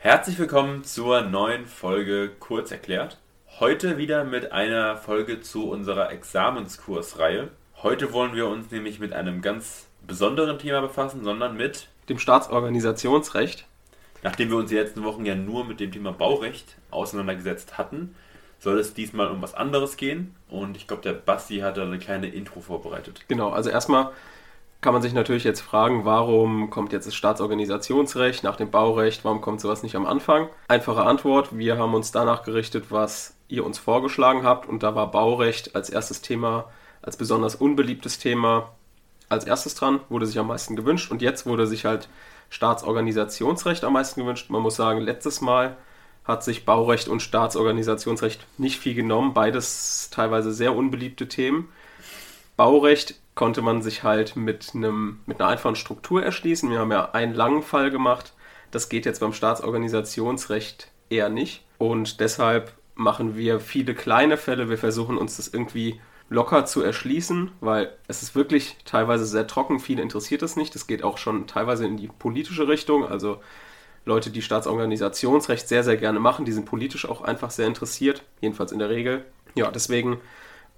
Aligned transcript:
Herzlich 0.00 0.38
willkommen 0.38 0.84
zur 0.84 1.22
neuen 1.22 1.66
Folge 1.66 2.30
Kurz 2.38 2.70
erklärt. 2.70 3.18
Heute 3.58 3.98
wieder 3.98 4.22
mit 4.22 4.52
einer 4.52 4.96
Folge 4.96 5.40
zu 5.40 5.68
unserer 5.68 6.12
Examenskursreihe. 6.12 7.48
Heute 7.82 8.12
wollen 8.12 8.32
wir 8.36 8.46
uns 8.46 8.70
nämlich 8.70 9.00
mit 9.00 9.12
einem 9.12 9.42
ganz 9.42 9.88
besonderen 10.06 10.60
Thema 10.60 10.82
befassen, 10.82 11.24
sondern 11.24 11.56
mit 11.56 11.88
dem 12.08 12.20
Staatsorganisationsrecht. 12.20 13.66
Nachdem 14.22 14.50
wir 14.50 14.58
uns 14.58 14.70
die 14.70 14.76
letzten 14.76 15.02
Wochen 15.02 15.26
ja 15.26 15.34
nur 15.34 15.64
mit 15.64 15.80
dem 15.80 15.90
Thema 15.90 16.12
Baurecht 16.12 16.76
auseinandergesetzt 16.92 17.76
hatten, 17.76 18.14
soll 18.60 18.78
es 18.78 18.94
diesmal 18.94 19.26
um 19.32 19.42
was 19.42 19.54
anderes 19.54 19.96
gehen. 19.96 20.32
Und 20.48 20.76
ich 20.76 20.86
glaube, 20.86 21.02
der 21.02 21.14
Basti 21.14 21.58
hat 21.58 21.76
da 21.76 21.82
eine 21.82 21.98
kleine 21.98 22.28
Intro 22.28 22.60
vorbereitet. 22.60 23.24
Genau, 23.26 23.50
also 23.50 23.68
erstmal 23.68 24.12
kann 24.80 24.92
man 24.92 25.02
sich 25.02 25.12
natürlich 25.12 25.44
jetzt 25.44 25.60
fragen, 25.60 26.04
warum 26.04 26.70
kommt 26.70 26.92
jetzt 26.92 27.06
das 27.06 27.14
Staatsorganisationsrecht 27.14 28.44
nach 28.44 28.56
dem 28.56 28.70
Baurecht, 28.70 29.24
warum 29.24 29.40
kommt 29.40 29.60
sowas 29.60 29.82
nicht 29.82 29.96
am 29.96 30.06
Anfang? 30.06 30.48
Einfache 30.68 31.02
Antwort, 31.02 31.56
wir 31.56 31.78
haben 31.78 31.94
uns 31.94 32.12
danach 32.12 32.44
gerichtet, 32.44 32.86
was 32.90 33.34
ihr 33.48 33.64
uns 33.66 33.78
vorgeschlagen 33.78 34.44
habt 34.44 34.68
und 34.68 34.82
da 34.82 34.94
war 34.94 35.10
Baurecht 35.10 35.74
als 35.74 35.90
erstes 35.90 36.20
Thema, 36.22 36.66
als 37.02 37.16
besonders 37.16 37.56
unbeliebtes 37.56 38.18
Thema 38.18 38.70
als 39.28 39.44
erstes 39.44 39.74
dran, 39.74 40.00
wurde 40.08 40.26
sich 40.26 40.38
am 40.38 40.46
meisten 40.46 40.76
gewünscht 40.76 41.10
und 41.10 41.22
jetzt 41.22 41.44
wurde 41.44 41.66
sich 41.66 41.84
halt 41.84 42.08
Staatsorganisationsrecht 42.50 43.84
am 43.84 43.92
meisten 43.92 44.22
gewünscht. 44.22 44.48
Man 44.48 44.62
muss 44.62 44.76
sagen, 44.76 45.00
letztes 45.00 45.40
Mal 45.40 45.76
hat 46.24 46.44
sich 46.44 46.64
Baurecht 46.64 47.08
und 47.08 47.20
Staatsorganisationsrecht 47.20 48.46
nicht 48.58 48.78
viel 48.78 48.94
genommen, 48.94 49.34
beides 49.34 50.08
teilweise 50.10 50.52
sehr 50.52 50.74
unbeliebte 50.74 51.28
Themen. 51.28 51.68
Baurecht 52.56 53.20
konnte 53.38 53.62
man 53.62 53.82
sich 53.82 54.02
halt 54.02 54.34
mit, 54.34 54.72
einem, 54.74 55.20
mit 55.24 55.40
einer 55.40 55.48
einfachen 55.48 55.76
Struktur 55.76 56.24
erschließen. 56.24 56.70
Wir 56.70 56.80
haben 56.80 56.90
ja 56.90 57.12
einen 57.12 57.34
langen 57.34 57.62
Fall 57.62 57.92
gemacht. 57.92 58.32
Das 58.72 58.88
geht 58.88 59.06
jetzt 59.06 59.20
beim 59.20 59.32
Staatsorganisationsrecht 59.32 60.90
eher 61.08 61.28
nicht. 61.28 61.64
Und 61.78 62.18
deshalb 62.18 62.72
machen 62.96 63.36
wir 63.36 63.60
viele 63.60 63.94
kleine 63.94 64.38
Fälle. 64.38 64.68
Wir 64.68 64.76
versuchen 64.76 65.16
uns 65.16 65.36
das 65.36 65.46
irgendwie 65.46 66.00
locker 66.28 66.64
zu 66.64 66.82
erschließen, 66.82 67.52
weil 67.60 67.92
es 68.08 68.24
ist 68.24 68.34
wirklich 68.34 68.76
teilweise 68.84 69.24
sehr 69.24 69.46
trocken. 69.46 69.78
Viele 69.78 70.02
interessiert 70.02 70.42
es 70.42 70.56
nicht. 70.56 70.74
Es 70.74 70.88
geht 70.88 71.04
auch 71.04 71.16
schon 71.16 71.46
teilweise 71.46 71.86
in 71.86 71.96
die 71.96 72.08
politische 72.08 72.66
Richtung. 72.66 73.06
Also 73.06 73.40
Leute, 74.04 74.30
die 74.30 74.42
Staatsorganisationsrecht 74.42 75.68
sehr, 75.68 75.84
sehr 75.84 75.96
gerne 75.96 76.18
machen, 76.18 76.44
die 76.44 76.52
sind 76.52 76.64
politisch 76.64 77.08
auch 77.08 77.22
einfach 77.22 77.52
sehr 77.52 77.68
interessiert. 77.68 78.24
Jedenfalls 78.40 78.72
in 78.72 78.80
der 78.80 78.90
Regel. 78.90 79.24
Ja, 79.54 79.70
deswegen 79.70 80.18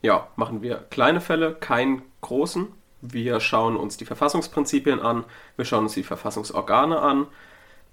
ja, 0.03 0.29
machen 0.37 0.63
wir 0.63 0.77
kleine 0.91 1.21
Fälle, 1.21 1.55
keinen 1.55 2.03
großen. 2.21 2.69
Wir 3.03 3.41
schauen 3.41 3.77
uns 3.77 3.97
die 3.97 4.05
Verfassungsprinzipien 4.05 5.01
an, 5.01 5.25
wir 5.57 5.65
schauen 5.65 5.85
uns 5.85 5.95
die 5.95 6.03
Verfassungsorgane 6.03 7.01
an, 7.01 7.27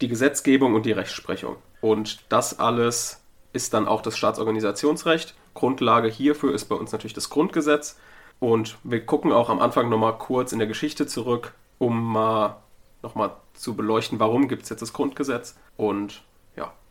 die 0.01 0.07
Gesetzgebung 0.07 0.75
und 0.75 0.85
die 0.85 0.91
Rechtsprechung. 0.91 1.55
Und 1.81 2.19
das 2.29 2.59
alles 2.59 3.23
ist 3.53 3.73
dann 3.73 3.87
auch 3.87 4.01
das 4.01 4.17
Staatsorganisationsrecht. 4.17 5.35
Grundlage 5.53 6.09
hierfür 6.09 6.53
ist 6.53 6.65
bei 6.65 6.75
uns 6.75 6.91
natürlich 6.91 7.13
das 7.13 7.29
Grundgesetz. 7.29 7.97
Und 8.39 8.77
wir 8.83 9.05
gucken 9.05 9.31
auch 9.31 9.49
am 9.49 9.59
Anfang 9.59 9.89
nochmal 9.89 10.17
kurz 10.17 10.51
in 10.51 10.59
der 10.59 10.67
Geschichte 10.67 11.07
zurück, 11.07 11.53
um 11.79 12.13
mal 12.13 12.57
nochmal 13.01 13.31
zu 13.53 13.75
beleuchten, 13.75 14.19
warum 14.19 14.47
gibt 14.47 14.63
es 14.63 14.69
jetzt 14.69 14.81
das 14.81 14.93
Grundgesetz. 14.93 15.57
Und. 15.77 16.23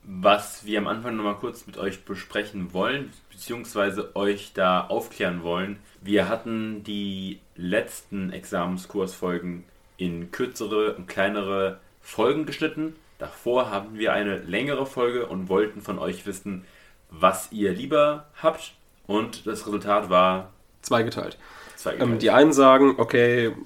Was 0.09 0.65
wir 0.65 0.79
am 0.79 0.87
Anfang 0.87 1.17
nochmal 1.17 1.35
kurz 1.35 1.67
mit 1.67 1.79
euch 1.79 2.05
besprechen 2.05 2.73
wollen, 2.73 3.13
beziehungsweise 3.29 4.15
euch 4.15 4.53
da 4.55 4.87
aufklären 4.87 5.43
wollen. 5.43 5.79
Wir 6.01 6.29
hatten 6.29 6.85
die 6.85 7.41
letzten 7.57 8.31
Examenskursfolgen 8.31 9.65
in 9.97 10.31
kürzere 10.31 10.95
und 10.95 11.09
kleinere 11.09 11.81
Folgen 12.03 12.47
geschnitten. 12.47 12.95
Davor 13.19 13.71
haben 13.71 13.99
wir 13.99 14.13
eine 14.13 14.39
längere 14.39 14.87
Folge 14.87 15.27
und 15.27 15.49
wollten 15.49 15.83
von 15.83 15.99
euch 15.99 16.25
wissen, 16.25 16.65
was 17.11 17.51
ihr 17.51 17.73
lieber 17.73 18.27
habt. 18.41 18.75
Und 19.07 19.47
das 19.47 19.67
Resultat 19.67 20.09
war 20.09 20.53
zweigeteilt. 20.83 21.37
zweigeteilt. 21.75 22.13
Ähm, 22.13 22.19
die 22.21 22.31
einen 22.31 22.53
sagen, 22.53 22.95
okay, 22.99 23.57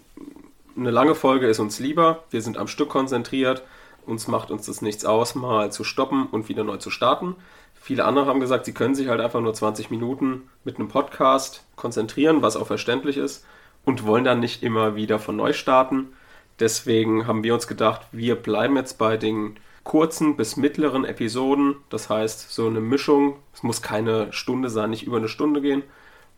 eine 0.76 0.90
lange 0.90 1.14
Folge 1.14 1.48
ist 1.48 1.58
uns 1.58 1.78
lieber, 1.80 2.24
wir 2.30 2.40
sind 2.40 2.56
am 2.56 2.68
Stück 2.68 2.88
konzentriert, 2.88 3.62
uns 4.06 4.28
macht 4.28 4.50
uns 4.50 4.66
das 4.66 4.82
nichts 4.82 5.04
aus, 5.04 5.34
mal 5.34 5.72
zu 5.72 5.84
stoppen 5.84 6.26
und 6.26 6.48
wieder 6.48 6.64
neu 6.64 6.76
zu 6.76 6.90
starten. 6.90 7.36
Viele 7.74 8.04
andere 8.04 8.26
haben 8.26 8.40
gesagt, 8.40 8.66
sie 8.66 8.74
können 8.74 8.94
sich 8.94 9.08
halt 9.08 9.20
einfach 9.20 9.40
nur 9.40 9.54
20 9.54 9.90
Minuten 9.90 10.48
mit 10.64 10.76
einem 10.76 10.88
Podcast 10.88 11.64
konzentrieren, 11.76 12.42
was 12.42 12.56
auch 12.56 12.66
verständlich 12.66 13.16
ist, 13.16 13.44
und 13.84 14.04
wollen 14.06 14.24
dann 14.24 14.40
nicht 14.40 14.62
immer 14.62 14.96
wieder 14.96 15.18
von 15.18 15.36
neu 15.36 15.52
starten. 15.52 16.08
Deswegen 16.58 17.26
haben 17.26 17.42
wir 17.42 17.54
uns 17.54 17.66
gedacht, 17.66 18.02
wir 18.12 18.36
bleiben 18.36 18.76
jetzt 18.76 18.98
bei 18.98 19.16
den 19.16 19.56
kurzen 19.82 20.36
bis 20.36 20.56
mittleren 20.56 21.06
Episoden. 21.06 21.76
Das 21.88 22.10
heißt, 22.10 22.50
so 22.50 22.66
eine 22.66 22.80
Mischung. 22.80 23.36
Es 23.54 23.62
muss 23.62 23.80
keine 23.80 24.32
Stunde 24.32 24.68
sein, 24.68 24.90
nicht 24.90 25.04
über 25.04 25.16
eine 25.16 25.28
Stunde 25.28 25.62
gehen. 25.62 25.82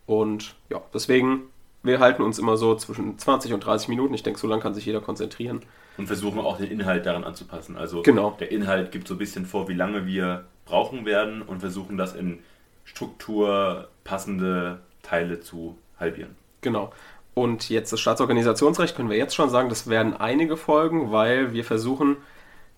Und 0.05 0.55
ja, 0.69 0.81
deswegen, 0.93 1.43
wir 1.83 1.99
halten 1.99 2.23
uns 2.23 2.39
immer 2.39 2.55
so 2.55 2.75
zwischen 2.75 3.17
20 3.17 3.53
und 3.53 3.65
30 3.65 3.89
Minuten. 3.89 4.13
Ich 4.13 4.23
denke, 4.23 4.39
so 4.39 4.47
lange 4.47 4.61
kann 4.61 4.73
sich 4.73 4.85
jeder 4.85 5.01
konzentrieren. 5.01 5.61
Und 5.97 6.07
versuchen 6.07 6.39
auch 6.39 6.57
den 6.57 6.71
Inhalt 6.71 7.05
daran 7.05 7.23
anzupassen. 7.23 7.77
Also 7.77 8.01
genau. 8.01 8.35
der 8.39 8.51
Inhalt 8.51 8.91
gibt 8.91 9.07
so 9.07 9.13
ein 9.15 9.19
bisschen 9.19 9.45
vor, 9.45 9.67
wie 9.67 9.75
lange 9.75 10.05
wir 10.07 10.45
brauchen 10.65 11.05
werden 11.05 11.41
und 11.41 11.59
versuchen 11.59 11.97
das 11.97 12.15
in 12.15 12.39
Struktur 12.83 13.89
passende 14.03 14.79
Teile 15.03 15.39
zu 15.39 15.77
halbieren. 15.99 16.35
Genau. 16.61 16.91
Und 17.33 17.69
jetzt 17.69 17.91
das 17.91 17.99
Staatsorganisationsrecht 17.99 18.95
können 18.95 19.09
wir 19.09 19.17
jetzt 19.17 19.35
schon 19.35 19.49
sagen, 19.49 19.69
das 19.69 19.87
werden 19.87 20.15
einige 20.15 20.57
Folgen, 20.57 21.11
weil 21.11 21.53
wir 21.53 21.63
versuchen, 21.63 22.17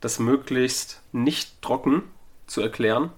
das 0.02 0.20
möglichst 0.20 1.02
nicht 1.12 1.62
trocken 1.62 2.04
zu 2.48 2.62
erklären. 2.62 3.12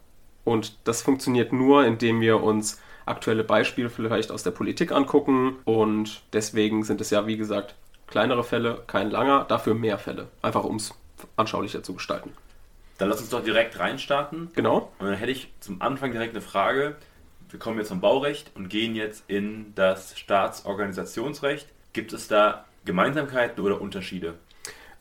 Und 0.44 0.78
das 0.86 1.02
funktioniert 1.02 1.54
nur, 1.54 1.86
indem 1.86 2.22
wir 2.22 2.42
uns 2.42 2.80
aktuelle 3.06 3.44
Beispiele 3.44 3.90
vielleicht 3.90 4.32
aus 4.32 4.44
der 4.44 4.52
Politik 4.52 4.92
angucken. 4.92 5.58
Und 5.66 6.22
deswegen 6.34 6.84
sind 6.84 7.02
es 7.02 7.10
ja, 7.10 7.28
wie 7.28 7.38
gesagt, 7.38 7.76
kleinere 8.08 8.44
Fälle, 8.44 8.84
kein 8.88 9.12
langer, 9.12 9.46
dafür 9.46 9.74
mehr 9.74 9.98
Fälle. 9.98 10.28
Einfach 10.42 10.64
um 10.64 10.78
es 10.78 10.94
anschaulicher 11.36 11.84
zu 11.84 11.94
gestalten. 11.94 12.32
Dann 12.98 13.10
lass 13.10 13.20
uns 13.20 13.30
doch 13.30 13.44
direkt 13.44 13.78
reinstarten. 13.80 14.50
Genau. 14.56 14.92
Und 15.00 15.08
dann 15.08 15.16
hätte 15.16 15.32
ich 15.32 15.52
zum 15.60 15.82
Anfang 15.82 16.12
direkt 16.12 16.34
eine 16.34 16.42
Frage. 16.42 16.96
Wir 17.50 17.60
kommen 17.60 17.78
jetzt 17.78 17.90
zum 17.90 18.02
Baurecht 18.02 18.52
und 18.56 18.70
gehen 18.70 18.96
jetzt 18.96 19.24
in 19.28 19.74
das 19.76 20.18
Staatsorganisationsrecht. 20.18 21.68
Gibt 21.94 22.14
es 22.14 22.28
da 22.28 22.66
Gemeinsamkeiten 22.86 23.64
oder 23.64 23.80
Unterschiede? 23.80 24.36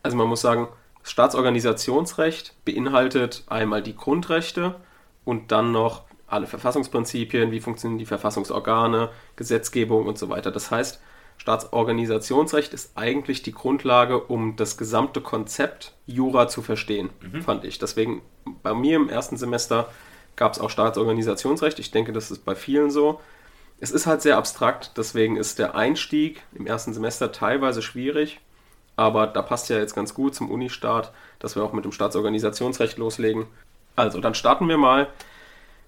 Also 0.03 0.17
man 0.17 0.29
muss 0.29 0.43
sagen, 0.43 0.69
das 1.03 1.11
Staatsorganisationsrecht 1.13 2.55
beinhaltet 2.65 3.45
einmal 3.49 3.83
die 3.83 3.97
Grundrechte 3.97 4.77
und 5.25 5.51
dann 5.53 5.73
noch 5.73 6.05
alle 6.29 6.47
Verfassungsprinzipien, 6.47 7.51
wie 7.51 7.61
funktionieren 7.61 7.99
die 7.99 8.07
Verfassungsorgane, 8.07 9.11
Gesetzgebung 9.37 10.07
und 10.07 10.19
so 10.19 10.29
weiter. 10.29 10.51
Das 10.51 10.71
heißt, 10.71 11.01
Staatsorganisationsrecht 11.39 12.75
ist 12.75 12.93
eigentlich 12.97 13.43
die 13.43 13.53
Grundlage, 13.53 14.19
um 14.19 14.57
das 14.57 14.77
gesamte 14.77 15.21
Konzept 15.21 15.95
Jura 16.07 16.49
zu 16.49 16.63
verstehen, 16.63 17.11
mhm. 17.21 17.43
fand 17.43 17.65
ich. 17.65 17.79
Deswegen 17.79 18.23
bei 18.63 18.75
mir 18.75 18.97
im 18.97 19.09
ersten 19.09 19.37
Semester 19.37 19.89
gab 20.35 20.53
es 20.53 20.59
auch 20.59 20.71
Staatsorganisationsrecht. 20.71 21.79
Ich 21.79 21.91
denke, 21.91 22.13
das 22.13 22.31
ist 22.31 22.45
bei 22.45 22.55
vielen 22.55 22.91
so. 22.91 23.21
Es 23.79 23.91
ist 23.91 24.07
halt 24.07 24.23
sehr 24.23 24.39
abstrakt, 24.39 24.93
deswegen 24.97 25.37
ist 25.37 25.59
der 25.59 25.75
Einstieg 25.75 26.43
im 26.55 26.67
ersten 26.67 26.95
Semester 26.95 27.33
teilweise 27.33 27.83
schwierig. 27.83 28.41
Aber 28.97 29.27
da 29.27 29.43
passt 29.43 29.69
ja 29.69 29.79
jetzt 29.79 29.95
ganz 29.95 30.15
gut 30.15 30.35
zum 30.35 30.51
Unistart, 30.51 31.13
dass 31.39 31.55
wir 31.55 31.63
auch 31.63 31.75
mit 31.75 31.85
dem 31.85 31.93
Staatsorganisationsrecht 31.93 32.97
loslegen. 32.97 33.47
Also, 33.95 34.21
dann 34.21 34.35
starten 34.35 34.69
wir 34.69 34.79
mal 34.79 35.09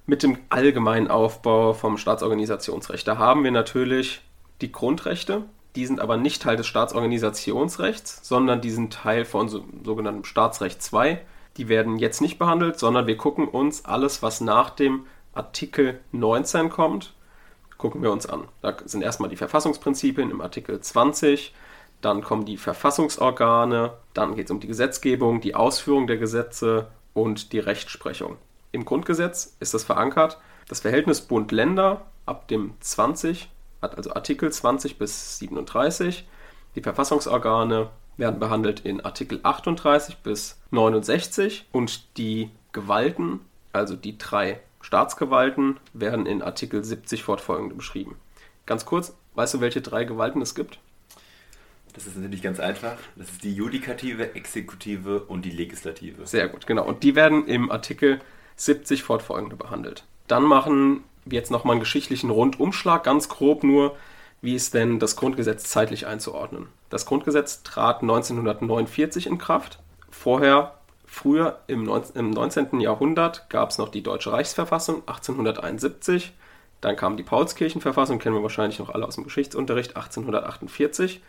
mit 0.07 0.23
dem 0.23 0.39
allgemeinen 0.51 1.09
Aufbau 1.09 1.73
vom 1.73 1.97
Staatsorganisationsrecht. 1.97 3.09
Da 3.09 3.19
haben 3.19 3.45
wir 3.45 3.51
natürlich 3.51 4.23
die 4.61 4.73
Grundrechte. 4.73 5.45
Die 5.77 5.87
sind 5.87 6.01
aber 6.01 6.17
nicht 6.17 6.43
Teil 6.43 6.57
des 6.57 6.67
Staatsorganisationsrechts, 6.67 8.21
sondern 8.27 8.61
die 8.61 8.71
sind 8.71 8.93
Teil 8.93 9.25
von 9.25 9.49
so, 9.49 9.65
sogenanntem 9.85 10.25
Staatsrecht 10.25 10.83
2. 10.83 11.21
Die 11.57 11.69
werden 11.69 11.99
jetzt 11.99 12.21
nicht 12.21 12.39
behandelt, 12.39 12.79
sondern 12.79 13.07
wir 13.07 13.17
gucken 13.17 13.49
uns 13.49 13.85
alles, 13.85 14.23
was 14.23 14.41
nach 14.41 14.71
dem 14.71 15.07
Artikel 15.35 16.01
19 16.13 16.69
kommt, 16.69 17.15
gucken 17.77 18.03
wir 18.03 18.11
uns 18.11 18.27
an. 18.27 18.49
Da 18.61 18.77
sind 18.85 19.03
erstmal 19.03 19.31
die 19.31 19.37
Verfassungsprinzipien 19.37 20.31
im 20.31 20.41
Artikel 20.41 20.81
20, 20.81 21.55
dann 22.01 22.23
kommen 22.23 22.45
die 22.45 22.57
Verfassungsorgane, 22.57 23.93
dann 24.15 24.35
geht 24.35 24.47
es 24.47 24.51
um 24.51 24.61
die 24.61 24.67
Gesetzgebung, 24.67 25.41
die 25.41 25.55
Ausführung 25.55 26.07
der 26.07 26.17
Gesetze 26.17 26.89
und 27.15 27.53
die 27.53 27.59
Rechtsprechung. 27.59 28.37
Im 28.73 28.85
Grundgesetz 28.85 29.57
ist 29.61 29.75
das 29.75 29.85
verankert. 29.85 30.39
Das 30.69 30.81
Verhältnis 30.81 31.23
Bund-Länder 31.23 32.03
ab 32.27 32.49
dem 32.49 32.75
20 32.81 33.43
hat 33.43 33.49
also 33.81 34.13
Artikel 34.13 34.51
20 34.51 34.99
bis 34.99 35.39
37. 35.39 36.27
Die 36.75 36.83
Verfassungsorgane 36.83 37.91
werden 38.17 38.41
behandelt 38.41 38.81
in 38.81 39.01
Artikel 39.01 39.41
38 39.43 40.19
bis 40.19 40.61
69 40.71 41.67
und 41.73 42.17
die 42.19 42.51
Gewalten, 42.73 43.41
also 43.73 43.97
die 43.97 44.19
drei 44.19 44.61
Staatsgewalten, 44.81 45.79
werden 45.93 46.27
in 46.27 46.43
Artikel 46.43 46.85
70 46.85 47.23
fortfolgende 47.23 47.75
beschrieben. 47.75 48.17
Ganz 48.67 48.85
kurz, 48.85 49.17
weißt 49.35 49.55
du, 49.55 49.61
welche 49.61 49.81
drei 49.81 50.05
Gewalten 50.05 50.43
es 50.43 50.55
gibt? 50.55 50.79
Das 51.95 52.07
ist 52.07 52.17
natürlich 52.17 52.43
ganz 52.43 52.61
einfach. 52.61 52.99
Das 53.17 53.31
ist 53.31 53.43
die 53.43 53.55
Judikative, 53.55 54.35
Exekutive 54.35 55.25
und 55.25 55.45
die 55.45 55.51
Legislative. 55.51 56.27
Sehr 56.27 56.49
gut, 56.49 56.67
genau. 56.67 56.85
Und 56.85 57.03
die 57.03 57.17
werden 57.17 57.47
im 57.47 57.71
Artikel 57.71 58.21
70 58.57 59.03
fortfolgende 59.03 59.57
behandelt. 59.57 60.05
Dann 60.27 60.45
machen 60.45 61.05
jetzt 61.37 61.51
nochmal 61.51 61.73
einen 61.73 61.81
geschichtlichen 61.81 62.31
Rundumschlag, 62.31 63.05
ganz 63.05 63.29
grob 63.29 63.65
nur, 63.65 63.97
wie 64.41 64.55
ist 64.55 64.75
denn 64.75 64.99
das 64.99 65.17
Grundgesetz 65.17 65.65
zeitlich 65.65 66.07
einzuordnen. 66.07 66.69
Das 66.91 67.07
Grundgesetz 67.07 67.63
trat 67.63 68.03
1949 68.03 69.27
in 69.27 69.39
Kraft. 69.39 69.81
Vorher, 70.11 70.75
früher 71.07 71.59
im 71.67 71.85
19. 71.85 72.81
Jahrhundert, 72.81 73.51
gab 73.51 73.71
es 73.71 73.79
noch 73.79 73.89
die 73.89 74.03
Deutsche 74.03 74.33
Reichsverfassung 74.33 75.03
1871. 75.07 76.33
Dann 76.81 76.97
kam 76.97 77.17
die 77.17 77.25
Paulskirchenverfassung, 77.25 78.19
kennen 78.19 78.37
wir 78.37 78.43
wahrscheinlich 78.43 78.79
noch 78.79 78.91
alle 78.91 79.07
aus 79.07 79.17
dem 79.17 79.25
Geschichtsunterricht, 79.25 79.97
1848. 79.97 81.21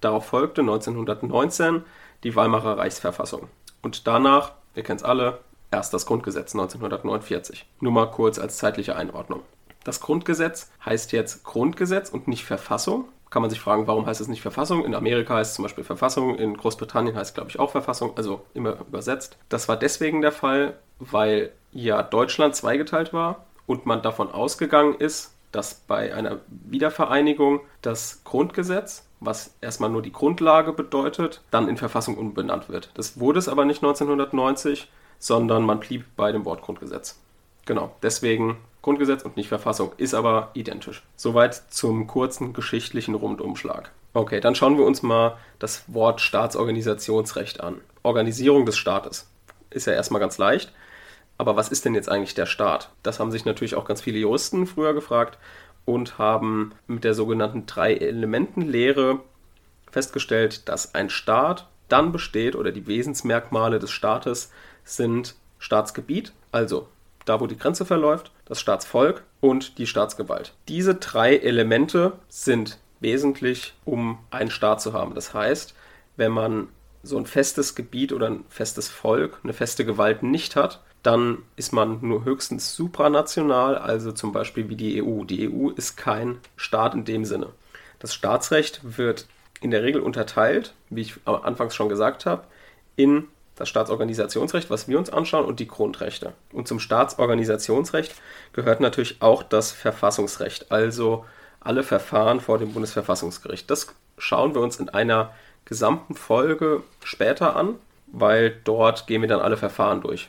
Darauf 0.00 0.26
folgte 0.26 0.60
1919 0.60 1.84
die 2.22 2.36
Weimarer 2.36 2.78
Reichsverfassung. 2.78 3.48
Und 3.82 4.06
danach, 4.06 4.52
wir 4.74 4.84
kennen 4.84 4.98
es 4.98 5.04
alle, 5.04 5.40
erst 5.72 5.92
das 5.92 6.06
Grundgesetz 6.06 6.54
1949. 6.54 7.66
Nur 7.80 7.92
mal 7.92 8.10
kurz 8.10 8.38
als 8.38 8.58
zeitliche 8.58 8.94
Einordnung. 8.94 9.40
Das 9.84 10.00
Grundgesetz 10.00 10.70
heißt 10.84 11.12
jetzt 11.12 11.42
Grundgesetz 11.44 12.10
und 12.10 12.28
nicht 12.28 12.44
Verfassung. 12.44 13.06
Kann 13.30 13.42
man 13.42 13.50
sich 13.50 13.60
fragen, 13.60 13.86
warum 13.86 14.06
heißt 14.06 14.20
es 14.20 14.28
nicht 14.28 14.42
Verfassung? 14.42 14.84
In 14.84 14.94
Amerika 14.94 15.34
heißt 15.34 15.50
es 15.50 15.56
zum 15.56 15.64
Beispiel 15.64 15.84
Verfassung, 15.84 16.36
in 16.36 16.56
Großbritannien 16.56 17.16
heißt 17.16 17.30
es, 17.30 17.34
glaube 17.34 17.50
ich, 17.50 17.58
auch 17.58 17.70
Verfassung, 17.70 18.12
also 18.16 18.44
immer 18.52 18.78
übersetzt. 18.80 19.38
Das 19.48 19.68
war 19.68 19.76
deswegen 19.76 20.20
der 20.20 20.32
Fall, 20.32 20.78
weil 20.98 21.50
ja 21.72 22.02
Deutschland 22.02 22.54
zweigeteilt 22.54 23.12
war 23.12 23.46
und 23.66 23.86
man 23.86 24.02
davon 24.02 24.30
ausgegangen 24.30 24.94
ist, 24.96 25.34
dass 25.50 25.74
bei 25.74 26.14
einer 26.14 26.40
Wiedervereinigung 26.48 27.60
das 27.80 28.22
Grundgesetz, 28.24 29.06
was 29.20 29.54
erstmal 29.60 29.90
nur 29.90 30.02
die 30.02 30.12
Grundlage 30.12 30.72
bedeutet, 30.72 31.42
dann 31.50 31.68
in 31.68 31.76
Verfassung 31.76 32.16
umbenannt 32.16 32.68
wird. 32.68 32.90
Das 32.94 33.18
wurde 33.18 33.38
es 33.38 33.48
aber 33.48 33.64
nicht 33.64 33.82
1990, 33.82 34.90
sondern 35.22 35.62
man 35.62 35.78
blieb 35.78 36.04
bei 36.16 36.32
dem 36.32 36.44
Wort 36.44 36.62
Grundgesetz. 36.62 37.20
Genau, 37.64 37.94
deswegen 38.02 38.56
Grundgesetz 38.82 39.22
und 39.22 39.36
nicht 39.36 39.48
Verfassung, 39.48 39.92
ist 39.96 40.14
aber 40.14 40.50
identisch. 40.54 41.04
Soweit 41.14 41.54
zum 41.70 42.08
kurzen 42.08 42.52
geschichtlichen 42.52 43.14
Rundumschlag. 43.14 43.92
Okay, 44.14 44.40
dann 44.40 44.56
schauen 44.56 44.76
wir 44.76 44.84
uns 44.84 45.02
mal 45.02 45.38
das 45.60 45.84
Wort 45.86 46.20
Staatsorganisationsrecht 46.20 47.60
an. 47.60 47.80
Organisierung 48.02 48.66
des 48.66 48.76
Staates. 48.76 49.30
Ist 49.70 49.86
ja 49.86 49.92
erstmal 49.92 50.20
ganz 50.20 50.38
leicht. 50.38 50.72
Aber 51.38 51.54
was 51.54 51.68
ist 51.68 51.84
denn 51.84 51.94
jetzt 51.94 52.08
eigentlich 52.08 52.34
der 52.34 52.46
Staat? 52.46 52.90
Das 53.04 53.20
haben 53.20 53.30
sich 53.30 53.44
natürlich 53.44 53.76
auch 53.76 53.84
ganz 53.84 54.00
viele 54.00 54.18
Juristen 54.18 54.66
früher 54.66 54.92
gefragt 54.92 55.38
und 55.84 56.18
haben 56.18 56.72
mit 56.88 57.04
der 57.04 57.14
sogenannten 57.14 57.66
Drei-Elementen-Lehre 57.66 59.20
festgestellt, 59.88 60.68
dass 60.68 60.96
ein 60.96 61.10
Staat 61.10 61.68
dann 61.88 62.10
besteht 62.10 62.56
oder 62.56 62.72
die 62.72 62.86
Wesensmerkmale 62.88 63.78
des 63.78 63.92
Staates 63.92 64.50
sind 64.84 65.34
Staatsgebiet, 65.58 66.32
also 66.50 66.88
da 67.24 67.40
wo 67.40 67.46
die 67.46 67.56
Grenze 67.56 67.84
verläuft, 67.84 68.32
das 68.44 68.60
Staatsvolk 68.60 69.22
und 69.40 69.78
die 69.78 69.86
Staatsgewalt. 69.86 70.54
Diese 70.68 70.94
drei 70.94 71.36
Elemente 71.36 72.12
sind 72.28 72.78
wesentlich, 73.00 73.74
um 73.84 74.18
einen 74.30 74.50
Staat 74.50 74.80
zu 74.80 74.92
haben. 74.92 75.14
Das 75.14 75.34
heißt, 75.34 75.74
wenn 76.16 76.32
man 76.32 76.68
so 77.02 77.16
ein 77.18 77.26
festes 77.26 77.74
Gebiet 77.74 78.12
oder 78.12 78.28
ein 78.28 78.44
festes 78.48 78.88
Volk, 78.88 79.40
eine 79.42 79.52
feste 79.52 79.84
Gewalt 79.84 80.22
nicht 80.22 80.56
hat, 80.56 80.80
dann 81.02 81.38
ist 81.56 81.72
man 81.72 81.98
nur 82.00 82.24
höchstens 82.24 82.74
supranational, 82.74 83.76
also 83.76 84.12
zum 84.12 84.32
Beispiel 84.32 84.68
wie 84.68 84.76
die 84.76 85.02
EU. 85.02 85.24
Die 85.24 85.50
EU 85.50 85.70
ist 85.70 85.96
kein 85.96 86.38
Staat 86.56 86.94
in 86.94 87.04
dem 87.04 87.24
Sinne. 87.24 87.48
Das 87.98 88.14
Staatsrecht 88.14 88.80
wird 88.96 89.26
in 89.60 89.72
der 89.72 89.82
Regel 89.82 90.00
unterteilt, 90.00 90.74
wie 90.90 91.02
ich 91.02 91.14
anfangs 91.24 91.74
schon 91.74 91.88
gesagt 91.88 92.24
habe, 92.26 92.44
in 92.94 93.28
das 93.62 93.68
Staatsorganisationsrecht, 93.68 94.70
was 94.70 94.88
wir 94.88 94.98
uns 94.98 95.08
anschauen, 95.08 95.44
und 95.44 95.60
die 95.60 95.68
Grundrechte. 95.68 96.32
Und 96.52 96.66
zum 96.66 96.80
Staatsorganisationsrecht 96.80 98.12
gehört 98.52 98.80
natürlich 98.80 99.22
auch 99.22 99.44
das 99.44 99.70
Verfassungsrecht, 99.70 100.72
also 100.72 101.24
alle 101.60 101.84
Verfahren 101.84 102.40
vor 102.40 102.58
dem 102.58 102.72
Bundesverfassungsgericht. 102.72 103.70
Das 103.70 103.94
schauen 104.18 104.54
wir 104.54 104.60
uns 104.60 104.80
in 104.80 104.88
einer 104.88 105.30
gesamten 105.64 106.16
Folge 106.16 106.82
später 107.04 107.54
an, 107.54 107.76
weil 108.08 108.56
dort 108.64 109.06
gehen 109.06 109.22
wir 109.22 109.28
dann 109.28 109.40
alle 109.40 109.56
Verfahren 109.56 110.00
durch. 110.00 110.28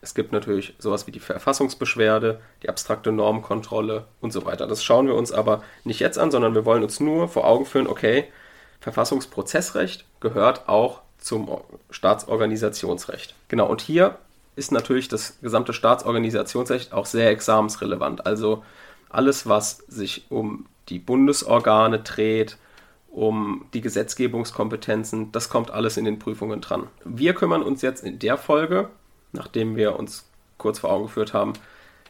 Es 0.00 0.14
gibt 0.14 0.32
natürlich 0.32 0.74
sowas 0.78 1.06
wie 1.06 1.12
die 1.12 1.20
Verfassungsbeschwerde, 1.20 2.40
die 2.62 2.70
abstrakte 2.70 3.12
Normkontrolle 3.12 4.06
und 4.22 4.32
so 4.32 4.46
weiter. 4.46 4.66
Das 4.66 4.82
schauen 4.82 5.08
wir 5.08 5.14
uns 5.14 5.30
aber 5.30 5.62
nicht 5.84 6.00
jetzt 6.00 6.18
an, 6.18 6.30
sondern 6.30 6.54
wir 6.54 6.64
wollen 6.64 6.82
uns 6.82 7.00
nur 7.00 7.28
vor 7.28 7.46
Augen 7.46 7.66
führen, 7.66 7.86
okay, 7.86 8.24
Verfassungsprozessrecht 8.80 10.06
gehört 10.20 10.70
auch 10.70 11.02
zum 11.22 11.48
Staatsorganisationsrecht. 11.90 13.34
Genau, 13.48 13.66
und 13.66 13.80
hier 13.80 14.18
ist 14.56 14.72
natürlich 14.72 15.08
das 15.08 15.38
gesamte 15.40 15.72
Staatsorganisationsrecht 15.72 16.92
auch 16.92 17.06
sehr 17.06 17.30
examensrelevant. 17.30 18.26
Also 18.26 18.62
alles, 19.08 19.48
was 19.48 19.78
sich 19.88 20.26
um 20.30 20.66
die 20.88 20.98
Bundesorgane 20.98 22.00
dreht, 22.00 22.58
um 23.10 23.66
die 23.72 23.80
Gesetzgebungskompetenzen, 23.80 25.32
das 25.32 25.48
kommt 25.48 25.70
alles 25.70 25.96
in 25.96 26.04
den 26.04 26.18
Prüfungen 26.18 26.60
dran. 26.60 26.88
Wir 27.04 27.34
kümmern 27.34 27.62
uns 27.62 27.82
jetzt 27.82 28.04
in 28.04 28.18
der 28.18 28.36
Folge 28.36 28.88
nachdem 29.32 29.76
wir 29.76 29.98
uns 29.98 30.24
kurz 30.58 30.78
vor 30.78 30.90
Augen 30.90 31.06
geführt 31.06 31.34
haben, 31.34 31.54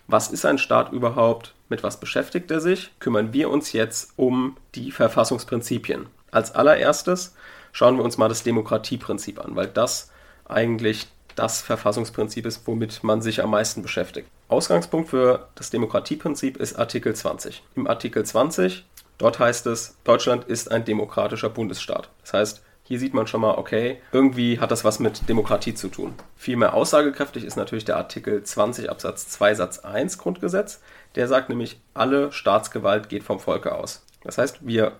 was 0.08 0.30
ist 0.30 0.44
ein 0.44 0.58
Staat 0.58 0.92
überhaupt, 0.92 1.54
mit 1.68 1.82
was 1.82 1.98
beschäftigt 1.98 2.50
er 2.50 2.60
sich, 2.60 2.90
kümmern 2.98 3.32
wir 3.32 3.48
uns 3.50 3.72
jetzt 3.72 4.12
um 4.16 4.56
die 4.74 4.90
Verfassungsprinzipien. 4.90 6.06
Als 6.30 6.54
allererstes 6.54 7.34
schauen 7.72 7.96
wir 7.96 8.04
uns 8.04 8.18
mal 8.18 8.28
das 8.28 8.42
Demokratieprinzip 8.42 9.44
an, 9.44 9.56
weil 9.56 9.66
das 9.66 10.10
eigentlich 10.44 11.08
das 11.34 11.62
Verfassungsprinzip 11.62 12.46
ist, 12.46 12.66
womit 12.66 13.02
man 13.02 13.22
sich 13.22 13.42
am 13.42 13.50
meisten 13.50 13.82
beschäftigt. 13.82 14.28
Ausgangspunkt 14.48 15.08
für 15.08 15.48
das 15.54 15.70
Demokratieprinzip 15.70 16.58
ist 16.58 16.78
Artikel 16.78 17.14
20. 17.14 17.62
Im 17.74 17.86
Artikel 17.86 18.24
20, 18.24 18.84
dort 19.18 19.38
heißt 19.38 19.66
es, 19.66 19.96
Deutschland 20.04 20.44
ist 20.44 20.70
ein 20.70 20.84
demokratischer 20.84 21.48
Bundesstaat. 21.48 22.10
Das 22.20 22.34
heißt, 22.34 22.62
hier 22.84 22.98
sieht 22.98 23.14
man 23.14 23.26
schon 23.26 23.40
mal, 23.40 23.54
okay, 23.54 23.98
irgendwie 24.10 24.58
hat 24.58 24.70
das 24.70 24.84
was 24.84 24.98
mit 24.98 25.28
Demokratie 25.28 25.72
zu 25.72 25.88
tun. 25.88 26.14
Viel 26.36 26.56
mehr 26.56 26.74
aussagekräftig 26.74 27.44
ist 27.44 27.56
natürlich 27.56 27.84
der 27.84 27.96
Artikel 27.96 28.42
20 28.42 28.90
Absatz 28.90 29.28
2 29.28 29.54
Satz 29.54 29.78
1 29.78 30.18
Grundgesetz. 30.18 30.82
Der 31.14 31.28
sagt 31.28 31.48
nämlich, 31.48 31.80
alle 31.94 32.32
Staatsgewalt 32.32 33.08
geht 33.08 33.22
vom 33.22 33.38
Volke 33.38 33.74
aus. 33.74 34.04
Das 34.24 34.36
heißt, 34.36 34.66
wir 34.66 34.92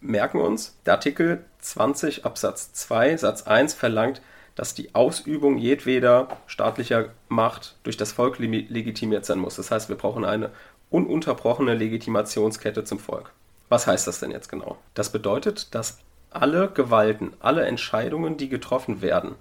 merken 0.00 0.40
uns, 0.40 0.78
der 0.86 0.94
Artikel 0.94 1.44
20 1.60 2.24
Absatz 2.24 2.72
2 2.72 3.16
Satz 3.16 3.42
1 3.42 3.74
verlangt, 3.74 4.22
dass 4.54 4.74
die 4.74 4.94
Ausübung 4.94 5.58
jedweder 5.58 6.28
staatlicher 6.46 7.10
Macht 7.28 7.76
durch 7.82 7.96
das 7.96 8.12
Volk 8.12 8.38
legitimiert 8.38 9.24
sein 9.24 9.38
muss. 9.38 9.56
Das 9.56 9.70
heißt, 9.70 9.88
wir 9.88 9.96
brauchen 9.96 10.24
eine 10.24 10.50
ununterbrochene 10.90 11.74
Legitimationskette 11.74 12.84
zum 12.84 12.98
Volk. 12.98 13.32
Was 13.68 13.86
heißt 13.86 14.06
das 14.06 14.20
denn 14.20 14.32
jetzt 14.32 14.48
genau? 14.48 14.76
Das 14.94 15.12
bedeutet, 15.12 15.74
dass 15.74 15.98
alle 16.30 16.68
Gewalten, 16.68 17.32
alle 17.40 17.64
Entscheidungen, 17.64 18.36
die 18.36 18.48
getroffen 18.48 19.00
werden, 19.00 19.36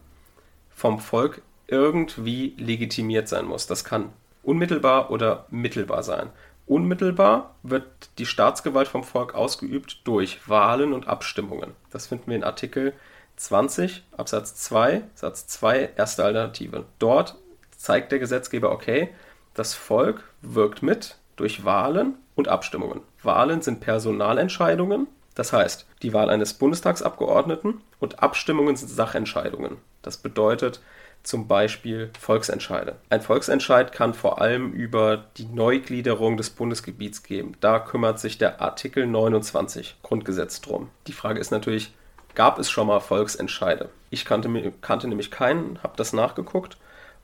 vom 0.70 1.00
Volk 1.00 1.42
irgendwie 1.68 2.56
legitimiert 2.58 3.28
sein 3.28 3.46
muss. 3.46 3.68
Das 3.68 3.84
kann 3.84 4.14
unmittelbar 4.44 5.12
oder 5.12 5.46
mittelbar 5.50 6.04
sein. 6.04 6.30
Unmittelbar 6.70 7.56
wird 7.64 7.88
die 8.20 8.28
Staatsgewalt 8.28 8.88
vom 8.88 9.04
Volk 9.04 9.34
ausgeübt 9.34 10.02
durch 10.04 10.48
Wahlen 10.48 10.94
und 10.94 11.08
Abstimmungen. 11.08 11.72
Das 11.90 12.06
finden 12.08 12.28
wir 12.28 12.36
in 12.36 12.44
Artikel 12.44 12.94
20 13.38 14.04
Absatz 14.16 14.54
2 14.56 15.02
Satz 15.16 15.48
2 15.48 15.90
erste 15.98 16.24
Alternative. 16.24 16.86
Dort 17.00 17.36
zeigt 17.76 18.12
der 18.12 18.20
Gesetzgeber, 18.20 18.72
okay, 18.72 19.10
das 19.56 19.74
Volk 19.74 20.24
wirkt 20.44 20.84
mit 20.84 21.18
durch 21.38 21.66
Wahlen 21.66 22.20
und 22.36 22.50
Abstimmungen. 22.50 23.02
Wahlen 23.24 23.64
sind 23.64 23.80
Personalentscheidungen 23.80 25.08
das 25.40 25.54
heißt, 25.54 25.88
die 26.02 26.12
Wahl 26.12 26.30
eines 26.30 26.54
Bundestagsabgeordneten 26.54 27.80
und 28.02 28.22
Abstimmungen 28.22 28.76
sind 28.76 28.90
Sachentscheidungen. 28.90 29.78
Das 30.02 30.18
bedeutet 30.18 30.82
zum 31.24 31.48
Beispiel 31.48 32.12
Volksentscheide. 32.20 32.96
Ein 33.10 33.22
Volksentscheid 33.22 33.92
kann 33.92 34.14
vor 34.14 34.42
allem 34.42 34.72
über 34.72 35.26
die 35.38 35.46
Neugliederung 35.46 36.38
des 36.38 36.50
Bundesgebiets 36.50 37.24
geben. 37.24 37.54
Da 37.60 37.80
kümmert 37.80 38.20
sich 38.20 38.38
der 38.38 38.62
Artikel 38.62 39.06
29 39.06 39.98
Grundgesetz 40.02 40.62
drum. 40.62 40.90
Die 41.08 41.14
Frage 41.14 41.40
ist 41.40 41.52
natürlich, 41.52 41.94
gab 42.36 42.58
es 42.60 42.70
schon 42.70 42.88
mal 42.88 43.00
Volksentscheide? 43.00 43.90
Ich 44.10 44.26
kannte, 44.26 44.74
kannte 44.82 45.08
nämlich 45.08 45.32
keinen, 45.32 45.82
habe 45.84 45.94
das 45.98 46.14
nachgeguckt 46.14 46.78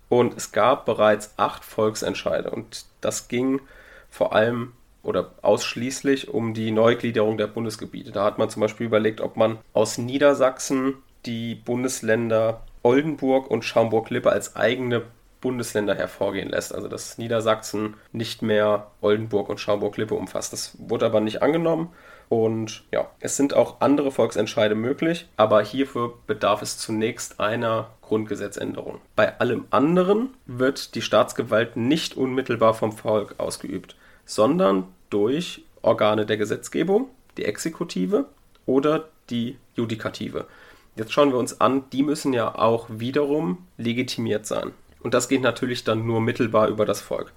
und 0.10 0.36
es 0.38 0.52
gab 0.52 0.86
bereits 0.86 1.34
acht 1.38 1.64
Volksentscheide 1.64 2.52
und 2.52 2.86
das 3.02 3.28
ging 3.28 3.62
vor 4.10 4.34
allem 4.36 4.74
oder 5.04 5.32
ausschließlich 5.42 6.30
um 6.30 6.54
die 6.54 6.72
Neugliederung 6.72 7.38
der 7.38 7.48
Bundesgebiete. 7.48 8.12
Da 8.12 8.24
hat 8.24 8.38
man 8.38 8.50
zum 8.50 8.62
Beispiel 8.62 8.88
überlegt, 8.88 9.22
ob 9.22 9.38
man 9.38 9.60
aus 9.74 9.98
Niedersachsen 9.98 10.96
die 11.26 11.56
Bundesländer 11.56 12.62
Oldenburg 12.86 13.50
und 13.50 13.66
Schaumburg-Lippe 13.66 14.32
als 14.32 14.56
eigene 14.56 15.02
Bundesländer 15.42 15.96
hervorgehen 15.96 16.50
lässt. 16.50 16.74
Also 16.74 16.88
dass 16.88 17.18
Niedersachsen 17.18 17.96
nicht 18.12 18.44
mehr 18.44 18.92
Oldenburg 19.02 19.50
und 19.50 19.60
Schaumburg-Lippe 19.60 20.14
umfasst. 20.14 20.54
Das 20.54 20.78
wurde 20.78 21.08
aber 21.08 21.20
nicht 21.20 21.42
angenommen 21.42 21.90
Und 22.30 22.84
ja, 22.92 23.10
es 23.20 23.38
sind 23.38 23.54
auch 23.54 23.82
andere 23.82 24.12
Volksentscheide 24.12 24.76
möglich, 24.76 25.28
aber 25.38 25.62
hierfür 25.64 26.14
bedarf 26.28 26.62
es 26.62 26.78
zunächst 26.78 27.40
einer 27.40 27.90
Grundgesetzänderung. 28.02 29.00
Bei 29.16 29.40
allem 29.40 29.66
anderen 29.70 30.34
wird 30.46 30.96
die 30.96 31.02
Staatsgewalt 31.02 31.76
nicht 31.76 32.18
unmittelbar 32.18 32.74
vom 32.74 32.92
Volk 32.92 33.36
ausgeübt, 33.38 33.96
sondern 34.26 34.86
durch 35.10 35.64
Organe 35.82 36.26
der 36.26 36.38
Gesetzgebung, 36.38 37.10
die 37.38 37.46
Exekutive 37.46 38.26
oder 38.66 39.08
die 39.30 39.58
Judikative. 39.76 40.46
Jetzt 40.96 41.12
schauen 41.12 41.32
wir 41.32 41.38
uns 41.38 41.60
an, 41.60 41.90
die 41.92 42.04
müssen 42.04 42.34
ja 42.34 42.56
auch 42.56 42.88
wiederum 42.90 43.68
legitimiert 43.78 44.46
sein. 44.46 44.72
Und 45.02 45.14
das 45.14 45.28
geht 45.28 45.42
natürlich 45.42 45.84
dann 45.84 46.06
nur 46.06 46.22
mittelbar 46.22 46.68
über 46.70 46.86
das 46.86 47.02
Volk. 47.02 47.34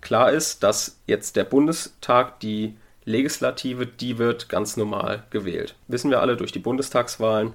Klar 0.00 0.30
ist, 0.30 0.62
dass 0.62 1.00
jetzt 1.06 1.36
der 1.36 1.44
Bundestag, 1.44 2.38
die 2.40 2.76
Legislative, 3.04 3.86
die 3.86 4.18
wird 4.18 4.48
ganz 4.48 4.76
normal 4.76 5.24
gewählt. 5.30 5.74
Wissen 5.88 6.10
wir 6.10 6.20
alle, 6.20 6.36
durch 6.36 6.52
die 6.52 6.58
Bundestagswahlen 6.58 7.54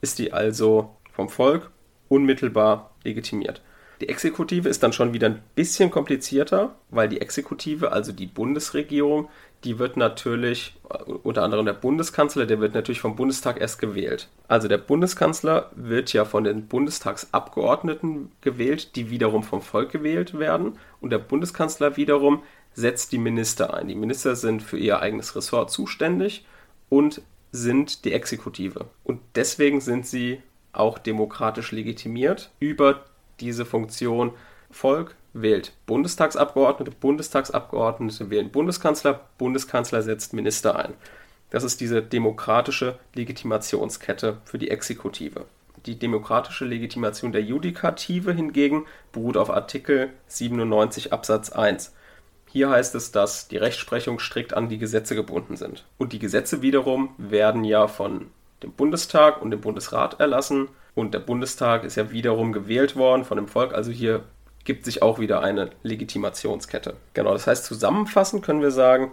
ist 0.00 0.18
die 0.18 0.32
also 0.32 0.96
vom 1.12 1.28
Volk 1.28 1.70
unmittelbar 2.08 2.92
legitimiert. 3.02 3.62
Die 4.00 4.08
Exekutive 4.08 4.68
ist 4.68 4.82
dann 4.82 4.92
schon 4.92 5.14
wieder 5.14 5.26
ein 5.28 5.42
bisschen 5.54 5.90
komplizierter, 5.90 6.74
weil 6.90 7.08
die 7.08 7.20
Exekutive, 7.20 7.92
also 7.92 8.12
die 8.12 8.26
Bundesregierung, 8.26 9.28
die 9.64 9.78
wird 9.78 9.96
natürlich, 9.96 10.76
unter 11.22 11.42
anderem 11.42 11.66
der 11.66 11.72
Bundeskanzler, 11.72 12.46
der 12.46 12.60
wird 12.60 12.74
natürlich 12.74 13.00
vom 13.00 13.16
Bundestag 13.16 13.60
erst 13.60 13.80
gewählt. 13.80 14.28
Also 14.48 14.68
der 14.68 14.78
Bundeskanzler 14.78 15.70
wird 15.74 16.12
ja 16.12 16.24
von 16.24 16.44
den 16.44 16.66
Bundestagsabgeordneten 16.66 18.30
gewählt, 18.40 18.94
die 18.96 19.10
wiederum 19.10 19.42
vom 19.42 19.62
Volk 19.62 19.90
gewählt 19.90 20.38
werden. 20.38 20.78
Und 21.00 21.10
der 21.10 21.18
Bundeskanzler 21.18 21.96
wiederum 21.96 22.42
setzt 22.74 23.12
die 23.12 23.18
Minister 23.18 23.74
ein. 23.74 23.88
Die 23.88 23.94
Minister 23.94 24.36
sind 24.36 24.62
für 24.62 24.78
ihr 24.78 25.00
eigenes 25.00 25.34
Ressort 25.34 25.70
zuständig 25.70 26.44
und 26.88 27.22
sind 27.50 28.04
die 28.04 28.12
Exekutive. 28.12 28.86
Und 29.02 29.20
deswegen 29.34 29.80
sind 29.80 30.06
sie 30.06 30.42
auch 30.72 30.98
demokratisch 30.98 31.72
legitimiert 31.72 32.50
über 32.60 33.04
diese 33.40 33.64
Funktion 33.64 34.32
Volk 34.70 35.16
wählt 35.42 35.72
Bundestagsabgeordnete, 35.86 36.90
Bundestagsabgeordnete 36.90 38.30
wählen 38.30 38.50
Bundeskanzler, 38.50 39.20
Bundeskanzler 39.38 40.02
setzt 40.02 40.32
Minister 40.32 40.76
ein. 40.76 40.94
Das 41.50 41.62
ist 41.62 41.80
diese 41.80 42.02
demokratische 42.02 42.98
Legitimationskette 43.14 44.38
für 44.44 44.58
die 44.58 44.70
Exekutive. 44.70 45.46
Die 45.86 45.98
demokratische 45.98 46.64
Legitimation 46.64 47.30
der 47.30 47.42
Judikative 47.42 48.32
hingegen 48.32 48.86
beruht 49.12 49.36
auf 49.36 49.50
Artikel 49.50 50.10
97 50.26 51.12
Absatz 51.12 51.50
1. 51.50 51.94
Hier 52.50 52.70
heißt 52.70 52.94
es, 52.94 53.12
dass 53.12 53.48
die 53.48 53.58
Rechtsprechung 53.58 54.18
strikt 54.18 54.54
an 54.54 54.68
die 54.68 54.78
Gesetze 54.78 55.14
gebunden 55.14 55.56
sind. 55.56 55.84
Und 55.98 56.12
die 56.12 56.18
Gesetze 56.18 56.62
wiederum 56.62 57.10
werden 57.18 57.62
ja 57.62 57.86
von 57.86 58.30
dem 58.62 58.72
Bundestag 58.72 59.40
und 59.42 59.50
dem 59.50 59.60
Bundesrat 59.60 60.18
erlassen. 60.18 60.68
Und 60.94 61.12
der 61.14 61.20
Bundestag 61.20 61.84
ist 61.84 61.96
ja 61.96 62.10
wiederum 62.10 62.52
gewählt 62.52 62.96
worden 62.96 63.24
von 63.24 63.36
dem 63.36 63.46
Volk. 63.46 63.74
Also 63.74 63.92
hier 63.92 64.24
gibt 64.66 64.84
sich 64.84 65.00
auch 65.00 65.18
wieder 65.18 65.42
eine 65.42 65.70
Legitimationskette. 65.82 66.96
Genau, 67.14 67.32
das 67.32 67.46
heißt, 67.46 67.64
zusammenfassend 67.64 68.44
können 68.44 68.60
wir 68.60 68.70
sagen, 68.70 69.12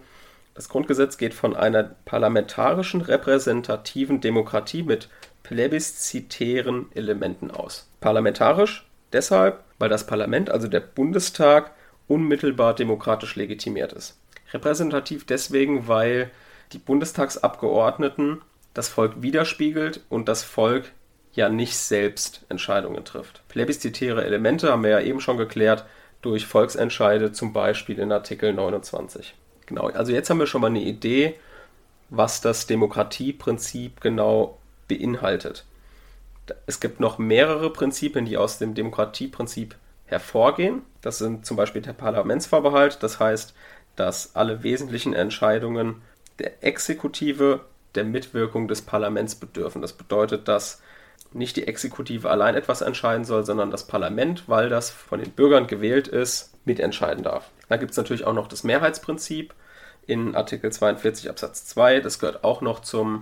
das 0.55 0.67
Grundgesetz 0.67 1.17
geht 1.17 1.33
von 1.33 1.55
einer 1.55 1.83
parlamentarischen 2.05 3.01
repräsentativen 3.01 4.19
Demokratie 4.19 4.83
mit 4.83 5.09
plebiszitären 5.43 6.87
Elementen 6.93 7.49
aus. 7.49 7.89
Parlamentarisch 8.01 8.85
deshalb, 9.13 9.63
weil 9.79 9.89
das 9.89 10.05
Parlament, 10.05 10.49
also 10.49 10.67
der 10.67 10.81
Bundestag, 10.81 11.71
unmittelbar 12.07 12.75
demokratisch 12.75 13.35
legitimiert 13.35 13.93
ist. 13.93 14.19
Repräsentativ 14.51 15.25
deswegen, 15.25 15.87
weil 15.87 16.29
die 16.73 16.77
Bundestagsabgeordneten 16.77 18.41
das 18.73 18.89
Volk 18.89 19.21
widerspiegelt 19.21 20.01
und 20.09 20.27
das 20.27 20.43
Volk 20.43 20.91
ja 21.33 21.49
nicht 21.49 21.77
selbst 21.77 22.45
Entscheidungen 22.49 23.03
trifft. 23.05 23.41
Plebiszitäre 23.47 24.23
Elemente 24.23 24.71
haben 24.71 24.83
wir 24.83 24.91
ja 24.91 24.99
eben 25.01 25.19
schon 25.19 25.37
geklärt 25.37 25.85
durch 26.21 26.45
Volksentscheide, 26.45 27.31
zum 27.31 27.53
Beispiel 27.53 27.99
in 27.99 28.11
Artikel 28.11 28.53
29. 28.53 29.35
Genau, 29.65 29.87
also 29.87 30.11
jetzt 30.11 30.29
haben 30.29 30.39
wir 30.39 30.47
schon 30.47 30.61
mal 30.61 30.67
eine 30.67 30.81
Idee, 30.81 31.35
was 32.09 32.41
das 32.41 32.67
Demokratieprinzip 32.67 34.01
genau 34.01 34.57
beinhaltet. 34.87 35.65
Es 36.67 36.79
gibt 36.79 36.99
noch 36.99 37.17
mehrere 37.17 37.71
Prinzipien, 37.71 38.25
die 38.25 38.37
aus 38.37 38.57
dem 38.57 38.73
Demokratieprinzip 38.73 39.75
hervorgehen. 40.05 40.83
Das 41.01 41.17
sind 41.17 41.45
zum 41.45 41.57
Beispiel 41.57 41.81
der 41.81 41.93
Parlamentsvorbehalt, 41.93 43.01
das 43.01 43.19
heißt, 43.19 43.53
dass 43.95 44.35
alle 44.35 44.63
wesentlichen 44.63 45.13
Entscheidungen 45.13 46.01
der 46.39 46.63
Exekutive 46.63 47.61
der 47.95 48.03
Mitwirkung 48.03 48.67
des 48.67 48.81
Parlaments 48.81 49.35
bedürfen. 49.35 49.81
Das 49.81 49.93
bedeutet, 49.93 50.47
dass 50.47 50.81
nicht 51.33 51.57
die 51.57 51.67
Exekutive 51.67 52.29
allein 52.29 52.55
etwas 52.55 52.81
entscheiden 52.81 53.25
soll, 53.25 53.45
sondern 53.45 53.71
das 53.71 53.87
Parlament, 53.87 54.43
weil 54.47 54.69
das 54.69 54.89
von 54.89 55.19
den 55.19 55.31
Bürgern 55.31 55.67
gewählt 55.67 56.07
ist, 56.07 56.53
mitentscheiden 56.65 57.23
darf. 57.23 57.49
Da 57.69 57.77
gibt 57.77 57.91
es 57.91 57.97
natürlich 57.97 58.25
auch 58.25 58.33
noch 58.33 58.47
das 58.47 58.63
Mehrheitsprinzip 58.63 59.53
in 60.05 60.35
Artikel 60.35 60.71
42 60.71 61.29
Absatz 61.29 61.65
2. 61.65 62.01
Das 62.01 62.19
gehört 62.19 62.43
auch 62.43 62.61
noch 62.61 62.81
zum 62.81 63.21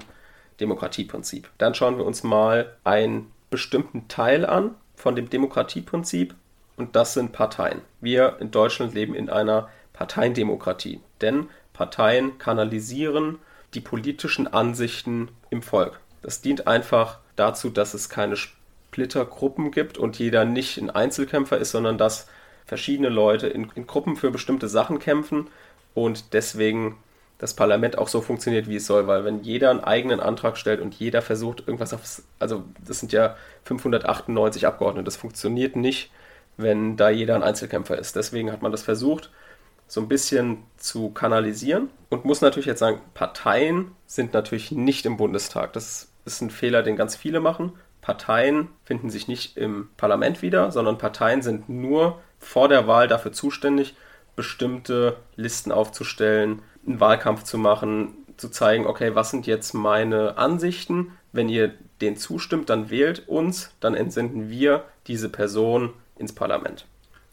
Demokratieprinzip. 0.60 1.50
Dann 1.58 1.74
schauen 1.74 1.98
wir 1.98 2.06
uns 2.06 2.24
mal 2.24 2.76
einen 2.84 3.32
bestimmten 3.50 4.08
Teil 4.08 4.46
an 4.46 4.76
von 4.96 5.16
dem 5.16 5.30
Demokratieprinzip 5.30 6.36
und 6.78 6.96
das 6.96 7.14
sind 7.14 7.32
Parteien. 7.32 7.82
Wir 8.00 8.38
in 8.40 8.52
Deutschland 8.52 8.94
leben 8.94 9.16
in 9.16 9.30
einer 9.30 9.70
Parteiendemokratie, 9.94 11.02
denn 11.22 11.50
Parteien 11.74 12.38
kanalisieren 12.38 13.40
die 13.74 13.82
politischen 13.82 14.48
Ansichten 14.48 15.30
im 15.50 15.62
Volk. 15.62 16.00
Das 16.22 16.42
dient 16.42 16.68
einfach 16.68 17.20
dazu, 17.36 17.70
dass 17.70 17.94
es 17.94 18.10
keine 18.10 18.36
Splittergruppen 18.36 19.72
gibt 19.72 19.98
und 19.98 20.20
jeder 20.20 20.46
nicht 20.46 20.78
ein 20.78 20.90
Einzelkämpfer 20.90 21.58
ist, 21.58 21.72
sondern 21.72 21.98
dass 21.98 22.28
verschiedene 22.66 23.10
Leute 23.10 23.48
in, 23.48 23.72
in 23.76 23.88
Gruppen 23.88 24.16
für 24.16 24.32
bestimmte 24.32 24.68
Sachen 24.68 25.00
kämpfen 25.00 25.48
und 25.94 26.34
deswegen 26.34 26.98
das 27.42 27.56
Parlament 27.56 27.98
auch 27.98 28.08
so 28.08 28.22
funktioniert, 28.22 28.70
wie 28.70 28.76
es 28.76 28.86
soll, 28.86 29.08
weil 29.08 29.26
wenn 29.26 29.42
jeder 29.42 29.72
einen 29.72 29.80
eigenen 29.80 30.20
Antrag 30.20 30.58
stellt 30.58 30.80
und 30.80 30.94
jeder 30.94 31.24
versucht 31.24 31.62
irgendwas 31.62 31.92
aufs, 31.92 32.24
also 32.38 32.64
das 32.86 33.00
sind 33.00 33.12
ja 33.14 33.36
598 33.64 34.68
Abgeordnete, 34.68 35.06
das 35.06 35.16
funktioniert 35.16 35.76
nicht, 35.76 36.12
wenn 36.58 36.98
da 36.98 37.10
jeder 37.10 37.34
ein 37.34 37.42
Einzelkämpfer 37.42 37.98
ist. 37.98 38.16
Deswegen 38.16 38.52
hat 38.52 38.62
man 38.62 38.72
das 38.72 38.84
versucht, 38.84 39.32
so 39.88 40.02
ein 40.02 40.08
bisschen 40.08 40.60
zu 40.78 41.10
kanalisieren 41.10 41.90
und 42.10 42.26
muss 42.26 42.42
natürlich 42.42 42.68
jetzt 42.68 42.80
sagen, 42.80 43.02
Parteien 43.16 43.92
sind 44.06 44.34
natürlich 44.34 44.72
nicht 44.72 45.08
im 45.08 45.18
Bundestag. 45.18 45.74
Das 45.74 46.11
ist 46.26 46.42
ein 46.42 46.50
Fehler, 46.50 46.84
den 46.84 46.96
ganz 46.96 47.16
viele 47.16 47.40
machen. 47.40 47.74
Parteien 48.02 48.70
finden 48.84 49.10
sich 49.10 49.28
nicht 49.28 49.58
im 49.58 49.90
Parlament 49.98 50.42
wieder, 50.42 50.72
sondern 50.72 50.98
Parteien 50.98 51.42
sind 51.42 51.70
nur 51.70 52.20
vor 52.40 52.68
der 52.68 52.88
Wahl 52.88 53.08
dafür 53.08 53.32
zuständig, 53.32 53.96
bestimmte 54.36 55.18
Listen 55.36 55.72
aufzustellen, 55.72 56.62
einen 56.86 57.00
Wahlkampf 57.00 57.44
zu 57.44 57.58
machen, 57.58 58.16
zu 58.38 58.50
zeigen, 58.50 58.88
okay, 58.88 59.14
was 59.14 59.30
sind 59.30 59.46
jetzt 59.46 59.74
meine 59.74 60.38
Ansichten? 60.38 61.12
Wenn 61.32 61.48
ihr 61.48 61.74
denen 62.02 62.18
zustimmt, 62.18 62.70
dann 62.70 62.90
wählt 62.90 63.28
uns, 63.28 63.72
dann 63.80 63.94
entsenden 63.94 64.50
wir 64.50 64.84
diese 65.08 65.30
Person 65.30 65.94
ins 66.18 66.34
Parlament. 66.34 66.88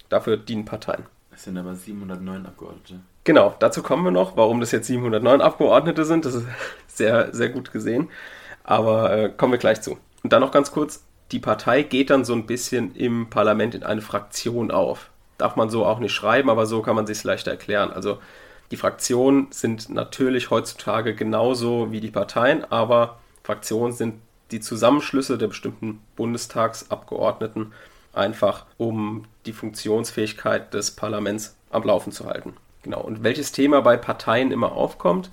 Dafür 0.09 0.37
dienen 0.37 0.67
Parteien. 0.67 1.07
Es 1.33 1.45
sind 1.45 1.57
aber 1.57 1.75
709 1.75 2.47
Abgeordnete. 2.47 3.01
Genau, 3.25 3.55
dazu 3.59 3.83
kommen 3.83 4.05
wir 4.05 4.11
noch, 4.11 4.37
warum 4.37 4.61
das 4.61 4.73
jetzt 4.73 4.87
709 4.87 5.41
Abgeordnete 5.41 6.05
sind. 6.05 6.25
Das 6.25 6.35
ist 6.35 6.47
sehr, 6.87 7.33
sehr 7.35 7.49
gut 7.49 7.73
gesehen. 7.73 8.09
Aber 8.69 9.17
äh, 9.17 9.29
kommen 9.35 9.53
wir 9.53 9.59
gleich 9.59 9.81
zu. 9.81 9.97
Und 10.23 10.33
dann 10.35 10.43
noch 10.43 10.53
ganz 10.53 10.73
kurz, 10.73 11.03
die 11.33 11.39
Partei 11.39 11.83
geht 11.83 12.11
dann 12.11 12.27
so 12.27 12.35
ein 12.35 12.45
bisschen 12.45 12.95
im 12.95 13.31
Parlament 13.31 13.75
in 13.75 13.83
eine 13.83 14.03
Fraktion 14.03 14.71
auf. 14.71 15.09
Darf 15.39 15.57
man 15.57 15.71
so 15.71 15.87
auch 15.87 16.01
nicht 16.01 16.13
schreiben, 16.13 16.51
aber 16.51 16.67
so 16.67 16.83
kann 16.83 16.95
man 16.95 17.07
sich 17.07 17.17
es 17.17 17.25
leichter 17.25 17.51
erklären. 17.51 17.91
Also 17.91 18.19
die 18.71 18.77
Fraktionen 18.77 19.47
sind 19.53 19.89
natürlich 19.89 20.51
heutzutage 20.51 21.15
genauso 21.15 21.93
wie 21.93 22.01
die 22.01 22.11
Parteien, 22.11 22.71
aber 22.71 23.19
Fraktionen 23.43 23.95
sind 23.95 24.17
die 24.51 24.61
Zusammenschlüsse 24.61 25.39
der 25.39 25.47
bestimmten 25.47 26.03
Bundestagsabgeordneten 26.17 27.73
einfach, 28.13 28.67
um 28.77 29.25
die 29.47 29.55
Funktionsfähigkeit 29.55 30.75
des 30.75 30.91
Parlaments 30.91 31.57
am 31.71 31.85
Laufen 31.85 32.13
zu 32.13 32.27
halten. 32.27 32.55
Genau. 32.83 33.01
Und 33.01 33.23
welches 33.23 33.51
Thema 33.51 33.81
bei 33.81 33.97
Parteien 33.97 34.53
immer 34.53 34.73
aufkommt, 34.73 35.31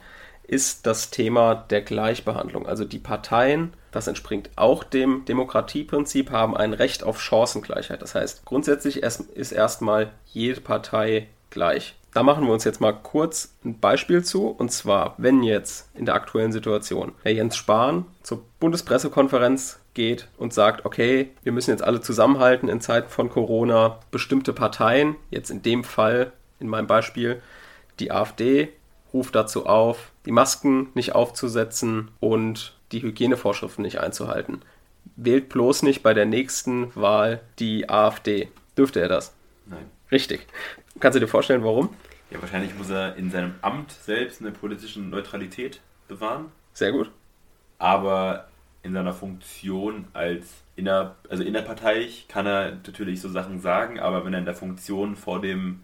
ist 0.47 0.85
das 0.85 1.09
Thema 1.09 1.55
der 1.55 1.81
Gleichbehandlung. 1.81 2.65
Also 2.65 2.85
die 2.85 2.99
Parteien, 2.99 3.73
das 3.91 4.07
entspringt 4.07 4.49
auch 4.55 4.83
dem 4.83 5.25
Demokratieprinzip, 5.25 6.31
haben 6.31 6.55
ein 6.55 6.73
Recht 6.73 7.03
auf 7.03 7.21
Chancengleichheit. 7.21 8.01
Das 8.01 8.15
heißt, 8.15 8.45
grundsätzlich 8.45 9.03
ist 9.03 9.51
erstmal 9.51 10.11
jede 10.25 10.61
Partei 10.61 11.27
gleich. 11.49 11.95
Da 12.13 12.23
machen 12.23 12.45
wir 12.45 12.53
uns 12.53 12.63
jetzt 12.63 12.79
mal 12.79 12.93
kurz 12.93 13.55
ein 13.65 13.79
Beispiel 13.79 14.23
zu. 14.23 14.47
Und 14.47 14.71
zwar, 14.71 15.15
wenn 15.17 15.43
jetzt 15.43 15.89
in 15.95 16.05
der 16.05 16.15
aktuellen 16.15 16.53
Situation 16.53 17.11
Herr 17.23 17.33
Jens 17.33 17.57
Spahn 17.57 18.05
zur 18.23 18.45
Bundespressekonferenz 18.59 19.79
geht 19.93 20.27
und 20.37 20.53
sagt, 20.53 20.85
okay, 20.85 21.31
wir 21.43 21.51
müssen 21.51 21.71
jetzt 21.71 21.83
alle 21.83 21.99
zusammenhalten 21.99 22.69
in 22.69 22.79
Zeiten 22.79 23.09
von 23.09 23.29
Corona, 23.29 23.99
bestimmte 24.11 24.53
Parteien, 24.53 25.15
jetzt 25.29 25.49
in 25.49 25.61
dem 25.61 25.83
Fall, 25.83 26.31
in 26.59 26.67
meinem 26.69 26.87
Beispiel, 26.87 27.41
die 27.99 28.11
AfD, 28.11 28.69
ruft 29.13 29.35
dazu 29.35 29.65
auf, 29.65 30.11
die 30.25 30.31
Masken 30.31 30.89
nicht 30.93 31.13
aufzusetzen 31.13 32.11
und 32.19 32.77
die 32.91 33.01
Hygienevorschriften 33.01 33.83
nicht 33.83 33.99
einzuhalten. 33.99 34.61
Wählt 35.15 35.49
bloß 35.49 35.83
nicht 35.83 36.03
bei 36.03 36.13
der 36.13 36.25
nächsten 36.25 36.95
Wahl 36.95 37.41
die 37.59 37.89
AfD. 37.89 38.49
Dürfte 38.77 38.99
er 38.99 39.07
das? 39.07 39.33
Nein. 39.65 39.85
Richtig. 40.11 40.45
Kannst 40.99 41.15
du 41.15 41.19
dir 41.19 41.27
vorstellen, 41.27 41.63
warum? 41.63 41.89
Ja, 42.31 42.41
wahrscheinlich 42.41 42.75
muss 42.75 42.89
er 42.89 43.15
in 43.15 43.29
seinem 43.29 43.55
Amt 43.61 43.91
selbst 43.91 44.41
eine 44.41 44.51
politische 44.51 44.99
Neutralität 44.99 45.79
bewahren. 46.07 46.51
Sehr 46.73 46.91
gut. 46.91 47.11
Aber 47.77 48.47
in 48.83 48.93
seiner 48.93 49.13
Funktion 49.13 50.07
als 50.13 50.47
inner, 50.75 51.15
also 51.29 51.43
innerparteilich 51.43 52.27
kann 52.27 52.45
er 52.45 52.71
natürlich 52.71 53.21
so 53.21 53.29
Sachen 53.29 53.59
sagen, 53.59 53.99
aber 53.99 54.25
wenn 54.25 54.33
er 54.33 54.39
in 54.39 54.45
der 54.45 54.55
Funktion 54.55 55.15
vor 55.15 55.41
dem, 55.41 55.83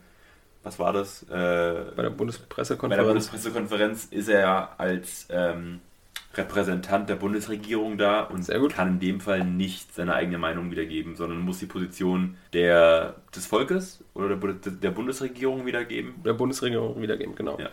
was 0.63 0.79
war 0.79 0.93
das? 0.93 1.23
Äh, 1.23 1.91
bei 1.95 2.03
der 2.03 2.09
Bundespressekonferenz. 2.11 2.89
Bei 2.89 3.03
der 3.03 3.09
Bundespressekonferenz 3.09 4.05
ist 4.05 4.29
er 4.29 4.39
ja 4.39 4.69
als 4.77 5.27
ähm, 5.29 5.81
Repräsentant 6.35 7.09
der 7.09 7.15
Bundesregierung 7.15 7.97
da 7.97 8.21
und 8.21 8.47
kann 8.71 8.87
in 8.87 8.99
dem 8.99 9.21
Fall 9.21 9.43
nicht 9.43 9.93
seine 9.93 10.13
eigene 10.13 10.37
Meinung 10.37 10.71
wiedergeben, 10.71 11.15
sondern 11.15 11.39
muss 11.39 11.59
die 11.59 11.65
Position 11.65 12.37
der, 12.53 13.15
des 13.35 13.47
Volkes 13.47 14.03
oder 14.13 14.35
der, 14.35 14.71
der 14.71 14.91
Bundesregierung 14.91 15.65
wiedergeben. 15.65 16.15
Der 16.23 16.33
Bundesregierung 16.33 17.01
wiedergeben, 17.01 17.35
genau. 17.35 17.59
Ja. 17.59 17.69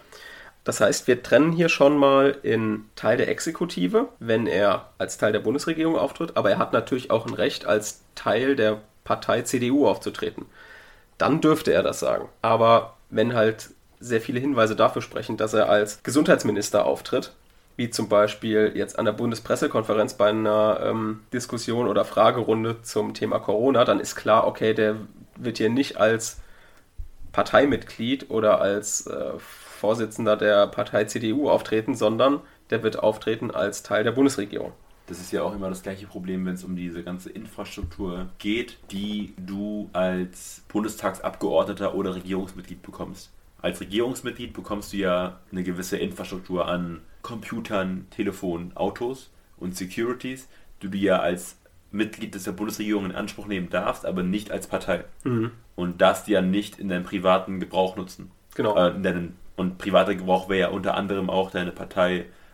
Das 0.64 0.80
heißt, 0.80 1.06
wir 1.06 1.22
trennen 1.22 1.52
hier 1.52 1.68
schon 1.68 1.96
mal 1.96 2.36
in 2.42 2.84
Teil 2.96 3.16
der 3.16 3.28
Exekutive, 3.28 4.08
wenn 4.18 4.46
er 4.46 4.90
als 4.98 5.16
Teil 5.16 5.32
der 5.32 5.40
Bundesregierung 5.40 5.96
auftritt, 5.96 6.36
aber 6.36 6.50
er 6.50 6.58
hat 6.58 6.72
natürlich 6.72 7.10
auch 7.10 7.26
ein 7.26 7.34
Recht, 7.34 7.64
als 7.64 8.02
Teil 8.14 8.56
der 8.56 8.80
Partei 9.04 9.42
CDU 9.42 9.86
aufzutreten. 9.86 10.46
Dann 11.18 11.40
dürfte 11.40 11.72
er 11.72 11.82
das 11.82 12.00
sagen. 12.00 12.28
Aber 12.42 12.96
wenn 13.10 13.34
halt 13.34 13.70
sehr 14.00 14.20
viele 14.20 14.40
Hinweise 14.40 14.76
dafür 14.76 15.02
sprechen, 15.02 15.36
dass 15.36 15.54
er 15.54 15.68
als 15.68 16.02
Gesundheitsminister 16.02 16.84
auftritt, 16.86 17.32
wie 17.76 17.90
zum 17.90 18.08
Beispiel 18.08 18.72
jetzt 18.74 18.98
an 18.98 19.04
der 19.04 19.12
Bundespressekonferenz 19.12 20.14
bei 20.14 20.28
einer 20.28 20.80
ähm, 20.82 21.20
Diskussion 21.32 21.86
oder 21.86 22.04
Fragerunde 22.04 22.82
zum 22.82 23.14
Thema 23.14 23.38
Corona, 23.38 23.84
dann 23.84 24.00
ist 24.00 24.16
klar, 24.16 24.46
okay, 24.46 24.74
der 24.74 24.96
wird 25.36 25.58
hier 25.58 25.70
nicht 25.70 25.96
als 25.96 26.40
Parteimitglied 27.32 28.30
oder 28.30 28.60
als 28.60 29.06
äh, 29.06 29.32
Vorsitzender 29.38 30.36
der 30.36 30.66
Partei 30.66 31.04
CDU 31.04 31.48
auftreten, 31.48 31.94
sondern 31.94 32.40
der 32.70 32.82
wird 32.82 32.98
auftreten 32.98 33.52
als 33.52 33.84
Teil 33.84 34.02
der 34.02 34.12
Bundesregierung. 34.12 34.72
Das 35.08 35.20
ist 35.20 35.32
ja 35.32 35.42
auch 35.42 35.54
immer 35.54 35.70
das 35.70 35.82
gleiche 35.82 36.06
Problem, 36.06 36.44
wenn 36.44 36.54
es 36.54 36.64
um 36.64 36.76
diese 36.76 37.02
ganze 37.02 37.30
Infrastruktur 37.30 38.28
geht, 38.38 38.78
die 38.90 39.32
du 39.38 39.88
als 39.94 40.62
Bundestagsabgeordneter 40.68 41.94
oder 41.94 42.14
Regierungsmitglied 42.14 42.82
bekommst. 42.82 43.32
Als 43.60 43.80
Regierungsmitglied 43.80 44.52
bekommst 44.52 44.92
du 44.92 44.98
ja 44.98 45.40
eine 45.50 45.62
gewisse 45.62 45.96
Infrastruktur 45.96 46.68
an 46.68 47.00
Computern, 47.22 48.06
Telefonen, 48.10 48.76
Autos 48.76 49.30
und 49.56 49.74
Securities, 49.74 50.46
die 50.82 50.90
du 50.90 50.98
ja 50.98 51.20
als 51.20 51.56
Mitglied 51.90 52.34
der 52.46 52.52
Bundesregierung 52.52 53.06
in 53.06 53.12
Anspruch 53.12 53.46
nehmen 53.46 53.70
darfst, 53.70 54.04
aber 54.04 54.22
nicht 54.22 54.50
als 54.50 54.66
Partei. 54.66 55.04
Mhm. 55.24 55.52
Und 55.74 56.00
darfst 56.02 56.26
die 56.26 56.32
ja 56.32 56.42
nicht 56.42 56.78
in 56.78 56.90
deinem 56.90 57.04
privaten 57.04 57.60
Gebrauch 57.60 57.96
nutzen. 57.96 58.30
Genau. 58.54 58.76
Äh, 58.76 59.28
und 59.56 59.78
privater 59.78 60.14
Gebrauch 60.14 60.48
wäre 60.48 60.60
ja 60.60 60.68
unter 60.68 60.94
anderem 60.94 61.30
auch 61.30 61.50
deine 61.50 61.72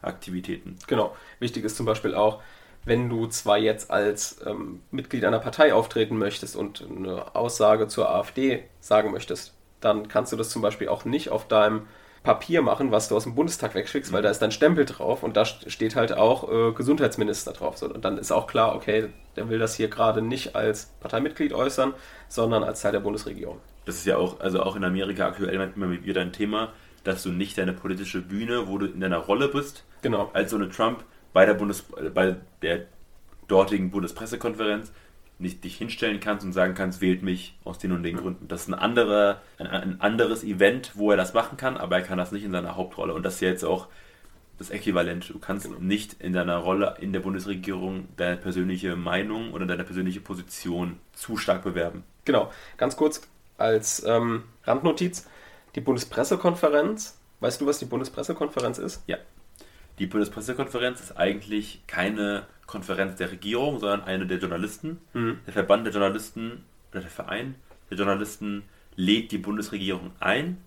Parteiaktivitäten. 0.05 0.77
Genau. 0.87 1.17
Wichtig 1.39 1.65
ist 1.65 1.77
zum 1.77 1.87
Beispiel 1.87 2.15
auch, 2.15 2.43
wenn 2.85 3.09
du 3.09 3.27
zwar 3.27 3.59
jetzt 3.59 3.91
als 3.91 4.39
ähm, 4.47 4.83
Mitglied 4.91 5.25
einer 5.25 5.39
Partei 5.39 5.73
auftreten 5.73 6.19
möchtest 6.19 6.55
und 6.55 6.85
eine 6.87 7.35
Aussage 7.35 7.89
zur 7.89 8.11
AfD 8.11 8.65
sagen 8.81 9.11
möchtest, 9.11 9.55
dann 9.81 10.09
kannst 10.09 10.33
du 10.33 10.37
das 10.37 10.51
zum 10.51 10.61
Beispiel 10.61 10.89
auch 10.89 11.05
nicht 11.05 11.31
auf 11.31 11.49
deinem 11.49 11.87
Papier 12.23 12.63
machen, 12.63 12.91
was 12.91 13.09
du 13.09 13.17
aus 13.17 13.25
dem 13.25 13.35
Bundestag 13.35 13.75
wegschickst, 13.75 14.13
weil 14.13 14.23
da 14.23 14.31
ist 14.31 14.41
dann 14.41 14.51
Stempel 14.51 14.87
drauf 14.87 15.23
und 15.23 15.37
da 15.37 15.45
steht 15.45 15.95
halt 15.95 16.13
auch 16.15 16.51
äh, 16.51 16.73
Gesundheitsminister 16.73 17.53
drauf. 17.53 17.77
So, 17.77 17.87
und 17.87 18.05
dann 18.05 18.17
ist 18.17 18.33
auch 18.33 18.47
klar, 18.47 18.75
okay, 18.75 19.09
der 19.37 19.51
will 19.51 19.59
das 19.59 19.75
hier 19.75 19.89
gerade 19.89 20.23
nicht 20.23 20.57
als 20.57 20.87
Parteimitglied 21.01 21.53
äußern, 21.53 21.93
sondern 22.29 22.65
als 22.65 22.81
Teil 22.81 22.93
der 22.93 23.01
Bundesregierung. 23.01 23.61
Das 23.85 23.97
ist 23.97 24.07
ja 24.07 24.17
auch, 24.17 24.41
also 24.41 24.63
auch 24.63 24.77
in 24.77 24.85
Amerika 24.85 25.27
aktuell 25.27 25.71
immer 25.77 25.91
wieder 26.03 26.23
ein 26.23 26.33
Thema, 26.33 26.73
dass 27.05 27.23
du 27.23 27.31
nicht 27.31 27.57
deine 27.59 27.73
politische 27.73 28.21
Bühne, 28.21 28.67
wo 28.67 28.79
du 28.79 28.87
in 28.87 29.01
deiner 29.01 29.19
Rolle 29.19 29.49
bist, 29.49 29.85
genau. 30.03 30.31
als 30.33 30.51
so 30.51 30.57
eine 30.57 30.69
Trump 30.69 31.05
bei 31.33 31.47
der 31.47 31.55
Bundes, 31.55 31.85
bei 32.15 32.37
der 32.63 32.87
dortigen 33.47 33.91
Bundespressekonferenz 33.91 34.93
nicht 35.39 35.65
dich 35.65 35.77
hinstellen 35.77 36.21
kannst 36.21 36.45
und 36.45 36.53
sagen 36.53 36.75
kannst, 36.75 37.01
wählt 37.01 37.23
mich 37.23 37.59
aus 37.65 37.79
den 37.79 37.93
und 37.93 38.03
den 38.03 38.17
Gründen. 38.17 38.47
Das 38.49 38.63
ist 38.63 38.69
ein, 38.69 38.75
anderer, 38.75 39.43
ein, 39.59 39.67
ein, 39.67 40.01
anderes 40.01 40.45
Event, 40.45 40.93
wo 40.95 41.11
er 41.11 41.17
das 41.17 41.35
machen 41.35 41.57
kann, 41.57 41.77
aber 41.77 41.97
er 41.97 42.03
kann 42.03 42.19
das 42.19 42.33
nicht 42.33 42.45
in 42.45 42.53
seiner 42.53 42.77
Hauptrolle. 42.77 43.15
Und 43.15 43.25
das 43.25 43.35
ist 43.35 43.41
ja 43.41 43.49
jetzt 43.49 43.65
auch 43.65 43.89
das 44.59 44.71
Äquivalent. 44.71 45.29
Du 45.29 45.39
kannst 45.41 45.67
genau. 45.67 45.81
nicht 45.81 46.21
in 46.21 46.33
deiner 46.33 46.59
Rolle 46.59 46.97
in 47.01 47.13
der 47.13 47.21
Bundesregierung 47.21 48.09
deine 48.17 48.37
persönliche 48.37 48.95
Meinung 48.95 49.53
oder 49.53 49.67
deine 49.67 49.85
persönliche 49.85 50.21
Position 50.21 50.99
zu 51.13 51.37
stark 51.37 51.65
bewerben. 51.65 52.05
Genau. 52.25 52.53
Ganz 52.77 52.97
kurz 52.97 53.29
als 53.59 54.05
ähm, 54.07 54.45
Randnotiz. 54.65 55.29
Die 55.75 55.81
Bundespressekonferenz, 55.81 57.19
weißt 57.41 57.61
du, 57.61 57.67
was 57.67 57.79
die 57.79 57.85
Bundespressekonferenz 57.85 58.79
ist? 58.79 59.03
Ja. 59.07 59.19
Die 59.99 60.07
Bundespressekonferenz 60.07 61.01
ist 61.01 61.17
eigentlich 61.17 61.83
keine 61.87 62.47
Konferenz 62.67 63.17
der 63.17 63.31
Regierung, 63.31 63.79
sondern 63.79 64.03
eine 64.03 64.27
der 64.27 64.39
Journalisten. 64.39 65.01
Mhm. 65.13 65.39
Der 65.47 65.53
Verband 65.53 65.87
der 65.87 65.93
Journalisten 65.93 66.65
oder 66.91 67.01
der 67.01 67.11
Verein 67.11 67.57
der 67.91 67.99
Journalisten 67.99 68.65
lädt 68.97 69.33
die 69.33 69.39
Bundesregierung 69.39 70.13
ein 70.21 70.59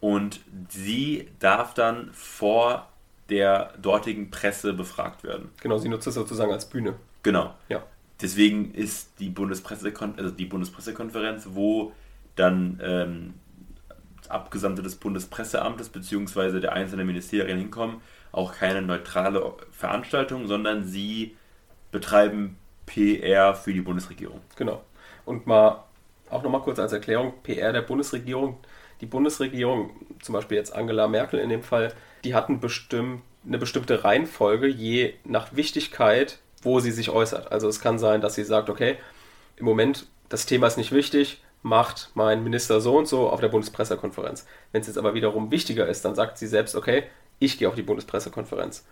und 0.00 0.40
sie 0.68 1.28
darf 1.38 1.74
dann 1.74 2.10
vor 2.12 2.88
der 3.28 3.72
dortigen 3.80 4.30
Presse 4.30 4.72
befragt 4.72 5.24
werden. 5.24 5.50
Genau, 5.60 5.78
sie 5.78 5.88
nutzt 5.88 6.06
es 6.06 6.14
sozusagen 6.14 6.52
als 6.52 6.68
Bühne. 6.68 6.94
Genau. 7.22 7.54
Ja. 7.68 7.82
Deswegen 8.20 8.72
ist 8.72 9.18
die, 9.18 9.28
Bundespressekon 9.28 10.14
also 10.16 10.30
die 10.30 10.46
Bundespressekonferenz, 10.46 11.48
wo 11.50 11.92
dann 12.34 12.80
ähm, 12.82 13.34
Abgesandte 14.30 14.82
des 14.82 14.96
Bundespresseamtes 14.96 15.88
bzw. 15.88 16.60
der 16.60 16.72
einzelnen 16.72 17.06
Ministerien 17.06 17.58
hinkommen, 17.58 18.00
auch 18.32 18.54
keine 18.54 18.82
neutrale 18.82 19.54
Veranstaltung, 19.72 20.46
sondern 20.46 20.84
sie 20.84 21.36
betreiben 21.90 22.58
PR 22.86 23.54
für 23.54 23.72
die 23.72 23.80
Bundesregierung. 23.80 24.40
Genau. 24.56 24.82
Und 25.24 25.46
mal 25.46 25.84
auch 26.30 26.42
nochmal 26.42 26.62
kurz 26.62 26.78
als 26.78 26.92
Erklärung, 26.92 27.34
PR 27.42 27.72
der 27.72 27.82
Bundesregierung. 27.82 28.58
Die 29.00 29.06
Bundesregierung, 29.06 29.90
zum 30.20 30.32
Beispiel 30.32 30.56
jetzt 30.56 30.74
Angela 30.74 31.06
Merkel 31.08 31.38
in 31.40 31.48
dem 31.48 31.62
Fall, 31.62 31.92
die 32.24 32.34
hatten 32.34 32.60
bestimmt 32.60 33.22
eine 33.46 33.58
bestimmte 33.58 34.04
Reihenfolge 34.04 34.66
je 34.66 35.14
nach 35.24 35.54
Wichtigkeit, 35.54 36.38
wo 36.62 36.80
sie 36.80 36.90
sich 36.90 37.10
äußert. 37.10 37.52
Also 37.52 37.68
es 37.68 37.80
kann 37.80 37.98
sein, 37.98 38.20
dass 38.20 38.34
sie 38.34 38.44
sagt, 38.44 38.70
okay, 38.70 38.96
im 39.56 39.64
Moment 39.64 40.06
das 40.28 40.46
Thema 40.46 40.66
ist 40.66 40.78
nicht 40.78 40.92
wichtig, 40.92 41.40
macht 41.62 42.10
mein 42.14 42.44
Minister 42.44 42.80
so 42.80 42.96
und 42.96 43.08
so 43.08 43.28
auf 43.28 43.40
der 43.40 43.48
Bundespressekonferenz. 43.48 44.46
Wenn 44.72 44.80
es 44.82 44.86
jetzt 44.86 44.98
aber 44.98 45.14
wiederum 45.14 45.50
wichtiger 45.50 45.86
ist, 45.86 46.04
dann 46.04 46.14
sagt 46.14 46.38
sie 46.38 46.46
selbst, 46.46 46.76
okay, 46.76 47.04
ich 47.38 47.58
gehe 47.58 47.68
auf 47.68 47.74
die 47.74 47.82
Bundespressekonferenz. 47.82 48.86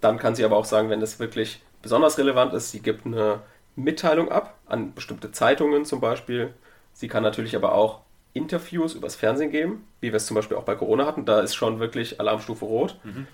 Dann 0.00 0.18
kann 0.18 0.34
sie 0.34 0.44
aber 0.44 0.56
auch 0.56 0.64
sagen, 0.64 0.90
wenn 0.90 1.00
das 1.00 1.18
wirklich 1.18 1.62
besonders 1.82 2.18
relevant 2.18 2.52
ist, 2.52 2.70
sie 2.70 2.80
gibt 2.80 3.06
eine 3.06 3.40
Mitteilung 3.76 4.30
ab 4.30 4.58
an 4.66 4.94
bestimmte 4.94 5.32
Zeitungen 5.32 5.84
zum 5.84 6.00
Beispiel. 6.00 6.52
Sie 6.92 7.08
kann 7.08 7.22
natürlich 7.22 7.56
aber 7.56 7.74
auch 7.74 8.00
Interviews 8.32 8.94
übers 8.94 9.16
Fernsehen 9.16 9.50
geben, 9.50 9.86
wie 10.00 10.12
wir 10.12 10.16
es 10.16 10.26
zum 10.26 10.34
Beispiel 10.34 10.56
auch 10.56 10.64
bei 10.64 10.74
Corona 10.74 11.06
hatten. 11.06 11.24
Da 11.24 11.40
ist 11.40 11.54
schon 11.54 11.80
wirklich 11.80 12.20
Alarmstufe 12.20 12.64
rot. 12.64 12.96
Mhm. 13.04 13.26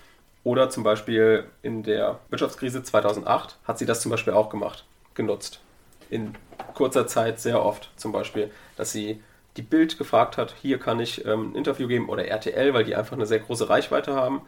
Oder 0.43 0.69
zum 0.69 0.83
Beispiel 0.83 1.45
in 1.61 1.83
der 1.83 2.19
Wirtschaftskrise 2.29 2.81
2008 2.81 3.57
hat 3.65 3.77
sie 3.77 3.85
das 3.85 4.01
zum 4.01 4.11
Beispiel 4.11 4.33
auch 4.33 4.49
gemacht, 4.49 4.85
genutzt. 5.13 5.59
In 6.09 6.35
kurzer 6.73 7.07
Zeit 7.07 7.39
sehr 7.39 7.63
oft 7.63 7.91
zum 7.95 8.11
Beispiel, 8.11 8.51
dass 8.75 8.91
sie 8.91 9.21
die 9.57 9.61
Bild 9.63 9.97
gefragt 9.97 10.37
hat, 10.37 10.55
hier 10.61 10.79
kann 10.79 10.99
ich 10.99 11.25
ähm, 11.25 11.51
ein 11.51 11.55
Interview 11.55 11.87
geben 11.87 12.09
oder 12.09 12.25
RTL, 12.25 12.73
weil 12.73 12.83
die 12.83 12.95
einfach 12.95 13.13
eine 13.13 13.25
sehr 13.25 13.39
große 13.39 13.69
Reichweite 13.69 14.13
haben 14.13 14.41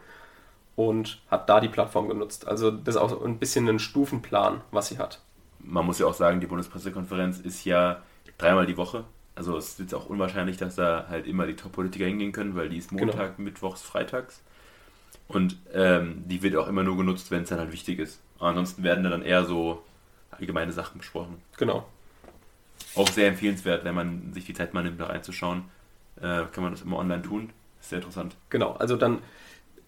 und 0.76 1.20
hat 1.30 1.48
da 1.48 1.60
die 1.60 1.68
Plattform 1.68 2.08
genutzt. 2.08 2.46
Also 2.46 2.70
das 2.70 2.94
ist 2.94 3.00
auch 3.00 3.22
ein 3.24 3.38
bisschen 3.38 3.68
ein 3.68 3.78
Stufenplan, 3.78 4.60
was 4.70 4.88
sie 4.88 4.98
hat. 4.98 5.20
Man 5.58 5.84
muss 5.84 5.98
ja 5.98 6.06
auch 6.06 6.14
sagen, 6.14 6.40
die 6.40 6.46
Bundespressekonferenz 6.46 7.40
ist 7.40 7.64
ja 7.64 8.02
dreimal 8.38 8.66
die 8.66 8.76
Woche. 8.76 9.04
Also 9.34 9.56
es 9.56 9.70
ist 9.70 9.80
jetzt 9.80 9.94
auch 9.94 10.06
unwahrscheinlich, 10.06 10.56
dass 10.56 10.76
da 10.76 11.06
halt 11.08 11.26
immer 11.26 11.46
die 11.46 11.56
Top-Politiker 11.56 12.06
hingehen 12.06 12.32
können, 12.32 12.54
weil 12.54 12.68
die 12.68 12.78
ist 12.78 12.90
genau. 12.90 13.06
Montag, 13.06 13.36
genau. 13.36 13.48
Mittwochs, 13.48 13.82
Freitags. 13.82 14.42
Und 15.28 15.56
ähm, 15.72 16.24
die 16.26 16.42
wird 16.42 16.56
auch 16.56 16.66
immer 16.66 16.82
nur 16.82 16.96
genutzt, 16.96 17.30
wenn 17.30 17.42
es 17.42 17.50
dann 17.50 17.58
halt 17.58 17.72
wichtig 17.72 17.98
ist. 17.98 18.20
ansonsten 18.38 18.82
werden 18.82 19.04
da 19.04 19.10
dann 19.10 19.22
eher 19.22 19.44
so 19.44 19.82
allgemeine 20.30 20.72
Sachen 20.72 20.98
besprochen. 20.98 21.42
Genau 21.56 21.86
auch 22.94 23.08
sehr 23.08 23.28
empfehlenswert, 23.28 23.84
wenn 23.84 23.94
man 23.94 24.32
sich 24.32 24.44
die 24.44 24.54
Zeit 24.54 24.74
mal 24.74 24.82
nimmt, 24.82 25.00
da 25.00 25.06
reinzuschauen. 25.06 25.64
Äh, 26.16 26.44
kann 26.52 26.62
man 26.62 26.72
das 26.72 26.82
immer 26.82 26.98
online 26.98 27.22
tun. 27.22 27.50
Ist 27.80 27.90
sehr 27.90 27.98
interessant. 27.98 28.36
Genau, 28.50 28.72
also 28.72 28.96
dann 28.96 29.18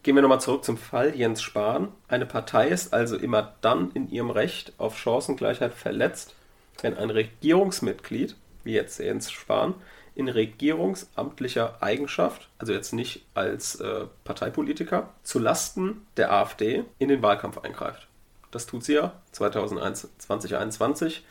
gehen 0.02 0.14
wir 0.14 0.22
nochmal 0.22 0.40
zurück 0.40 0.64
zum 0.64 0.78
Fall 0.78 1.14
Jens 1.14 1.42
Spahn. 1.42 1.88
Eine 2.08 2.26
Partei 2.26 2.68
ist 2.68 2.94
also 2.94 3.16
immer 3.16 3.54
dann 3.60 3.90
in 3.92 4.10
ihrem 4.10 4.30
Recht 4.30 4.72
auf 4.78 4.98
Chancengleichheit 4.98 5.74
verletzt, 5.74 6.34
wenn 6.80 6.96
ein 6.96 7.10
Regierungsmitglied 7.10 8.36
wie 8.64 8.74
jetzt 8.74 8.98
Jens 8.98 9.30
Spahn, 9.30 9.74
in 10.14 10.28
regierungsamtlicher 10.28 11.82
Eigenschaft, 11.82 12.48
also 12.58 12.72
jetzt 12.72 12.92
nicht 12.92 13.24
als 13.34 13.76
äh, 13.76 14.04
Parteipolitiker, 14.24 15.08
zu 15.22 15.38
Lasten 15.38 16.06
der 16.16 16.32
AfD 16.32 16.84
in 16.98 17.08
den 17.08 17.22
Wahlkampf 17.22 17.58
eingreift. 17.58 18.06
Das 18.52 18.66
tut 18.66 18.84
sie 18.84 18.94
ja 18.94 19.20
2021 19.32 21.24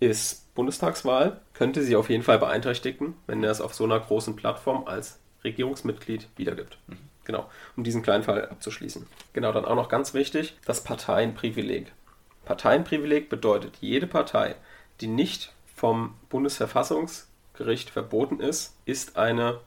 ist 0.00 0.54
Bundestagswahl, 0.54 1.40
könnte 1.54 1.82
sie 1.82 1.96
auf 1.96 2.10
jeden 2.10 2.22
Fall 2.22 2.38
beeinträchtigen, 2.38 3.14
wenn 3.26 3.42
er 3.42 3.50
es 3.50 3.60
auf 3.60 3.74
so 3.74 3.84
einer 3.84 4.00
großen 4.00 4.36
Plattform 4.36 4.86
als 4.86 5.18
Regierungsmitglied 5.44 6.28
wiedergibt. 6.36 6.78
Mhm. 6.86 6.98
Genau, 7.24 7.48
um 7.76 7.84
diesen 7.84 8.02
kleinen 8.02 8.22
Fall 8.22 8.48
abzuschließen. 8.48 9.06
Genau, 9.32 9.52
dann 9.52 9.64
auch 9.64 9.76
noch 9.76 9.88
ganz 9.88 10.12
wichtig, 10.12 10.56
das 10.66 10.84
Parteienprivileg. 10.84 11.92
Parteienprivileg 12.44 13.30
bedeutet, 13.30 13.76
jede 13.80 14.06
Partei, 14.06 14.56
die 15.00 15.06
nicht 15.06 15.52
vom 15.74 16.14
Bundesverfassungsgericht 16.28 17.88
verboten 17.88 18.40
ist, 18.40 18.76
ist 18.84 19.16
eine 19.16 19.60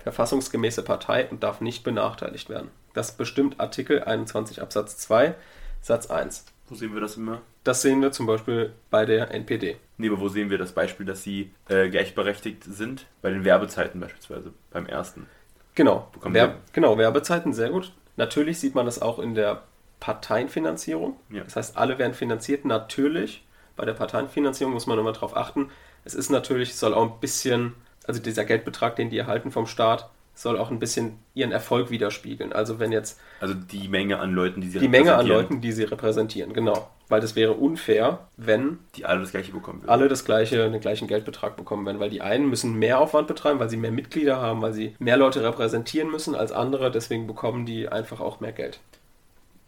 verfassungsgemäße 0.00 0.82
Partei 0.82 1.28
und 1.28 1.42
darf 1.42 1.60
nicht 1.60 1.84
benachteiligt 1.84 2.50
werden. 2.50 2.70
Das 2.92 3.12
bestimmt 3.12 3.60
Artikel 3.60 4.02
21 4.02 4.60
Absatz 4.60 4.98
2 4.98 5.34
Satz 5.80 6.06
1. 6.08 6.44
Wo 6.68 6.74
sehen 6.74 6.94
wir 6.94 7.00
das 7.00 7.16
immer? 7.16 7.42
Das 7.64 7.82
sehen 7.82 8.00
wir 8.00 8.12
zum 8.12 8.26
Beispiel 8.26 8.72
bei 8.90 9.04
der 9.04 9.32
NPD. 9.32 9.76
Nee, 9.98 10.08
aber 10.08 10.20
wo 10.20 10.28
sehen 10.28 10.50
wir 10.50 10.58
das 10.58 10.72
Beispiel, 10.72 11.04
dass 11.04 11.22
sie 11.22 11.52
äh, 11.68 11.88
gleichberechtigt 11.88 12.64
sind? 12.64 13.06
Bei 13.22 13.30
den 13.30 13.44
Werbezeiten 13.44 14.00
beispielsweise, 14.00 14.52
beim 14.70 14.86
ersten. 14.86 15.26
Genau, 15.74 16.10
Wer 16.22 16.56
genau, 16.72 16.96
Werbezeiten, 16.98 17.52
sehr 17.52 17.70
gut. 17.70 17.92
Natürlich 18.16 18.58
sieht 18.58 18.74
man 18.74 18.86
das 18.86 19.02
auch 19.02 19.18
in 19.18 19.34
der 19.34 19.62
Parteienfinanzierung. 20.00 21.16
Ja. 21.30 21.44
Das 21.44 21.56
heißt, 21.56 21.76
alle 21.76 21.98
werden 21.98 22.14
finanziert. 22.14 22.64
Natürlich, 22.64 23.46
bei 23.76 23.84
der 23.84 23.92
Parteienfinanzierung 23.92 24.72
muss 24.72 24.86
man 24.86 24.98
immer 24.98 25.12
darauf 25.12 25.36
achten. 25.36 25.70
Es 26.04 26.14
ist 26.14 26.30
natürlich, 26.30 26.74
soll 26.74 26.94
auch 26.94 27.14
ein 27.14 27.20
bisschen, 27.20 27.74
also 28.06 28.20
dieser 28.20 28.44
Geldbetrag, 28.44 28.96
den 28.96 29.10
die 29.10 29.18
erhalten 29.18 29.50
vom 29.50 29.66
Staat, 29.66 30.10
soll 30.40 30.58
auch 30.58 30.70
ein 30.70 30.78
bisschen 30.78 31.18
ihren 31.34 31.52
Erfolg 31.52 31.90
widerspiegeln. 31.90 32.54
Also 32.54 32.78
wenn 32.78 32.92
jetzt... 32.92 33.20
Also 33.40 33.52
die 33.52 33.88
Menge 33.88 34.18
an 34.18 34.32
Leuten, 34.32 34.62
die 34.62 34.70
sie 34.70 34.78
Die 34.78 34.88
Menge 34.88 35.14
an 35.14 35.26
Leuten, 35.26 35.60
die 35.60 35.72
sie 35.72 35.84
repräsentieren, 35.84 36.54
genau. 36.54 36.90
Weil 37.08 37.20
das 37.20 37.36
wäre 37.36 37.52
unfair, 37.52 38.26
wenn... 38.38 38.78
Die 38.94 39.04
alle 39.04 39.20
das 39.20 39.32
gleiche 39.32 39.52
bekommen 39.52 39.82
würden. 39.82 39.90
Alle 39.90 40.08
das 40.08 40.24
gleiche, 40.24 40.70
den 40.70 40.80
gleichen 40.80 41.08
Geldbetrag 41.08 41.58
bekommen 41.58 41.84
werden. 41.84 42.00
Weil 42.00 42.08
die 42.08 42.22
einen 42.22 42.48
müssen 42.48 42.74
mehr 42.78 43.00
Aufwand 43.00 43.28
betreiben, 43.28 43.60
weil 43.60 43.68
sie 43.68 43.76
mehr 43.76 43.90
Mitglieder 43.90 44.40
haben, 44.40 44.62
weil 44.62 44.72
sie 44.72 44.94
mehr 44.98 45.18
Leute 45.18 45.42
repräsentieren 45.42 46.10
müssen 46.10 46.34
als 46.34 46.52
andere. 46.52 46.90
Deswegen 46.90 47.26
bekommen 47.26 47.66
die 47.66 47.88
einfach 47.88 48.20
auch 48.20 48.40
mehr 48.40 48.52
Geld. 48.52 48.80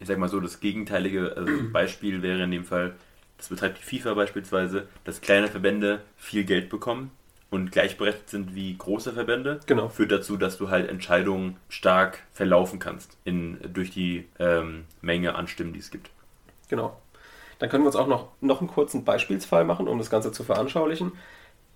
Ich 0.00 0.08
sag 0.08 0.16
mal 0.16 0.28
so, 0.28 0.40
das 0.40 0.60
gegenteilige 0.60 1.34
also 1.36 1.52
Beispiel 1.72 2.22
wäre 2.22 2.44
in 2.44 2.50
dem 2.50 2.64
Fall, 2.64 2.94
das 3.36 3.48
betreibt 3.48 3.78
die 3.78 3.84
FIFA 3.84 4.14
beispielsweise, 4.14 4.88
dass 5.04 5.20
kleine 5.20 5.48
Verbände 5.48 6.00
viel 6.16 6.44
Geld 6.44 6.70
bekommen 6.70 7.10
und 7.52 7.70
gleichberechtigt 7.70 8.30
sind 8.30 8.54
wie 8.54 8.74
große 8.76 9.12
Verbände, 9.12 9.60
genau. 9.66 9.90
führt 9.90 10.10
dazu, 10.10 10.38
dass 10.38 10.56
du 10.56 10.70
halt 10.70 10.88
Entscheidungen 10.88 11.58
stark 11.68 12.20
verlaufen 12.32 12.78
kannst 12.78 13.18
in, 13.24 13.58
durch 13.74 13.90
die 13.90 14.26
ähm, 14.38 14.84
Menge 15.02 15.34
an 15.34 15.46
Stimmen, 15.46 15.74
die 15.74 15.78
es 15.78 15.90
gibt. 15.90 16.08
Genau. 16.68 16.96
Dann 17.58 17.68
können 17.68 17.84
wir 17.84 17.88
uns 17.88 17.96
auch 17.96 18.06
noch, 18.06 18.28
noch 18.40 18.60
einen 18.60 18.70
kurzen 18.70 19.04
Beispielsfall 19.04 19.66
machen, 19.66 19.86
um 19.86 19.98
das 19.98 20.08
Ganze 20.08 20.32
zu 20.32 20.44
veranschaulichen. 20.44 21.12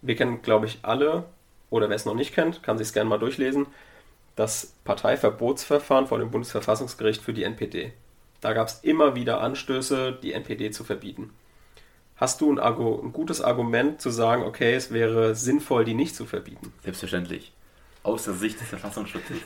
Wir 0.01 0.17
kennen, 0.17 0.41
glaube 0.41 0.65
ich, 0.65 0.79
alle, 0.81 1.25
oder 1.69 1.91
wer 1.91 1.97
es 1.97 2.07
noch 2.07 2.15
nicht 2.15 2.35
kennt, 2.35 2.63
kann 2.63 2.79
sich 2.79 2.87
es 2.87 2.95
gerne 2.95 3.11
mal 3.11 3.19
durchlesen, 3.19 3.67
das 4.35 4.73
Parteiverbotsverfahren 4.85 6.07
vor 6.07 6.19
dem 6.19 6.31
Bundesverfassungsgericht 6.31 7.21
für 7.21 7.35
die 7.35 7.43
NPD. 7.43 7.93
Da 8.41 8.55
gab 8.55 8.69
es 8.69 8.81
immer 8.83 9.15
wieder 9.15 9.43
Anstöße, 9.43 10.19
die 10.23 10.33
NPD 10.33 10.71
zu 10.71 10.85
verbieten. 10.85 11.35
Hast 12.17 12.41
du 12.41 12.51
ein, 12.51 12.59
ein, 12.59 13.13
gutes 13.13 13.43
Argument 13.43 14.01
zu 14.01 14.11
sagen, 14.11 14.43
okay, 14.43 14.75
es 14.75 14.91
wäre 14.91 15.35
sinnvoll, 15.35 15.85
die 15.85 15.95
nicht 15.95 16.17
zu 16.17 16.25
verbieten? 16.25 16.73
Selbstverständlich. 16.83 17.53
Aus 18.03 18.25
der 18.25 18.35
Sicht 18.35 18.61
des 18.61 18.69
Verfassungsschutzes. 18.69 19.37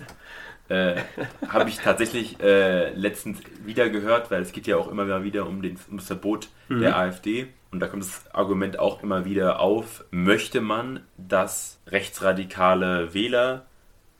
äh, 0.68 1.00
habe 1.48 1.68
ich 1.68 1.78
tatsächlich 1.78 2.40
äh, 2.40 2.90
letztens 2.94 3.40
wieder 3.64 3.90
gehört, 3.90 4.30
weil 4.30 4.42
es 4.42 4.52
geht 4.52 4.68
ja 4.68 4.76
auch 4.76 4.88
immer 4.88 5.24
wieder 5.24 5.46
um, 5.46 5.62
den, 5.62 5.78
um 5.90 5.96
das 5.96 6.06
Verbot 6.06 6.48
mhm. 6.68 6.80
der 6.80 6.96
AfD. 6.96 7.48
Und 7.72 7.80
da 7.80 7.88
kommt 7.88 8.04
das 8.04 8.24
Argument 8.32 8.78
auch 8.78 9.02
immer 9.02 9.24
wieder 9.24 9.60
auf, 9.60 10.04
möchte 10.10 10.60
man, 10.60 11.00
dass 11.16 11.80
rechtsradikale 11.88 13.14
Wähler, 13.14 13.66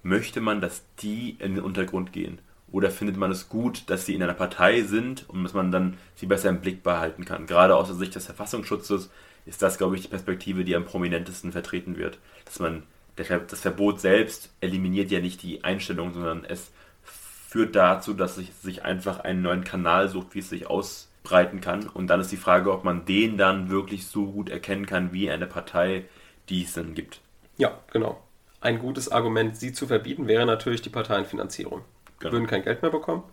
möchte 0.03 0.41
man, 0.41 0.61
dass 0.61 0.83
die 1.01 1.37
in 1.39 1.55
den 1.55 1.65
Untergrund 1.65 2.13
gehen? 2.13 2.41
Oder 2.73 2.91
findet 2.91 3.17
man 3.17 3.31
es 3.31 3.49
gut, 3.49 3.91
dass 3.91 4.07
sie 4.07 4.15
in 4.15 4.23
einer 4.23 4.35
Partei 4.35 4.83
sind 4.83 5.29
und 5.29 5.43
dass 5.43 5.55
man 5.55 5.73
dann 5.73 5.97
sie 6.15 6.27
besser 6.27 6.51
im 6.51 6.61
Blick 6.61 6.83
behalten 6.83 7.25
kann? 7.25 7.47
Gerade 7.47 7.75
aus 7.75 7.89
der 7.89 7.97
Sicht 7.97 8.15
des 8.15 8.27
Verfassungsschutzes 8.27 9.11
ist 9.47 9.63
das, 9.63 9.79
glaube 9.79 9.97
ich, 9.97 10.03
die 10.03 10.09
Perspektive, 10.09 10.65
die 10.65 10.77
am 10.77 10.85
prominentesten 10.85 11.53
vertreten 11.53 11.97
wird. 11.97 12.19
Dass 12.45 12.61
man 12.61 12.85
das 13.17 13.61
Verbot 13.61 14.01
selbst 14.01 14.51
eliminiert 14.61 15.11
ja 15.11 15.21
nicht 15.21 15.43
die 15.43 15.65
Einstellung, 15.65 16.15
sondern 16.15 16.45
es 16.45 16.71
führt 17.03 17.75
dazu, 17.75 18.15
dass 18.15 18.37
sich, 18.37 18.53
sich 18.55 18.85
einfach 18.85 19.21
einen 19.21 19.43
neuen 19.43 19.65
Kanal 19.65 20.09
sucht, 20.09 20.35
wie 20.35 20.39
es 20.39 20.49
sich 20.49 20.69
ausbreiten 20.69 21.61
kann. 21.61 21.89
Und 21.89 22.07
dann 22.07 22.21
ist 22.21 22.31
die 22.31 22.37
Frage, 22.37 22.73
ob 22.73 22.85
man 22.85 23.05
den 23.05 23.37
dann 23.37 23.69
wirklich 23.69 24.07
so 24.07 24.27
gut 24.27 24.49
erkennen 24.49 24.87
kann 24.87 25.13
wie 25.13 25.29
eine 25.31 25.47
Partei, 25.47 26.05
die 26.49 26.63
es 26.63 26.75
dann 26.75 26.95
gibt. 26.95 27.21
Ja, 27.59 27.79
genau. 27.93 28.23
Ein 28.61 28.79
gutes 28.79 29.11
Argument, 29.11 29.57
sie 29.57 29.73
zu 29.73 29.89
verbieten, 29.89 30.29
wäre 30.29 30.47
natürlich 30.47 30.83
die 30.83 30.91
Parteienfinanzierung 30.91 31.83
genau. 32.21 32.33
würden 32.33 32.47
kein 32.47 32.63
Geld 32.63 32.83
mehr 32.83 32.91
bekommen 32.91 33.25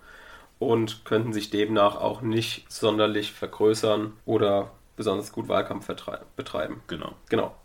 und 0.60 1.06
könnten 1.06 1.34
sich 1.34 1.50
demnach 1.50 1.96
auch 1.96 2.22
nicht 2.22 2.72
sonderlich 2.72 3.32
vergrößern 3.32 4.14
oder 4.26 4.72
besonders 4.96 5.32
gut 5.32 5.48
Wahlkampf 5.48 5.88
betreiben. 6.36 6.82
Genau. 6.88 7.14
Genau. 7.30 7.56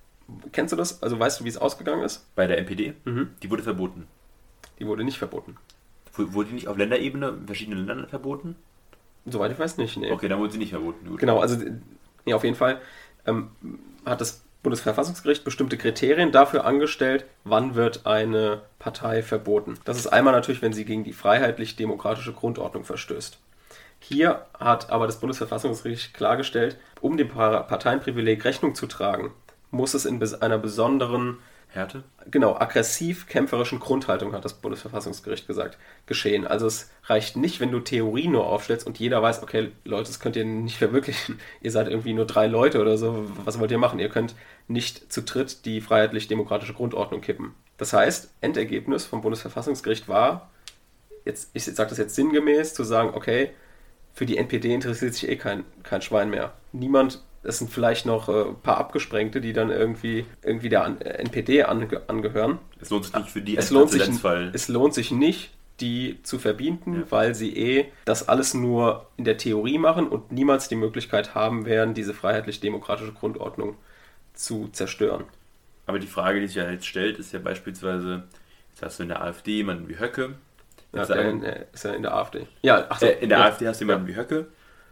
Kennst 0.53 0.73
du 0.73 0.77
das? 0.77 1.03
Also 1.03 1.19
weißt 1.19 1.41
du, 1.41 1.45
wie 1.45 1.49
es 1.49 1.57
ausgegangen 1.57 2.03
ist? 2.03 2.27
Bei 2.35 2.47
der 2.47 2.59
NPD? 2.59 2.95
Mhm. 3.05 3.31
Die 3.43 3.51
wurde 3.51 3.63
verboten. 3.63 4.07
Die 4.79 4.87
wurde 4.87 5.05
nicht 5.05 5.19
verboten. 5.19 5.57
Wurde 6.15 6.51
die 6.51 6.55
nicht 6.55 6.69
auf 6.69 6.77
Länderebene 6.77 7.29
in 7.29 7.47
verschiedenen 7.47 7.87
Ländern 7.87 8.09
verboten? 8.09 8.57
Soweit 9.25 9.53
ich 9.53 9.59
weiß 9.59 9.79
nicht, 9.79 9.97
nee. 9.97 10.11
Okay, 10.11 10.29
dann 10.29 10.39
wurde 10.39 10.53
sie 10.53 10.59
nicht 10.59 10.71
verboten. 10.71 11.09
Gut. 11.09 11.21
Genau, 11.21 11.39
also 11.39 11.57
ja, 12.27 12.37
auf 12.37 12.45
jeden 12.45 12.57
Fall 12.57 12.81
ähm, 13.27 13.51
hat 14.05 14.21
das 14.21 14.45
Bundesverfassungsgericht 14.63 15.45
bestimmte 15.45 15.77
Kriterien 15.77 16.31
dafür 16.31 16.65
angestellt, 16.65 17.25
wann 17.45 17.75
wird 17.75 18.07
eine 18.07 18.63
Partei 18.79 19.23
verboten. 19.23 19.79
Das 19.85 19.99
ist 19.99 20.07
einmal 20.07 20.33
natürlich, 20.33 20.63
wenn 20.63 20.73
sie 20.73 20.85
gegen 20.85 21.05
die 21.05 21.13
freiheitlich-demokratische 21.13 22.33
Grundordnung 22.33 22.85
verstößt. 22.85 23.39
Hier 23.99 24.47
hat 24.59 24.91
aber 24.91 25.07
das 25.07 25.21
Bundesverfassungsgericht 25.21 26.15
klargestellt, 26.15 26.77
um 27.01 27.17
dem 27.17 27.29
Parteienprivileg 27.29 28.45
Rechnung 28.45 28.75
zu 28.75 28.87
tragen, 28.87 29.33
muss 29.71 29.95
es 29.95 30.05
in 30.05 30.23
einer 30.41 30.59
besonderen 30.59 31.39
Härte? 31.73 32.05
Genau, 32.31 32.55
aggressiv-kämpferischen 32.55 33.81
Grundhaltung, 33.81 34.35
hat 34.35 34.45
das 34.45 34.55
Bundesverfassungsgericht 34.55 35.47
gesagt, 35.47 35.79
geschehen. 36.07 36.47
Also 36.47 36.67
es 36.67 36.91
reicht 37.05 37.37
nicht, 37.37 37.61
wenn 37.61 37.73
du 37.73 37.81
Theorie 37.81 38.29
nur 38.29 38.47
aufstellst 38.47 38.87
und 38.87 38.99
jeder 38.99 39.23
weiß, 39.23 39.43
okay, 39.43 39.73
Leute, 39.85 40.09
das 40.09 40.21
könnt 40.21 40.37
ihr 40.37 40.45
nicht 40.45 40.77
verwirklichen. 40.77 41.41
Ihr 41.63 41.71
seid 41.71 41.89
irgendwie 41.89 42.13
nur 42.13 42.27
drei 42.27 42.47
Leute 42.47 42.81
oder 42.81 42.99
so. 42.99 43.27
Was 43.45 43.59
wollt 43.59 43.71
ihr 43.71 43.79
machen? 43.79 43.99
Ihr 43.99 44.11
könnt 44.11 44.35
nicht 44.69 45.11
zu 45.13 45.23
dritt 45.23 45.65
die 45.65 45.81
freiheitlich-demokratische 45.81 46.75
Grundordnung 46.75 47.23
kippen. 47.23 47.55
Das 47.79 47.95
heißt, 47.95 48.31
Endergebnis 48.43 49.07
vom 49.07 49.23
Bundesverfassungsgericht 49.23 50.09
war, 50.09 50.51
jetzt, 51.25 51.51
ich 51.55 51.65
sage 51.65 51.89
das 51.89 51.99
jetzt 51.99 52.15
sinngemäß, 52.15 52.75
zu 52.75 52.85
sagen, 52.85 53.13
okay, 53.15 53.51
für 54.13 54.27
die 54.27 54.37
NPD 54.37 54.75
interessiert 54.75 55.15
sich 55.15 55.29
eh 55.29 55.37
kein, 55.37 55.65
kein 55.83 56.03
Schwein 56.03 56.29
mehr. 56.29 56.53
Niemand 56.73 57.23
es 57.43 57.59
sind 57.59 57.71
vielleicht 57.71 58.07
noch 58.07 58.29
ein 58.29 58.35
äh, 58.35 58.55
paar 58.63 58.79
Abgesprengte, 58.79 59.41
die 59.41 59.53
dann 59.53 59.71
irgendwie, 59.71 60.27
irgendwie 60.43 60.69
der 60.69 60.85
NPD 61.01 61.65
ange 61.65 62.03
angehören. 62.09 62.59
Es 62.81 62.91
lohnt 62.91 63.05
sich 63.05 63.15
nicht 63.15 63.31
für 63.31 63.43
die 63.43 63.57
es 63.57 63.71
lohnt 63.71 63.91
sich, 63.91 64.03
es 64.53 64.69
lohnt 64.69 64.95
sich 64.95 65.11
nicht, 65.11 65.51
die 65.81 66.23
zu 66.23 66.39
verbieten, 66.39 67.01
ja. 67.01 67.11
weil 67.11 67.35
sie 67.35 67.57
eh 67.57 67.93
das 68.05 68.29
alles 68.29 68.55
nur 68.55 69.07
in 69.17 69.25
der 69.25 69.37
Theorie 69.37 69.79
machen 69.79 70.09
und 70.09 70.31
niemals 70.31 70.69
die 70.69 70.77
Möglichkeit 70.77 71.35
haben 71.35 71.67
werden, 71.67 71.95
diese 71.95 72.15
freiheitlich-demokratische 72.15 73.13
Grundordnung 73.13 73.77
zu 74.35 74.69
zerstören. 74.69 75.25
Aber 75.87 75.99
die 75.99 76.07
Frage, 76.07 76.41
die 76.41 76.47
sich 76.47 76.57
ja 76.57 76.71
jetzt 76.71 76.87
stellt, 76.87 77.19
ist 77.19 77.33
ja 77.33 77.41
beispielsweise, 77.41 78.25
jetzt 78.71 78.83
hast 78.83 78.99
du 78.99 79.03
in 79.03 79.09
der 79.09 79.23
AfD 79.23 79.57
jemanden 79.57 79.89
wie 79.89 79.99
Höcke. 79.99 80.35
Ja, 80.95 81.07
der 81.07 81.73
ist 81.73 81.85
ja 81.85 81.93
in 81.93 82.03
der 82.03 82.15
AfD. 82.15 82.47
Ja, 82.61 82.87
ach 82.89 83.01
so, 83.01 83.07
äh, 83.07 83.19
in 83.21 83.31
der 83.31 83.39
ja. 83.39 83.45
AfD 83.47 83.67
hast 83.67 83.81
du 83.81 83.87
jemanden 83.87 84.07
wie 84.07 84.15
Höcke. 84.15 84.47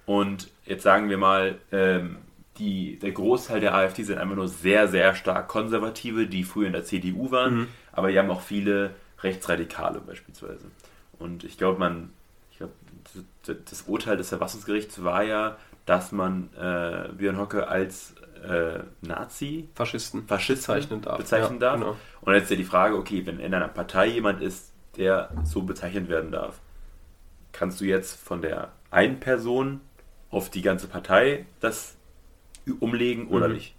Und 0.06 0.48
jetzt 0.64 0.82
sagen 0.82 1.10
wir 1.10 1.18
mal, 1.18 1.58
ähm, 1.70 2.16
die, 2.60 2.98
der 2.98 3.12
Großteil 3.12 3.60
der 3.60 3.74
AfD 3.74 4.02
sind 4.02 4.18
einfach 4.18 4.36
nur 4.36 4.48
sehr, 4.48 4.86
sehr 4.86 5.14
stark 5.14 5.48
Konservative, 5.48 6.26
die 6.26 6.44
früher 6.44 6.66
in 6.66 6.72
der 6.74 6.84
CDU 6.84 7.30
waren, 7.30 7.54
mhm. 7.54 7.68
aber 7.92 8.12
die 8.12 8.18
haben 8.18 8.30
auch 8.30 8.42
viele 8.42 8.94
Rechtsradikale 9.22 10.00
beispielsweise. 10.00 10.66
Und 11.18 11.42
ich 11.42 11.58
glaube, 11.58 11.78
man, 11.78 12.10
ich 12.52 12.58
glaube, 12.58 12.74
das 13.64 13.82
Urteil 13.82 14.16
des 14.16 14.28
Verfassungsgerichts 14.28 15.02
war 15.02 15.22
ja, 15.22 15.56
dass 15.86 16.12
man 16.12 16.50
äh, 16.54 17.08
Björn 17.16 17.38
Hocke 17.38 17.66
als 17.66 18.14
äh, 18.42 18.80
Nazi, 19.00 19.68
Faschisten, 19.74 20.26
Faschisten 20.26 20.74
bezeichnen 20.74 21.02
darf. 21.02 21.18
Bezeichnen 21.18 21.60
ja, 21.60 21.70
darf. 21.70 21.80
Genau. 21.80 21.96
Und 22.20 22.34
jetzt 22.34 22.44
ist 22.44 22.50
ja 22.50 22.56
die 22.56 22.64
Frage, 22.64 22.96
okay, 22.96 23.24
wenn 23.26 23.40
in 23.40 23.54
einer 23.54 23.68
Partei 23.68 24.06
jemand 24.06 24.42
ist, 24.42 24.72
der 24.96 25.30
so 25.44 25.62
bezeichnet 25.62 26.08
werden 26.08 26.30
darf, 26.30 26.60
kannst 27.52 27.80
du 27.80 27.84
jetzt 27.84 28.20
von 28.20 28.42
der 28.42 28.72
einen 28.90 29.18
Person 29.18 29.80
auf 30.30 30.50
die 30.50 30.62
ganze 30.62 30.86
Partei 30.86 31.46
das 31.60 31.96
umlegen 32.80 33.28
oder 33.28 33.48
mhm. 33.48 33.54
nicht? 33.54 33.74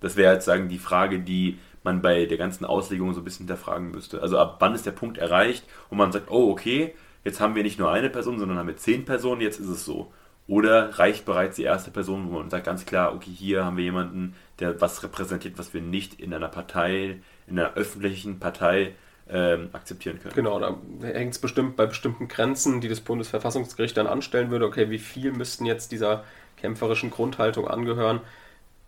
Das 0.00 0.16
wäre 0.16 0.34
jetzt 0.34 0.44
sagen 0.44 0.68
die 0.68 0.78
Frage, 0.78 1.20
die 1.20 1.58
man 1.82 2.02
bei 2.02 2.24
der 2.26 2.38
ganzen 2.38 2.64
Auslegung 2.64 3.12
so 3.12 3.20
ein 3.20 3.24
bisschen 3.24 3.46
hinterfragen 3.46 3.90
müsste. 3.90 4.22
Also 4.22 4.38
ab 4.38 4.56
wann 4.58 4.74
ist 4.74 4.86
der 4.86 4.92
Punkt 4.92 5.18
erreicht, 5.18 5.64
wo 5.90 5.96
man 5.96 6.12
sagt, 6.12 6.30
oh 6.30 6.50
okay, 6.50 6.94
jetzt 7.24 7.40
haben 7.40 7.54
wir 7.54 7.62
nicht 7.62 7.78
nur 7.78 7.92
eine 7.92 8.10
Person, 8.10 8.38
sondern 8.38 8.58
haben 8.58 8.68
wir 8.68 8.76
zehn 8.76 9.04
Personen, 9.04 9.40
jetzt 9.40 9.60
ist 9.60 9.68
es 9.68 9.84
so. 9.84 10.12
Oder 10.46 10.98
reicht 10.98 11.24
bereits 11.24 11.56
die 11.56 11.62
erste 11.62 11.90
Person, 11.90 12.30
wo 12.30 12.38
man 12.38 12.50
sagt 12.50 12.66
ganz 12.66 12.84
klar, 12.84 13.14
okay, 13.14 13.30
hier 13.30 13.64
haben 13.64 13.76
wir 13.76 13.84
jemanden, 13.84 14.34
der 14.58 14.78
was 14.80 15.02
repräsentiert, 15.02 15.58
was 15.58 15.72
wir 15.72 15.80
nicht 15.80 16.20
in 16.20 16.34
einer 16.34 16.48
Partei, 16.48 17.20
in 17.46 17.58
einer 17.58 17.74
öffentlichen 17.74 18.40
Partei 18.40 18.94
ähm, 19.28 19.70
akzeptieren 19.72 20.18
können. 20.20 20.34
Genau, 20.34 20.60
da 20.60 20.78
hängt 21.00 21.32
es 21.32 21.38
bestimmt 21.38 21.76
bei 21.76 21.86
bestimmten 21.86 22.28
Grenzen, 22.28 22.82
die 22.82 22.88
das 22.88 23.00
Bundesverfassungsgericht 23.00 23.96
dann 23.96 24.06
anstellen 24.06 24.50
würde. 24.50 24.66
Okay, 24.66 24.90
wie 24.90 24.98
viel 24.98 25.32
müssten 25.32 25.64
jetzt 25.64 25.92
dieser 25.92 26.24
kämpferischen 26.64 27.10
Grundhaltung 27.10 27.68
angehören? 27.68 28.20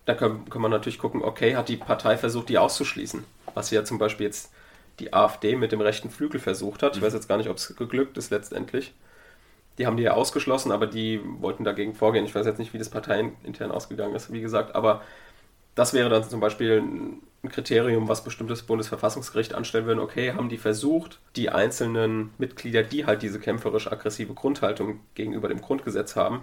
Da 0.06 0.14
kann, 0.14 0.48
kann 0.48 0.62
man 0.62 0.70
natürlich 0.70 0.98
gucken, 0.98 1.22
okay, 1.22 1.56
hat 1.56 1.68
die 1.68 1.76
Partei 1.76 2.16
versucht, 2.16 2.48
die 2.48 2.56
auszuschließen? 2.56 3.22
Was 3.52 3.70
ja 3.70 3.84
zum 3.84 3.98
Beispiel 3.98 4.24
jetzt 4.24 4.50
die 4.98 5.12
AfD 5.12 5.56
mit 5.56 5.72
dem 5.72 5.82
rechten 5.82 6.08
Flügel 6.08 6.40
versucht 6.40 6.82
hat. 6.82 6.96
Ich 6.96 7.02
weiß 7.02 7.12
jetzt 7.12 7.28
gar 7.28 7.36
nicht, 7.36 7.50
ob 7.50 7.58
es 7.58 7.76
geglückt 7.76 8.16
ist 8.16 8.30
letztendlich. 8.30 8.94
Die 9.76 9.86
haben 9.86 9.98
die 9.98 10.04
ja 10.04 10.14
ausgeschlossen, 10.14 10.72
aber 10.72 10.86
die 10.86 11.20
wollten 11.22 11.64
dagegen 11.64 11.94
vorgehen. 11.94 12.24
Ich 12.24 12.34
weiß 12.34 12.46
jetzt 12.46 12.58
nicht, 12.58 12.72
wie 12.72 12.78
das 12.78 12.88
parteiintern 12.88 13.70
ausgegangen 13.70 14.14
ist, 14.14 14.32
wie 14.32 14.40
gesagt, 14.40 14.74
aber 14.74 15.02
das 15.74 15.92
wäre 15.92 16.08
dann 16.08 16.24
zum 16.24 16.40
Beispiel 16.40 16.82
ein 17.44 17.50
Kriterium, 17.50 18.08
was 18.08 18.24
bestimmtes 18.24 18.62
Bundesverfassungsgericht 18.62 19.52
anstellen 19.52 19.84
würde. 19.84 20.00
Okay, 20.00 20.32
haben 20.32 20.48
die 20.48 20.56
versucht, 20.56 21.20
die 21.36 21.50
einzelnen 21.50 22.30
Mitglieder, 22.38 22.82
die 22.82 23.04
halt 23.04 23.20
diese 23.20 23.38
kämpferisch-aggressive 23.38 24.32
Grundhaltung 24.32 25.00
gegenüber 25.14 25.48
dem 25.48 25.60
Grundgesetz 25.60 26.16
haben, 26.16 26.40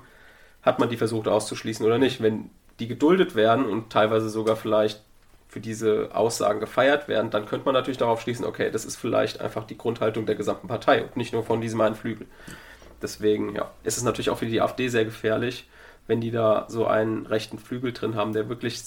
hat 0.63 0.79
man 0.79 0.89
die 0.89 0.97
versucht 0.97 1.27
auszuschließen 1.27 1.85
oder 1.85 1.97
nicht? 1.97 2.21
Wenn 2.21 2.49
die 2.79 2.87
geduldet 2.87 3.35
werden 3.35 3.65
und 3.65 3.91
teilweise 3.91 4.29
sogar 4.29 4.55
vielleicht 4.55 5.01
für 5.47 5.59
diese 5.59 6.09
Aussagen 6.13 6.59
gefeiert 6.59 7.07
werden, 7.07 7.29
dann 7.29 7.45
könnte 7.45 7.65
man 7.65 7.75
natürlich 7.75 7.99
darauf 7.99 8.21
schließen, 8.21 8.43
okay, 8.43 8.71
das 8.71 8.85
ist 8.85 8.95
vielleicht 8.95 9.39
einfach 9.39 9.65
die 9.65 9.77
Grundhaltung 9.77 10.25
der 10.25 10.35
gesamten 10.35 10.67
Partei 10.67 11.03
und 11.03 11.15
nicht 11.15 11.31
nur 11.31 11.43
von 11.43 11.61
diesem 11.61 11.79
einen 11.81 11.93
Flügel. 11.93 12.25
Deswegen, 13.03 13.55
ja, 13.55 13.69
ist 13.83 13.97
es 13.97 14.03
natürlich 14.03 14.31
auch 14.31 14.39
für 14.39 14.47
die 14.47 14.61
AfD 14.61 14.87
sehr 14.87 15.05
gefährlich, 15.05 15.69
wenn 16.07 16.21
die 16.21 16.31
da 16.31 16.65
so 16.69 16.87
einen 16.87 17.27
rechten 17.27 17.59
Flügel 17.59 17.93
drin 17.93 18.15
haben, 18.15 18.33
der 18.33 18.49
wirklich 18.49 18.81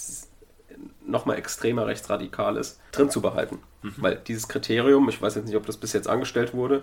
nochmal 1.06 1.38
extremer 1.38 1.86
rechtsradikal 1.86 2.56
ist, 2.56 2.80
drin 2.92 3.10
zu 3.10 3.20
behalten. 3.20 3.60
Mhm. 3.82 3.94
Weil 3.98 4.16
dieses 4.16 4.48
Kriterium, 4.48 5.08
ich 5.08 5.22
weiß 5.22 5.36
jetzt 5.36 5.46
nicht, 5.46 5.56
ob 5.56 5.66
das 5.66 5.76
bis 5.76 5.92
jetzt 5.92 6.08
angestellt 6.08 6.52
wurde, 6.52 6.82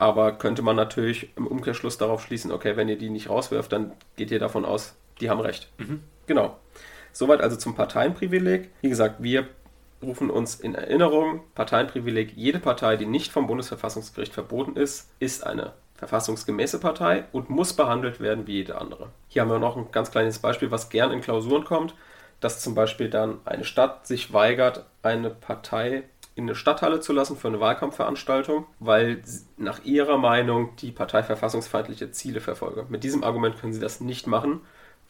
aber 0.00 0.32
könnte 0.32 0.62
man 0.62 0.76
natürlich 0.76 1.28
im 1.36 1.46
Umkehrschluss 1.46 1.98
darauf 1.98 2.22
schließen, 2.22 2.50
okay, 2.52 2.74
wenn 2.76 2.88
ihr 2.88 2.96
die 2.96 3.10
nicht 3.10 3.28
rauswirft, 3.28 3.70
dann 3.70 3.92
geht 4.16 4.30
ihr 4.30 4.38
davon 4.38 4.64
aus, 4.64 4.96
die 5.20 5.28
haben 5.28 5.40
recht. 5.40 5.68
Mhm. 5.76 6.02
Genau. 6.26 6.56
Soweit 7.12 7.42
also 7.42 7.56
zum 7.56 7.74
Parteienprivileg. 7.74 8.70
Wie 8.80 8.88
gesagt, 8.88 9.22
wir 9.22 9.46
rufen 10.02 10.30
uns 10.30 10.54
in 10.54 10.74
Erinnerung, 10.74 11.42
Parteienprivileg, 11.54 12.32
jede 12.34 12.60
Partei, 12.60 12.96
die 12.96 13.04
nicht 13.04 13.30
vom 13.30 13.46
Bundesverfassungsgericht 13.46 14.32
verboten 14.32 14.74
ist, 14.74 15.10
ist 15.18 15.46
eine 15.46 15.74
verfassungsgemäße 15.96 16.80
Partei 16.80 17.24
und 17.32 17.50
muss 17.50 17.74
behandelt 17.74 18.20
werden 18.20 18.46
wie 18.46 18.54
jede 18.54 18.80
andere. 18.80 19.10
Hier 19.28 19.42
haben 19.42 19.50
wir 19.50 19.58
noch 19.58 19.76
ein 19.76 19.92
ganz 19.92 20.10
kleines 20.10 20.38
Beispiel, 20.38 20.70
was 20.70 20.88
gern 20.88 21.12
in 21.12 21.20
Klausuren 21.20 21.64
kommt, 21.64 21.94
dass 22.40 22.62
zum 22.62 22.74
Beispiel 22.74 23.10
dann 23.10 23.40
eine 23.44 23.64
Stadt 23.64 24.06
sich 24.06 24.32
weigert, 24.32 24.86
eine 25.02 25.28
Partei 25.28 26.04
in 26.40 26.48
eine 26.48 26.54
Stadthalle 26.54 27.00
zu 27.00 27.12
lassen 27.12 27.36
für 27.36 27.48
eine 27.48 27.60
Wahlkampfveranstaltung, 27.60 28.66
weil 28.78 29.22
nach 29.56 29.84
ihrer 29.84 30.18
Meinung 30.18 30.74
die 30.76 30.90
Partei 30.90 31.22
verfassungsfeindliche 31.22 32.10
Ziele 32.10 32.40
verfolge. 32.40 32.86
Mit 32.88 33.04
diesem 33.04 33.22
Argument 33.22 33.58
können 33.58 33.72
sie 33.72 33.80
das 33.80 34.00
nicht 34.00 34.26
machen, 34.26 34.60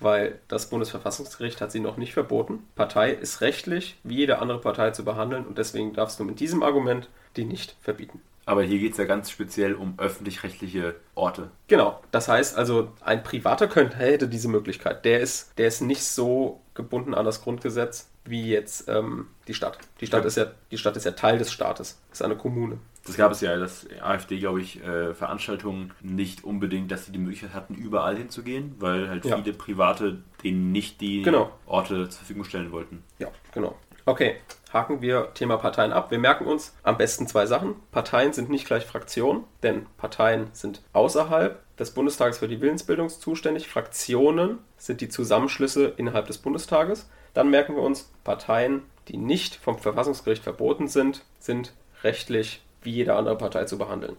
weil 0.00 0.40
das 0.48 0.68
Bundesverfassungsgericht 0.70 1.60
hat 1.60 1.72
sie 1.72 1.80
noch 1.80 1.96
nicht 1.96 2.14
verboten. 2.14 2.66
Partei 2.74 3.12
ist 3.12 3.40
rechtlich 3.40 3.98
wie 4.02 4.16
jede 4.16 4.40
andere 4.40 4.60
Partei 4.60 4.90
zu 4.90 5.04
behandeln 5.04 5.46
und 5.46 5.58
deswegen 5.58 5.92
darfst 5.92 6.18
du 6.18 6.24
mit 6.24 6.40
diesem 6.40 6.62
Argument 6.62 7.08
die 7.36 7.44
nicht 7.44 7.76
verbieten. 7.80 8.20
Aber 8.46 8.64
hier 8.64 8.80
geht 8.80 8.92
es 8.92 8.98
ja 8.98 9.04
ganz 9.04 9.30
speziell 9.30 9.74
um 9.74 9.94
öffentlich-rechtliche 9.98 10.96
Orte. 11.14 11.50
Genau. 11.68 12.00
Das 12.10 12.26
heißt 12.26 12.56
also, 12.56 12.88
ein 13.00 13.22
Privater 13.22 13.68
könnte, 13.68 13.98
hätte 13.98 14.26
diese 14.26 14.48
Möglichkeit. 14.48 15.04
Der 15.04 15.20
ist, 15.20 15.56
der 15.58 15.68
ist 15.68 15.82
nicht 15.82 16.02
so 16.02 16.60
gebunden 16.80 17.14
an 17.14 17.24
das 17.24 17.42
Grundgesetz 17.42 18.10
wie 18.24 18.50
jetzt 18.50 18.88
ähm, 18.88 19.28
die 19.48 19.54
Stadt. 19.54 19.78
Die 20.00 20.06
Stadt, 20.06 20.22
ja. 20.22 20.28
ist 20.28 20.36
ja, 20.36 20.46
die 20.70 20.78
Stadt 20.78 20.96
ist 20.96 21.04
ja 21.04 21.12
Teil 21.12 21.38
des 21.38 21.52
Staates. 21.52 22.00
Ist 22.12 22.22
eine 22.22 22.36
Kommune. 22.36 22.78
Das 23.06 23.16
gab 23.16 23.32
es 23.32 23.40
ja, 23.40 23.56
dass 23.56 23.86
AfD, 24.02 24.38
glaube 24.38 24.60
ich, 24.60 24.82
äh, 24.84 25.14
Veranstaltungen 25.14 25.92
nicht 26.02 26.44
unbedingt, 26.44 26.90
dass 26.92 27.06
sie 27.06 27.12
die 27.12 27.18
Möglichkeit 27.18 27.54
hatten, 27.54 27.74
überall 27.74 28.16
hinzugehen, 28.16 28.74
weil 28.78 29.08
halt 29.08 29.24
ja. 29.24 29.36
viele 29.36 29.54
Private 29.54 30.18
denen 30.44 30.70
nicht 30.70 31.00
die 31.00 31.22
genau. 31.22 31.50
Orte 31.66 32.08
zur 32.08 32.18
Verfügung 32.18 32.44
stellen 32.44 32.72
wollten. 32.72 33.02
Ja, 33.18 33.28
genau. 33.52 33.76
Okay, 34.04 34.36
haken 34.72 35.02
wir 35.02 35.34
Thema 35.34 35.56
Parteien 35.56 35.92
ab. 35.92 36.10
Wir 36.10 36.18
merken 36.18 36.46
uns 36.46 36.74
am 36.82 36.96
besten 36.96 37.26
zwei 37.26 37.46
Sachen. 37.46 37.74
Parteien 37.90 38.32
sind 38.32 38.50
nicht 38.50 38.66
gleich 38.66 38.86
Fraktionen, 38.86 39.44
denn 39.62 39.86
Parteien 39.96 40.48
sind 40.52 40.82
außerhalb 40.92 41.60
des 41.76 41.92
Bundestages 41.92 42.38
für 42.38 42.48
die 42.48 42.60
Willensbildung 42.60 43.08
zuständig. 43.08 43.68
Fraktionen 43.68 44.58
sind 44.76 45.00
die 45.00 45.08
Zusammenschlüsse 45.08 45.94
innerhalb 45.96 46.26
des 46.26 46.38
Bundestages. 46.38 47.08
Dann 47.34 47.50
merken 47.50 47.74
wir 47.74 47.82
uns, 47.82 48.10
Parteien, 48.24 48.82
die 49.08 49.16
nicht 49.16 49.56
vom 49.56 49.78
Verfassungsgericht 49.78 50.42
verboten 50.42 50.88
sind, 50.88 51.24
sind 51.38 51.72
rechtlich 52.02 52.62
wie 52.82 52.92
jede 52.92 53.14
andere 53.14 53.36
Partei 53.36 53.64
zu 53.64 53.78
behandeln. 53.78 54.16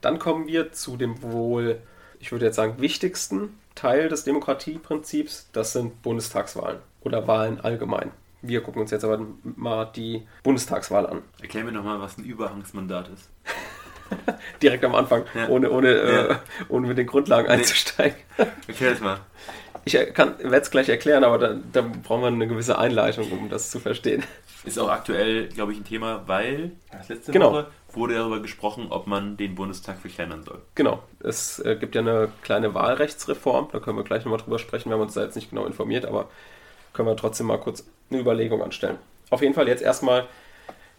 Dann 0.00 0.18
kommen 0.18 0.46
wir 0.46 0.72
zu 0.72 0.96
dem 0.96 1.22
wohl, 1.22 1.80
ich 2.18 2.32
würde 2.32 2.46
jetzt 2.46 2.56
sagen, 2.56 2.80
wichtigsten 2.80 3.58
Teil 3.74 4.08
des 4.08 4.24
Demokratieprinzips. 4.24 5.48
Das 5.52 5.72
sind 5.72 6.02
Bundestagswahlen 6.02 6.78
oder 7.00 7.26
Wahlen 7.26 7.60
allgemein. 7.60 8.12
Wir 8.42 8.60
gucken 8.60 8.82
uns 8.82 8.90
jetzt 8.90 9.04
aber 9.04 9.24
mal 9.42 9.86
die 9.94 10.26
Bundestagswahl 10.42 11.06
an. 11.06 11.22
Erklär 11.40 11.64
mir 11.64 11.72
nochmal, 11.72 12.00
was 12.00 12.18
ein 12.18 12.24
Überhangsmandat 12.24 13.08
ist. 13.08 13.30
Direkt 14.62 14.84
am 14.84 14.94
Anfang, 14.94 15.24
ja. 15.34 15.48
ohne, 15.48 15.70
ohne, 15.70 15.94
ja. 15.94 16.26
äh, 16.26 16.36
ohne 16.68 16.88
mit 16.88 16.98
den 16.98 17.06
Grundlagen 17.06 17.46
nee. 17.46 17.54
einzusteigen. 17.54 18.16
Erklär 18.66 18.92
es 18.92 19.00
mal. 19.00 19.20
Ich 19.84 19.94
werde 19.94 20.56
es 20.56 20.70
gleich 20.70 20.88
erklären, 20.88 21.24
aber 21.24 21.38
da, 21.38 21.56
da 21.72 21.82
brauchen 21.82 22.22
wir 22.22 22.28
eine 22.28 22.46
gewisse 22.46 22.78
Einleitung, 22.78 23.30
um 23.32 23.48
das 23.48 23.70
zu 23.70 23.80
verstehen. 23.80 24.22
Ist 24.64 24.78
auch 24.78 24.90
aktuell, 24.90 25.48
glaube 25.48 25.72
ich, 25.72 25.78
ein 25.78 25.84
Thema, 25.84 26.22
weil 26.26 26.72
letzte 27.08 27.32
genau. 27.32 27.52
Woche 27.52 27.66
wurde 27.92 28.14
darüber 28.14 28.40
gesprochen, 28.40 28.86
ob 28.90 29.06
man 29.06 29.36
den 29.36 29.54
Bundestag 29.54 29.98
verkleinern 29.98 30.44
soll. 30.44 30.62
Genau. 30.76 31.02
Es 31.20 31.58
äh, 31.58 31.76
gibt 31.76 31.94
ja 31.94 32.00
eine 32.00 32.28
kleine 32.42 32.74
Wahlrechtsreform, 32.74 33.68
da 33.72 33.80
können 33.80 33.96
wir 33.96 34.04
gleich 34.04 34.24
nochmal 34.24 34.40
drüber 34.40 34.58
sprechen, 34.58 34.90
wir 34.90 34.94
haben 34.94 35.02
uns 35.02 35.14
da 35.14 35.22
jetzt 35.22 35.34
nicht 35.34 35.50
genau 35.50 35.66
informiert, 35.66 36.06
aber 36.06 36.28
können 36.92 37.08
wir 37.08 37.16
trotzdem 37.16 37.48
mal 37.48 37.58
kurz 37.58 37.84
eine 38.12 38.20
Überlegung 38.20 38.62
anstellen. 38.62 38.98
Auf 39.30 39.42
jeden 39.42 39.54
Fall 39.54 39.68
jetzt 39.68 39.82
erstmal 39.82 40.26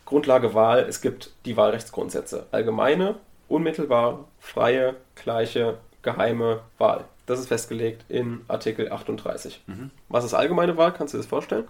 Grundlage 0.06 0.54
Wahl. 0.54 0.80
Es 0.88 1.02
gibt 1.02 1.32
die 1.46 1.56
Wahlrechtsgrundsätze. 1.56 2.48
Allgemeine, 2.52 3.16
unmittelbar, 3.48 4.26
freie, 4.40 4.96
gleiche, 5.16 5.78
geheime 6.02 6.62
Wahl. 6.78 7.06
Das 7.26 7.40
ist 7.40 7.48
festgelegt 7.48 8.06
in 8.10 8.42
Artikel 8.48 8.92
38. 8.92 9.62
Mhm. 9.68 9.92
Was 10.10 10.26
ist 10.26 10.34
allgemeine 10.34 10.78
Wahl? 10.78 10.92
Kannst 10.92 11.14
du 11.14 11.18
dir 11.18 11.22
das 11.22 11.30
vorstellen? 11.30 11.68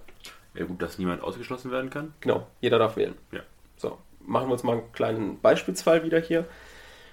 Ja 0.56 0.66
gut, 0.66 0.82
dass 0.82 0.98
niemand 0.98 1.24
ausgeschlossen 1.24 1.72
werden 1.72 1.90
kann. 1.90 2.14
Genau, 2.22 2.48
jeder 2.62 2.80
darf 2.80 2.96
wählen. 2.96 3.16
Ja. 3.32 3.42
So, 3.78 3.98
machen 4.20 4.48
wir 4.48 4.54
uns 4.54 4.64
mal 4.64 4.74
einen 4.78 4.92
kleinen 4.94 5.40
Beispielsfall 5.40 6.04
wieder 6.04 6.20
hier. 6.20 6.46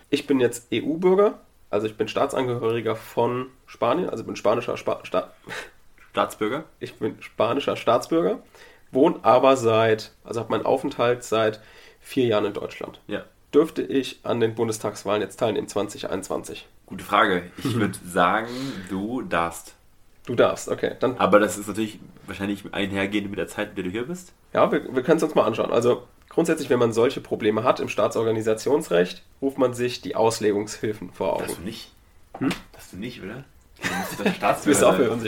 Ich 0.09 0.27
bin 0.27 0.41
jetzt 0.41 0.69
EU-Bürger, 0.73 1.41
also 1.71 1.87
ich 1.87 1.97
bin 1.97 2.09
Staatsangehöriger 2.09 2.97
von 2.97 3.47
Spanien, 3.67 4.11
also 4.11 4.25
bin 4.25 4.37
spanischer 4.37 4.77
Spa 4.77 5.01
Sta 5.05 5.33
Staatsbürger. 6.11 6.65
Ich 6.81 6.95
bin 6.95 7.21
spanischer 7.21 7.77
Staatsbürger, 7.77 8.41
wohne 8.91 9.17
aber 9.23 9.57
seit, 9.57 10.13
also 10.25 10.41
habe 10.41 10.51
meinen 10.51 10.67
Aufenthalt 10.67 11.25
seit 11.25 11.61
vier 12.01 12.27
Jahren 12.27 12.47
in 12.47 12.53
Deutschland. 12.53 13.01
Ja. 13.07 13.25
Dürfte 13.55 13.83
ich 13.83 14.21
an 14.23 14.41
den 14.41 14.55
Bundestagswahlen 14.55 15.23
jetzt 15.23 15.39
teilnehmen, 15.39 15.69
2021? 15.69 16.67
Gute 16.87 17.05
Frage. 17.05 17.45
Ich 17.59 17.75
würde 17.75 17.99
sagen, 18.05 18.49
du 18.89 19.23
darfst. 19.23 19.75
Du 20.27 20.35
darfst, 20.35 20.69
okay. 20.69 20.95
Dann 21.01 21.17
Aber 21.19 21.41
das 21.41 21.59
ist 21.59 21.67
natürlich 21.67 21.99
wahrscheinlich 22.27 22.63
einhergehend 22.73 23.31
mit 23.31 23.39
der 23.39 23.49
Zeit, 23.49 23.71
in 23.71 23.75
der 23.77 23.85
du 23.85 23.91
hier 23.91 24.07
bist. 24.07 24.33
Ja, 24.53 24.71
wir, 24.71 24.95
wir 24.95 25.03
können 25.03 25.17
es 25.17 25.23
uns 25.23 25.35
mal 25.35 25.45
anschauen. 25.45 25.73
Also 25.73 26.07
grundsätzlich, 26.29 26.71
wenn 26.71 26.79
man 26.79 26.93
solche 26.93 27.21
Probleme 27.21 27.65
hat 27.65 27.81
im 27.81 27.89
Staatsorganisationsrecht, 27.89 29.23
ruft 29.41 29.59
man 29.59 29.75
sich 29.75 30.01
die 30.01 30.15
Auslegungshilfen 30.17 31.13
vor 31.13 31.35
Augen. 31.35 31.47
Das 31.47 31.57
du 31.57 31.63
nicht? 31.63 31.91
Hm? 32.39 32.51
Das 32.73 32.91
du 32.91 32.97
nicht, 32.97 33.23
oder? 33.23 33.45
Das 34.41 34.65
bist 34.65 34.85
auch 34.85 34.95
für 34.95 35.11
uns. 35.11 35.25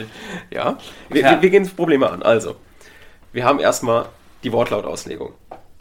Ja, 0.50 0.78
wir, 1.08 1.24
wir, 1.24 1.42
wir 1.42 1.50
gehen 1.50 1.68
Probleme 1.74 2.10
an. 2.10 2.22
Also, 2.22 2.56
wir 3.32 3.44
haben 3.44 3.58
erstmal 3.58 4.06
die 4.44 4.52
Wortlautauslegung. 4.52 5.32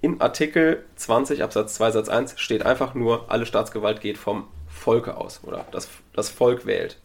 In 0.01 0.21
Artikel 0.21 0.83
20 0.95 1.43
Absatz 1.43 1.75
2 1.75 1.91
Satz 1.91 2.09
1 2.09 2.39
steht 2.39 2.65
einfach 2.65 2.93
nur, 2.95 3.29
alle 3.29 3.45
Staatsgewalt 3.45 4.01
geht 4.01 4.17
vom 4.17 4.47
Volke 4.67 5.17
aus 5.17 5.41
oder 5.43 5.65
das, 5.71 5.89
das 6.13 6.29
Volk 6.29 6.65
wählt. 6.65 6.97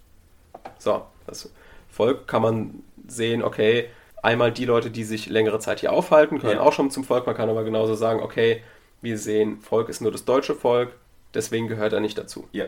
So, 0.79 1.03
das 1.27 1.51
Volk 1.91 2.27
kann 2.27 2.43
man 2.43 2.83
sehen, 3.07 3.43
okay, 3.43 3.89
einmal 4.23 4.51
die 4.51 4.65
Leute, 4.65 4.91
die 4.91 5.05
sich 5.05 5.29
längere 5.29 5.59
Zeit 5.59 5.81
hier 5.81 5.93
aufhalten, 5.93 6.39
können 6.41 6.57
ja. 6.57 6.61
auch 6.61 6.73
schon 6.73 6.91
zum 6.91 7.05
Volk. 7.05 7.27
Man 7.27 7.37
kann 7.37 7.51
aber 7.51 7.65
genauso 7.65 7.95
sagen, 7.95 8.21
okay, 8.21 8.63
wir 9.03 9.19
sehen, 9.19 9.61
Volk 9.61 9.89
ist 9.89 10.01
nur 10.01 10.13
das 10.13 10.25
deutsche 10.25 10.55
Volk, 10.55 10.93
deswegen 11.35 11.69
gehört 11.69 11.93
er 11.93 12.01
nicht 12.01 12.17
dazu. 12.17 12.49
Ja. 12.53 12.65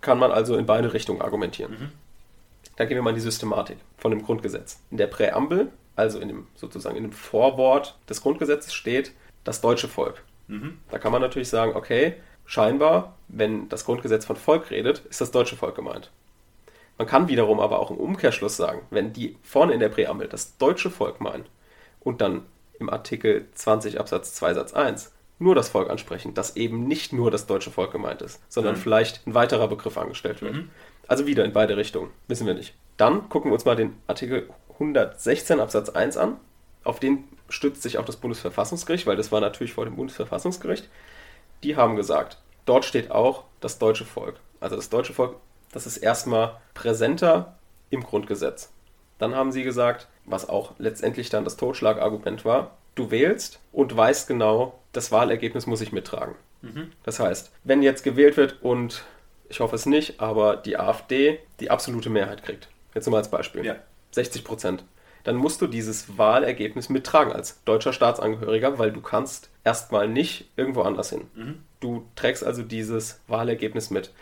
Kann 0.00 0.18
man 0.18 0.30
also 0.30 0.56
in 0.56 0.66
beide 0.66 0.92
Richtungen 0.92 1.22
argumentieren. 1.22 1.72
Mhm. 1.72 1.92
Dann 2.80 2.88
gehen 2.88 2.96
wir 2.96 3.02
mal 3.02 3.10
in 3.10 3.16
die 3.16 3.20
Systematik 3.20 3.76
von 3.98 4.10
dem 4.10 4.22
Grundgesetz. 4.22 4.80
In 4.90 4.96
der 4.96 5.06
Präambel 5.06 5.70
also 5.96 6.18
in 6.18 6.28
dem 6.28 6.46
sozusagen 6.54 6.96
in 6.96 7.02
dem 7.02 7.12
Vorwort 7.12 7.98
des 8.08 8.22
Grundgesetzes 8.22 8.72
steht 8.72 9.12
das 9.44 9.60
deutsche 9.60 9.86
Volk. 9.86 10.22
Mhm. 10.48 10.78
Da 10.90 10.98
kann 10.98 11.12
man 11.12 11.20
natürlich 11.20 11.48
sagen, 11.48 11.76
okay, 11.76 12.14
scheinbar, 12.46 13.16
wenn 13.28 13.68
das 13.68 13.84
Grundgesetz 13.84 14.24
von 14.24 14.36
Volk 14.36 14.70
redet, 14.70 15.00
ist 15.10 15.20
das 15.20 15.30
deutsche 15.30 15.56
Volk 15.56 15.76
gemeint. 15.76 16.10
Man 16.96 17.06
kann 17.06 17.28
wiederum 17.28 17.60
aber 17.60 17.78
auch 17.78 17.90
im 17.90 17.98
Umkehrschluss 17.98 18.56
sagen, 18.56 18.82
wenn 18.90 19.12
die 19.12 19.36
vorne 19.42 19.72
in 19.74 19.80
der 19.80 19.88
Präambel 19.88 20.28
das 20.28 20.56
deutsche 20.56 20.90
Volk 20.90 21.20
meinen 21.20 21.44
und 22.00 22.20
dann 22.20 22.42
im 22.78 22.90
Artikel 22.90 23.46
20 23.54 24.00
Absatz 24.00 24.34
2 24.34 24.54
Satz 24.54 24.72
1 24.72 25.12
nur 25.38 25.54
das 25.54 25.70
Volk 25.70 25.88
ansprechen, 25.88 26.34
dass 26.34 26.56
eben 26.56 26.86
nicht 26.86 27.14
nur 27.14 27.30
das 27.30 27.46
deutsche 27.46 27.70
Volk 27.70 27.92
gemeint 27.92 28.20
ist, 28.20 28.42
sondern 28.48 28.74
Mhm. 28.74 28.78
vielleicht 28.78 29.26
ein 29.26 29.34
weiterer 29.34 29.68
Begriff 29.68 29.96
angestellt 29.96 30.42
wird. 30.42 30.54
Mhm. 30.54 30.70
Also 31.10 31.26
wieder 31.26 31.44
in 31.44 31.52
beide 31.52 31.76
Richtungen, 31.76 32.12
wissen 32.28 32.46
wir 32.46 32.54
nicht. 32.54 32.72
Dann 32.96 33.28
gucken 33.28 33.50
wir 33.50 33.54
uns 33.54 33.64
mal 33.64 33.74
den 33.74 33.96
Artikel 34.06 34.48
116 34.74 35.58
Absatz 35.58 35.88
1 35.88 36.16
an. 36.16 36.36
Auf 36.84 37.00
den 37.00 37.24
stützt 37.48 37.82
sich 37.82 37.98
auch 37.98 38.04
das 38.04 38.18
Bundesverfassungsgericht, 38.18 39.08
weil 39.08 39.16
das 39.16 39.32
war 39.32 39.40
natürlich 39.40 39.72
vor 39.72 39.86
dem 39.86 39.96
Bundesverfassungsgericht. 39.96 40.88
Die 41.64 41.74
haben 41.74 41.96
gesagt, 41.96 42.38
dort 42.64 42.84
steht 42.84 43.10
auch 43.10 43.42
das 43.58 43.80
deutsche 43.80 44.04
Volk. 44.04 44.36
Also 44.60 44.76
das 44.76 44.88
deutsche 44.88 45.12
Volk, 45.12 45.34
das 45.72 45.84
ist 45.84 45.96
erstmal 45.96 46.60
präsenter 46.74 47.58
im 47.90 48.04
Grundgesetz. 48.04 48.70
Dann 49.18 49.34
haben 49.34 49.50
sie 49.50 49.64
gesagt, 49.64 50.06
was 50.26 50.48
auch 50.48 50.74
letztendlich 50.78 51.28
dann 51.28 51.42
das 51.42 51.56
Totschlagargument 51.56 52.44
war, 52.44 52.76
du 52.94 53.10
wählst 53.10 53.58
und 53.72 53.96
weißt 53.96 54.28
genau, 54.28 54.78
das 54.92 55.10
Wahlergebnis 55.10 55.66
muss 55.66 55.80
ich 55.80 55.90
mittragen. 55.90 56.36
Mhm. 56.62 56.92
Das 57.02 57.18
heißt, 57.18 57.50
wenn 57.64 57.82
jetzt 57.82 58.04
gewählt 58.04 58.36
wird 58.36 58.62
und 58.62 59.02
ich 59.50 59.60
hoffe 59.60 59.76
es 59.76 59.84
nicht, 59.84 60.20
aber 60.20 60.56
die 60.56 60.78
AfD 60.78 61.40
die 61.60 61.70
absolute 61.70 62.08
Mehrheit 62.08 62.42
kriegt, 62.42 62.68
jetzt 62.94 63.04
nur 63.06 63.12
mal 63.12 63.18
als 63.18 63.30
Beispiel, 63.30 63.64
Ja. 63.64 63.76
60 64.12 64.44
Prozent, 64.44 64.84
dann 65.24 65.36
musst 65.36 65.60
du 65.60 65.66
dieses 65.66 66.16
Wahlergebnis 66.16 66.88
mittragen 66.88 67.32
als 67.32 67.62
deutscher 67.64 67.92
Staatsangehöriger, 67.92 68.78
weil 68.78 68.90
du 68.90 69.00
kannst 69.02 69.50
erstmal 69.64 70.08
nicht 70.08 70.48
irgendwo 70.56 70.82
anders 70.82 71.10
hin. 71.10 71.28
Mhm. 71.34 71.62
Du 71.80 72.06
trägst 72.16 72.42
also 72.44 72.62
dieses 72.62 73.20
Wahlergebnis 73.28 73.90
mit. 73.90 74.12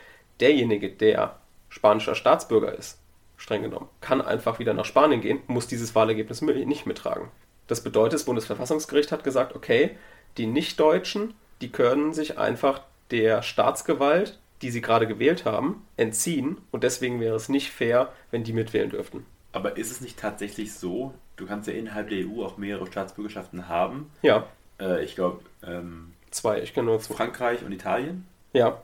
Derjenige, 0.41 0.91
der 0.91 1.37
spanischer 1.69 2.14
Staatsbürger 2.14 2.75
ist, 2.75 2.99
streng 3.37 3.62
genommen, 3.62 3.88
kann 4.01 4.21
einfach 4.21 4.59
wieder 4.59 4.75
nach 4.75 4.85
Spanien 4.85 5.21
gehen, 5.21 5.41
muss 5.47 5.67
dieses 5.69 5.95
Wahlergebnis 5.95 6.43
nicht 6.43 6.87
mittragen. 6.87 7.29
Das 7.69 7.83
bedeutet, 7.83 8.14
das 8.14 8.25
Bundesverfassungsgericht 8.25 9.12
hat 9.12 9.25
gesagt, 9.25 9.55
okay, 9.55 9.97
die 10.37 10.47
Nichtdeutschen, 10.47 11.35
die 11.61 11.71
können 11.71 12.12
sich 12.12 12.38
einfach 12.38 12.81
der 13.11 13.43
Staatsgewalt, 13.43 14.38
die 14.62 14.71
sie 14.71 14.81
gerade 14.81 15.07
gewählt 15.07 15.44
haben, 15.44 15.87
entziehen 15.97 16.59
und 16.71 16.85
deswegen 16.85 17.21
wäre 17.21 17.37
es 17.37 17.49
nicht 17.49 17.71
fair, 17.71 18.12
wenn 18.31 18.44
die 18.44 18.53
mitwählen 18.53 18.90
dürften. 18.90 19.25
Aber 19.53 19.77
ist 19.77 19.90
es 19.90 20.01
nicht 20.01 20.18
tatsächlich 20.18 20.75
so, 20.75 21.14
du 21.37 21.47
kannst 21.47 21.68
ja 21.68 21.75
innerhalb 21.75 22.09
der 22.11 22.18
EU 22.27 22.44
auch 22.44 22.59
mehrere 22.59 22.87
Staatsbürgerschaften 22.87 23.68
haben? 23.68 24.11
Ja, 24.23 24.47
Äh, 24.81 25.05
ich 25.05 25.14
glaube, 25.16 25.40
ähm, 25.66 26.12
zwei, 26.31 26.62
ich 26.62 26.73
kenne 26.75 26.87
nur 26.87 27.01
zwei. 27.01 27.14
Frankreich 27.14 27.64
und 27.64 27.73
Italien. 27.73 28.27
Ja, 28.53 28.81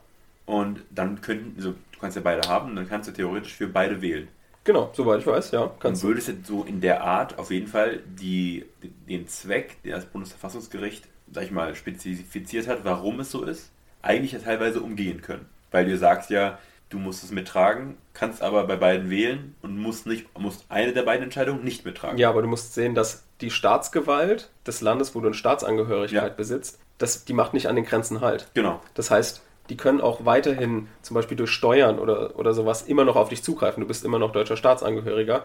Und 0.47 0.83
dann 0.91 1.21
könnten, 1.21 1.55
also 1.57 1.73
du 1.93 1.99
kannst 2.01 2.17
ja 2.17 2.23
beide 2.23 2.49
haben, 2.49 2.77
dann 2.77 2.89
kannst 2.89 3.09
du 3.09 3.13
theoretisch 3.13 3.55
für 3.55 3.67
beide 3.69 4.03
wählen. 4.03 4.29
genau, 4.65 4.91
soweit 4.95 5.21
ich 5.21 5.27
weiß, 5.27 5.51
ja, 5.53 5.71
kannst 5.81 6.03
du. 6.03 6.09
würde 6.09 6.21
es 6.21 6.27
jetzt 6.27 6.47
so 6.47 6.65
in 6.65 6.81
der 6.81 7.03
Art 7.05 7.39
auf 7.39 7.51
jeden 7.51 7.67
Fall 7.67 8.01
die, 8.07 8.65
den 9.09 9.27
Zweck, 9.29 9.83
den 9.83 9.93
das 9.93 10.07
Bundesverfassungsgericht, 10.07 11.07
sag 11.33 11.45
ich 11.45 11.51
mal, 11.51 11.75
spezifiziert 11.75 12.67
hat, 12.69 12.85
warum 12.85 13.21
es 13.21 13.31
so 13.31 13.43
ist, 13.45 13.71
eigentlich 14.03 14.33
ja 14.33 14.39
teilweise 14.39 14.81
umgehen 14.81 15.23
können. 15.23 15.47
Weil 15.75 15.87
du 15.87 15.99
sagst 15.99 16.31
ja, 16.31 16.59
du 16.89 17.01
musst 17.01 17.25
es 17.25 17.33
mittragen, 17.33 17.97
kannst 18.13 18.43
aber 18.43 18.65
bei 18.69 18.77
beiden 18.77 19.11
wählen 19.11 19.57
und 19.61 19.77
musst 19.77 20.07
nicht, 20.07 20.27
musst 20.39 20.65
eine 20.69 20.93
der 20.93 21.03
beiden 21.03 21.25
Entscheidungen 21.25 21.65
nicht 21.65 21.85
mittragen. 21.85 22.17
Ja, 22.17 22.29
aber 22.31 22.43
du 22.43 22.49
musst 22.49 22.75
sehen, 22.75 22.95
dass 22.95 23.25
die 23.41 23.51
Staatsgewalt 23.51 24.51
des 24.65 24.81
Landes, 24.83 25.17
wo 25.17 25.21
du 25.21 25.27
eine 25.27 25.35
Staatsangehörigkeit 25.35 26.23
Ja. 26.23 26.29
besitzt, 26.29 26.79
das, 26.99 27.25
die 27.25 27.33
macht 27.33 27.55
nicht 27.55 27.67
an 27.67 27.75
den 27.75 27.85
Grenzen 27.85 28.21
halt. 28.21 28.47
Genau. 28.55 28.81
Das 28.95 29.11
heißt, 29.11 29.43
die 29.69 29.77
können 29.77 30.01
auch 30.01 30.25
weiterhin, 30.25 30.87
zum 31.03 31.15
Beispiel 31.15 31.37
durch 31.37 31.51
Steuern 31.51 31.99
oder, 31.99 32.39
oder 32.39 32.55
sowas, 32.55 32.83
immer 32.83 33.05
noch 33.05 33.17
auf 33.17 33.31
dich 33.31 33.43
zugreifen. 33.43 33.81
Du 33.81 33.89
bist 33.89 34.05
immer 34.05 34.21
noch 34.21 34.31
deutscher 34.31 34.57
Staatsangehöriger. 34.57 35.45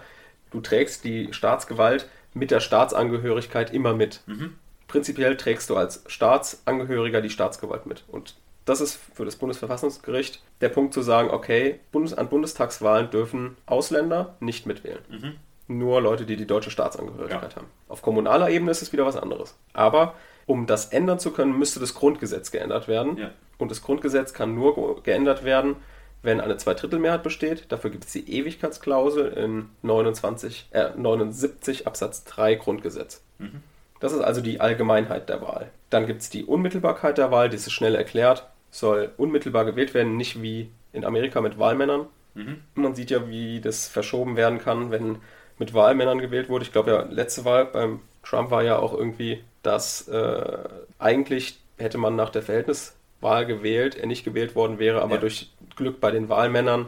Du 0.52 0.62
trägst 0.62 1.04
die 1.06 1.34
Staatsgewalt 1.34 2.08
mit 2.36 2.52
der 2.52 2.60
Staatsangehörigkeit 2.60 3.74
immer 3.74 3.96
mit. 3.96 4.22
Mhm. 4.28 4.54
Prinzipiell 4.88 5.38
trägst 5.38 5.72
du 5.72 5.76
als 5.76 6.04
Staatsangehöriger 6.06 7.22
die 7.22 7.30
Staatsgewalt 7.32 7.88
mit. 7.88 8.04
Und 8.08 8.36
das 8.70 8.82
ist 8.82 9.00
für 9.14 9.26
das 9.26 9.36
Bundesverfassungsgericht 9.36 10.42
der 10.62 10.70
Punkt 10.70 10.94
zu 10.94 11.02
sagen, 11.02 11.30
okay, 11.32 11.80
Bundes 11.92 12.14
an 12.14 12.30
Bundestagswahlen 12.30 13.10
dürfen 13.10 13.58
Ausländer 13.66 14.36
nicht 14.40 14.66
mitwählen. 14.66 15.00
Mhm. 15.10 15.36
Nur 15.68 16.02
Leute, 16.02 16.26
die 16.26 16.36
die 16.36 16.48
deutsche 16.48 16.72
Staatsangehörigkeit 16.72 17.56
haben. 17.56 17.68
Auf 17.88 18.02
kommunaler 18.02 18.50
Ebene 18.50 18.72
ist 18.72 18.82
es 18.82 18.92
wieder 18.92 19.06
was 19.06 19.16
anderes. 19.18 19.56
Aber 19.74 20.16
um 20.48 20.66
das 20.66 20.86
ändern 20.88 21.20
zu 21.20 21.32
können, 21.32 21.58
müsste 21.58 21.80
das 21.80 21.94
Grundgesetz 21.94 22.50
geändert 22.52 22.88
werden. 22.88 23.18
Ja. 23.18 23.32
Und 23.60 23.70
das 23.70 23.84
Grundgesetz 23.84 24.34
kann 24.34 24.56
nur 24.56 24.74
ge- 24.76 24.96
geändert 25.04 25.44
werden, 25.44 25.76
wenn 26.24 26.42
eine 26.42 26.58
Zweidrittelmehrheit 26.58 27.22
besteht. 27.24 27.72
Dafür 27.72 27.92
gibt 27.92 28.06
es 28.06 28.12
die 28.14 28.32
Ewigkeitsklausel 28.34 29.28
in 29.34 29.70
29, 29.84 30.70
äh, 30.72 30.90
79 30.96 31.86
Absatz 31.88 32.24
3 32.26 32.56
Grundgesetz. 32.56 33.22
Mhm. 33.38 33.62
Das 34.00 34.12
ist 34.12 34.22
also 34.22 34.42
die 34.42 34.60
Allgemeinheit 34.62 35.30
der 35.30 35.42
Wahl. 35.42 35.70
Dann 35.90 36.08
gibt 36.08 36.22
es 36.22 36.30
die 36.30 36.46
Unmittelbarkeit 36.46 37.18
der 37.18 37.32
Wahl, 37.32 37.50
die 37.50 37.58
ist 37.58 37.72
schnell 37.72 37.96
erklärt, 37.96 38.48
soll 38.72 39.12
unmittelbar 39.18 39.66
gewählt 39.66 39.94
werden, 39.94 40.18
nicht 40.18 40.42
wie 40.42 40.70
in 40.94 41.06
Amerika 41.06 41.42
mit 41.42 41.58
Wahlmännern. 41.60 42.08
Mhm. 42.36 42.62
Man 42.76 42.96
sieht 42.96 43.10
ja, 43.12 43.28
wie 43.30 43.60
das 43.62 43.88
verschoben 43.88 44.36
werden 44.36 44.60
kann, 44.60 44.92
wenn 44.92 45.18
mit 45.58 45.74
Wahlmännern 45.74 46.20
gewählt 46.20 46.50
wurde. 46.50 46.64
Ich 46.64 46.72
glaube 46.72 46.92
ja, 46.92 47.02
letzte 47.10 47.46
Wahl 47.46 47.66
beim 47.66 48.00
Trump 48.24 48.52
war 48.52 48.64
ja 48.64 48.78
auch 48.78 48.94
irgendwie, 48.94 49.44
dass 49.64 50.08
äh, 50.08 50.58
eigentlich 51.00 51.60
hätte 51.78 51.98
man 51.98 52.16
nach 52.16 52.30
der 52.30 52.42
Verhältniswahl 52.42 53.46
gewählt, 53.46 53.96
er 53.96 54.08
nicht 54.08 54.24
gewählt 54.24 54.56
worden 54.56 54.80
wäre, 54.80 55.02
aber 55.02 55.16
Ja. 55.16 55.22
durch 55.22 55.52
Glück 55.76 56.00
bei 56.00 56.12
den 56.12 56.30
Wahlmännern 56.30 56.88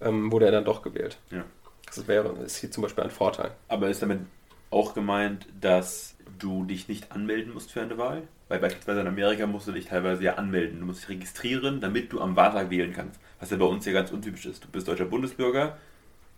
ähm, 0.00 0.30
wurde 0.30 0.46
er 0.46 0.52
dann 0.52 0.64
doch 0.64 0.82
gewählt. 0.82 1.18
Ja. 1.30 1.44
Das 1.86 2.06
wäre 2.08 2.28
ist 2.44 2.56
hier 2.58 2.70
zum 2.70 2.82
Beispiel 2.82 3.04
ein 3.04 3.10
Vorteil. 3.10 3.52
Aber 3.68 3.88
ist 3.88 4.02
damit 4.02 4.20
auch 4.70 4.94
gemeint, 4.94 5.46
dass 5.60 6.16
du 6.38 6.64
dich 6.64 6.88
nicht 6.88 7.12
anmelden 7.12 7.54
musst 7.54 7.72
für 7.72 7.82
eine 7.82 7.98
Wahl? 7.98 8.22
Weil 8.48 8.60
beispielsweise 8.60 9.00
in 9.00 9.06
Amerika 9.08 9.46
musst 9.46 9.66
du 9.66 9.72
dich 9.72 9.86
teilweise 9.86 10.22
ja 10.22 10.34
anmelden. 10.34 10.80
Du 10.80 10.86
musst 10.86 11.02
dich 11.02 11.08
registrieren, 11.08 11.80
damit 11.80 12.12
du 12.12 12.20
am 12.20 12.36
Wahltag 12.36 12.70
wählen 12.70 12.92
kannst. 12.92 13.20
Was 13.40 13.50
ja 13.50 13.56
bei 13.56 13.64
uns 13.64 13.84
ja 13.86 13.92
ganz 13.92 14.12
untypisch 14.12 14.46
ist. 14.46 14.64
Du 14.64 14.68
bist 14.68 14.86
deutscher 14.86 15.04
Bundesbürger, 15.04 15.76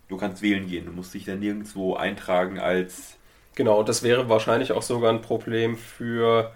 du 0.08 0.16
kannst 0.16 0.42
wählen 0.42 0.66
gehen. 0.66 0.86
Du 0.86 0.92
musst 0.92 1.12
dich 1.12 1.24
dann 1.24 1.40
nirgendwo 1.40 1.94
eintragen 1.94 2.58
als. 2.58 3.16
Genau, 3.54 3.82
das 3.82 4.02
wäre 4.02 4.28
wahrscheinlich 4.28 4.72
auch 4.72 4.82
sogar 4.82 5.12
ein 5.12 5.20
Problem 5.20 5.76
für 5.76 6.52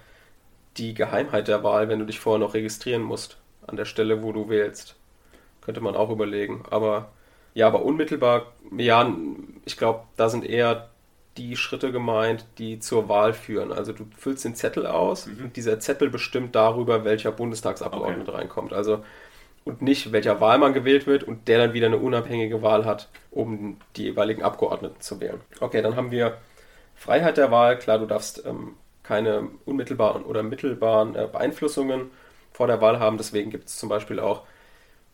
die 0.76 0.94
Geheimheit 0.94 1.48
der 1.48 1.62
Wahl, 1.62 1.88
wenn 1.88 1.98
du 1.98 2.06
dich 2.06 2.20
vorher 2.20 2.40
noch 2.40 2.54
registrieren 2.54 3.02
musst 3.02 3.38
an 3.66 3.76
der 3.76 3.84
Stelle, 3.84 4.22
wo 4.22 4.32
du 4.32 4.48
wählst. 4.48 4.96
Könnte 5.60 5.80
man 5.80 5.96
auch 5.96 6.10
überlegen. 6.10 6.64
Aber 6.70 7.12
ja, 7.54 7.66
aber 7.66 7.82
unmittelbar, 7.84 8.52
ja, 8.76 9.14
ich 9.64 9.76
glaube, 9.76 10.04
da 10.16 10.28
sind 10.28 10.44
eher 10.44 10.88
die 11.36 11.56
Schritte 11.56 11.92
gemeint, 11.92 12.46
die 12.58 12.78
zur 12.78 13.08
Wahl 13.08 13.32
führen. 13.34 13.72
Also 13.72 13.92
du 13.92 14.06
füllst 14.16 14.44
den 14.44 14.54
Zettel 14.54 14.86
aus 14.86 15.26
Mhm. 15.26 15.44
und 15.44 15.56
dieser 15.56 15.80
Zettel 15.80 16.10
bestimmt 16.10 16.54
darüber, 16.54 17.04
welcher 17.04 17.32
Bundestagsabgeordnete 17.32 18.32
reinkommt. 18.34 18.72
Also 18.72 19.04
und 19.64 19.82
nicht 19.82 20.12
welcher 20.12 20.40
Wahlmann 20.40 20.72
gewählt 20.74 21.06
wird 21.06 21.24
und 21.24 21.48
der 21.48 21.58
dann 21.58 21.72
wieder 21.74 21.86
eine 21.86 21.98
unabhängige 21.98 22.62
Wahl 22.62 22.84
hat, 22.84 23.08
um 23.30 23.78
die 23.96 24.04
jeweiligen 24.04 24.42
Abgeordneten 24.42 25.00
zu 25.00 25.20
wählen. 25.20 25.40
Okay, 25.60 25.82
dann 25.82 25.96
haben 25.96 26.10
wir 26.10 26.38
Freiheit 26.96 27.36
der 27.36 27.50
Wahl. 27.50 27.78
Klar, 27.78 27.98
du 27.98 28.06
darfst 28.06 28.44
ähm, 28.46 28.74
keine 29.02 29.48
unmittelbaren 29.64 30.24
oder 30.24 30.42
mittelbaren 30.42 31.14
äh, 31.16 31.28
Beeinflussungen 31.30 32.10
vor 32.52 32.66
der 32.66 32.80
Wahl 32.80 33.00
haben. 33.00 33.18
Deswegen 33.18 33.50
gibt 33.50 33.68
es 33.68 33.78
zum 33.78 33.88
Beispiel 33.88 34.20
auch, 34.20 34.42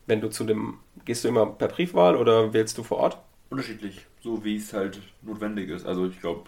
wenn 0.07 0.21
du 0.21 0.29
zu 0.29 0.43
dem, 0.45 0.79
gehst 1.05 1.23
du 1.23 1.27
immer 1.29 1.45
per 1.47 1.67
Briefwahl 1.69 2.15
oder 2.15 2.53
wählst 2.53 2.77
du 2.77 2.83
vor 2.83 2.97
Ort? 2.99 3.17
Unterschiedlich, 3.49 4.05
so 4.21 4.43
wie 4.43 4.57
es 4.57 4.73
halt 4.73 4.99
notwendig 5.21 5.69
ist. 5.69 5.85
Also 5.85 6.05
ich 6.07 6.19
glaube, 6.21 6.43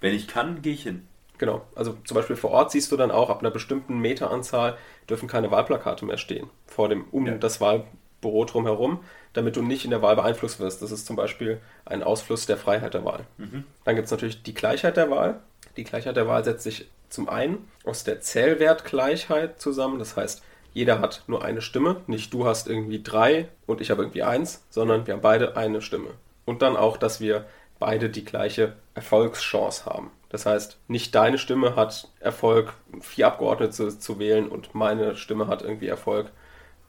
wenn 0.00 0.14
ich 0.14 0.26
kann, 0.28 0.62
gehe 0.62 0.72
ich 0.74 0.82
hin. 0.82 1.06
Genau, 1.38 1.66
also 1.74 1.96
zum 2.04 2.14
Beispiel 2.14 2.36
vor 2.36 2.50
Ort 2.50 2.70
siehst 2.70 2.90
du 2.90 2.96
dann 2.96 3.10
auch, 3.10 3.28
ab 3.30 3.40
einer 3.40 3.50
bestimmten 3.50 3.98
Meteranzahl 3.98 4.78
dürfen 5.08 5.28
keine 5.28 5.50
Wahlplakate 5.50 6.04
mehr 6.04 6.16
stehen 6.16 6.48
vor 6.66 6.88
dem, 6.88 7.04
um 7.10 7.26
Ja. 7.26 7.34
das 7.36 7.60
Wahlbüro 7.60 8.44
drumherum, 8.46 9.00
damit 9.34 9.54
du 9.56 9.62
nicht 9.62 9.84
in 9.84 9.90
der 9.90 10.00
Wahl 10.02 10.16
beeinflusst 10.16 10.60
wirst. 10.60 10.80
Das 10.80 10.90
ist 10.90 11.06
zum 11.06 11.14
Beispiel 11.14 11.60
ein 11.84 12.02
Ausfluss 12.02 12.46
der 12.46 12.56
Freiheit 12.56 12.94
der 12.94 13.04
Wahl. 13.04 13.26
Mhm. 13.36 13.64
Dann 13.84 13.94
gibt 13.96 14.06
es 14.06 14.10
natürlich 14.10 14.42
die 14.42 14.54
Gleichheit 14.54 14.96
der 14.96 15.10
Wahl. 15.10 15.40
Die 15.76 15.84
Gleichheit 15.84 16.16
der 16.16 16.26
Wahl 16.26 16.42
setzt 16.42 16.64
sich 16.64 16.88
zum 17.10 17.28
einen 17.28 17.68
aus 17.84 18.02
der 18.02 18.20
Zählwertgleichheit 18.22 19.60
zusammen. 19.60 19.98
Das 19.98 20.16
heißt, 20.16 20.42
jeder 20.76 21.00
hat 21.00 21.24
nur 21.26 21.42
eine 21.42 21.62
Stimme. 21.62 22.02
Nicht 22.06 22.34
du 22.34 22.44
hast 22.44 22.68
irgendwie 22.68 23.02
drei 23.02 23.48
und 23.64 23.80
ich 23.80 23.90
habe 23.90 24.02
irgendwie 24.02 24.22
eins, 24.22 24.66
sondern 24.68 25.06
wir 25.06 25.14
haben 25.14 25.22
beide 25.22 25.56
eine 25.56 25.80
Stimme. 25.80 26.10
Und 26.44 26.60
dann 26.60 26.76
auch, 26.76 26.98
dass 26.98 27.18
wir 27.18 27.46
beide 27.78 28.10
die 28.10 28.26
gleiche 28.26 28.74
Erfolgschance 28.92 29.86
haben. 29.86 30.10
Das 30.28 30.44
heißt, 30.44 30.78
nicht 30.86 31.14
deine 31.14 31.38
Stimme 31.38 31.76
hat 31.76 32.10
Erfolg, 32.20 32.74
vier 33.00 33.28
Abgeordnete 33.28 33.72
zu, 33.72 33.98
zu 33.98 34.18
wählen 34.18 34.50
und 34.50 34.74
meine 34.74 35.16
Stimme 35.16 35.46
hat 35.46 35.62
irgendwie 35.62 35.88
Erfolg, 35.88 36.30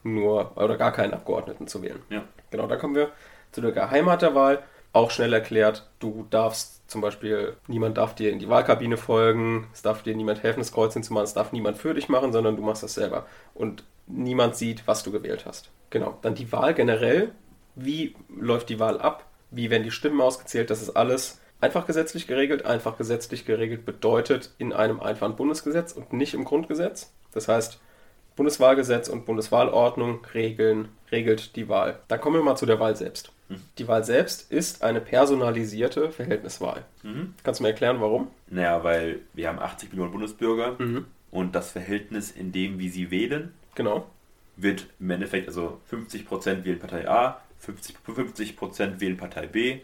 nur 0.02 0.52
oder 0.58 0.76
gar 0.76 0.92
keinen 0.92 1.14
Abgeordneten 1.14 1.66
zu 1.66 1.80
wählen. 1.80 2.02
Ja. 2.10 2.24
Genau, 2.50 2.66
da 2.66 2.76
kommen 2.76 2.94
wir 2.94 3.10
zu 3.52 3.62
der 3.62 3.72
Geheimheit 3.72 4.20
der 4.20 4.34
Wahl. 4.34 4.62
auch 4.92 5.10
schnell 5.10 5.32
erklärt, 5.32 5.88
du 5.98 6.26
darfst 6.28 6.77
zum 6.88 7.02
Beispiel, 7.02 7.54
niemand 7.66 7.98
darf 7.98 8.14
dir 8.14 8.32
in 8.32 8.38
die 8.38 8.48
Wahlkabine 8.48 8.96
folgen, 8.96 9.68
es 9.74 9.82
darf 9.82 10.02
dir 10.02 10.16
niemand 10.16 10.42
helfen, 10.42 10.60
das 10.60 10.72
Kreuz 10.72 10.94
hinzumachen, 10.94 11.26
es 11.26 11.34
darf 11.34 11.52
niemand 11.52 11.76
für 11.76 11.92
dich 11.92 12.08
machen, 12.08 12.32
sondern 12.32 12.56
du 12.56 12.62
machst 12.62 12.82
das 12.82 12.94
selber. 12.94 13.26
Und 13.54 13.84
niemand 14.06 14.56
sieht, 14.56 14.86
was 14.86 15.02
du 15.02 15.12
gewählt 15.12 15.44
hast. 15.44 15.70
Genau. 15.90 16.16
Dann 16.22 16.34
die 16.34 16.50
Wahl 16.50 16.72
generell. 16.72 17.32
Wie 17.74 18.16
läuft 18.34 18.70
die 18.70 18.80
Wahl 18.80 18.98
ab? 19.00 19.26
Wie 19.50 19.68
werden 19.68 19.82
die 19.82 19.90
Stimmen 19.90 20.20
ausgezählt? 20.20 20.70
Das 20.70 20.80
ist 20.80 20.96
alles 20.96 21.40
einfach 21.60 21.86
gesetzlich 21.86 22.26
geregelt. 22.26 22.64
Einfach 22.64 22.96
gesetzlich 22.96 23.44
geregelt 23.44 23.84
bedeutet 23.84 24.54
in 24.56 24.72
einem 24.72 25.00
einfachen 25.00 25.36
Bundesgesetz 25.36 25.92
und 25.92 26.14
nicht 26.14 26.32
im 26.32 26.44
Grundgesetz. 26.44 27.12
Das 27.32 27.48
heißt, 27.48 27.80
Bundeswahlgesetz 28.34 29.08
und 29.08 29.26
Bundeswahlordnung 29.26 30.24
regeln, 30.32 30.88
regelt 31.12 31.54
die 31.54 31.68
Wahl. 31.68 31.98
Dann 32.08 32.20
kommen 32.20 32.36
wir 32.36 32.42
mal 32.42 32.56
zu 32.56 32.66
der 32.66 32.80
Wahl 32.80 32.96
selbst. 32.96 33.32
Mhm. 33.48 33.56
Die 33.78 33.88
Wahl 33.88 34.04
selbst 34.04 34.50
ist 34.52 34.82
eine 34.82 35.00
personalisierte 35.00 36.10
Verhältniswahl. 36.10 36.84
Mhm. 37.02 37.34
Kannst 37.42 37.60
du 37.60 37.64
mir 37.64 37.70
erklären, 37.70 38.00
warum? 38.00 38.28
Naja, 38.48 38.82
weil 38.84 39.20
wir 39.34 39.48
haben 39.48 39.58
80 39.58 39.90
Millionen 39.90 40.12
Bundesbürger 40.12 40.76
mhm. 40.78 41.06
und 41.30 41.54
das 41.54 41.72
Verhältnis 41.72 42.30
in 42.30 42.52
dem, 42.52 42.78
wie 42.78 42.88
sie 42.88 43.10
wählen, 43.10 43.52
genau. 43.74 44.06
wird 44.56 44.86
im 45.00 45.10
Endeffekt, 45.10 45.48
also 45.48 45.80
50% 45.90 46.64
wählen 46.64 46.78
Partei 46.78 47.08
A, 47.08 47.40
50%, 47.66 47.94
50 48.04 49.00
wählen 49.00 49.16
Partei 49.16 49.46
B. 49.46 49.80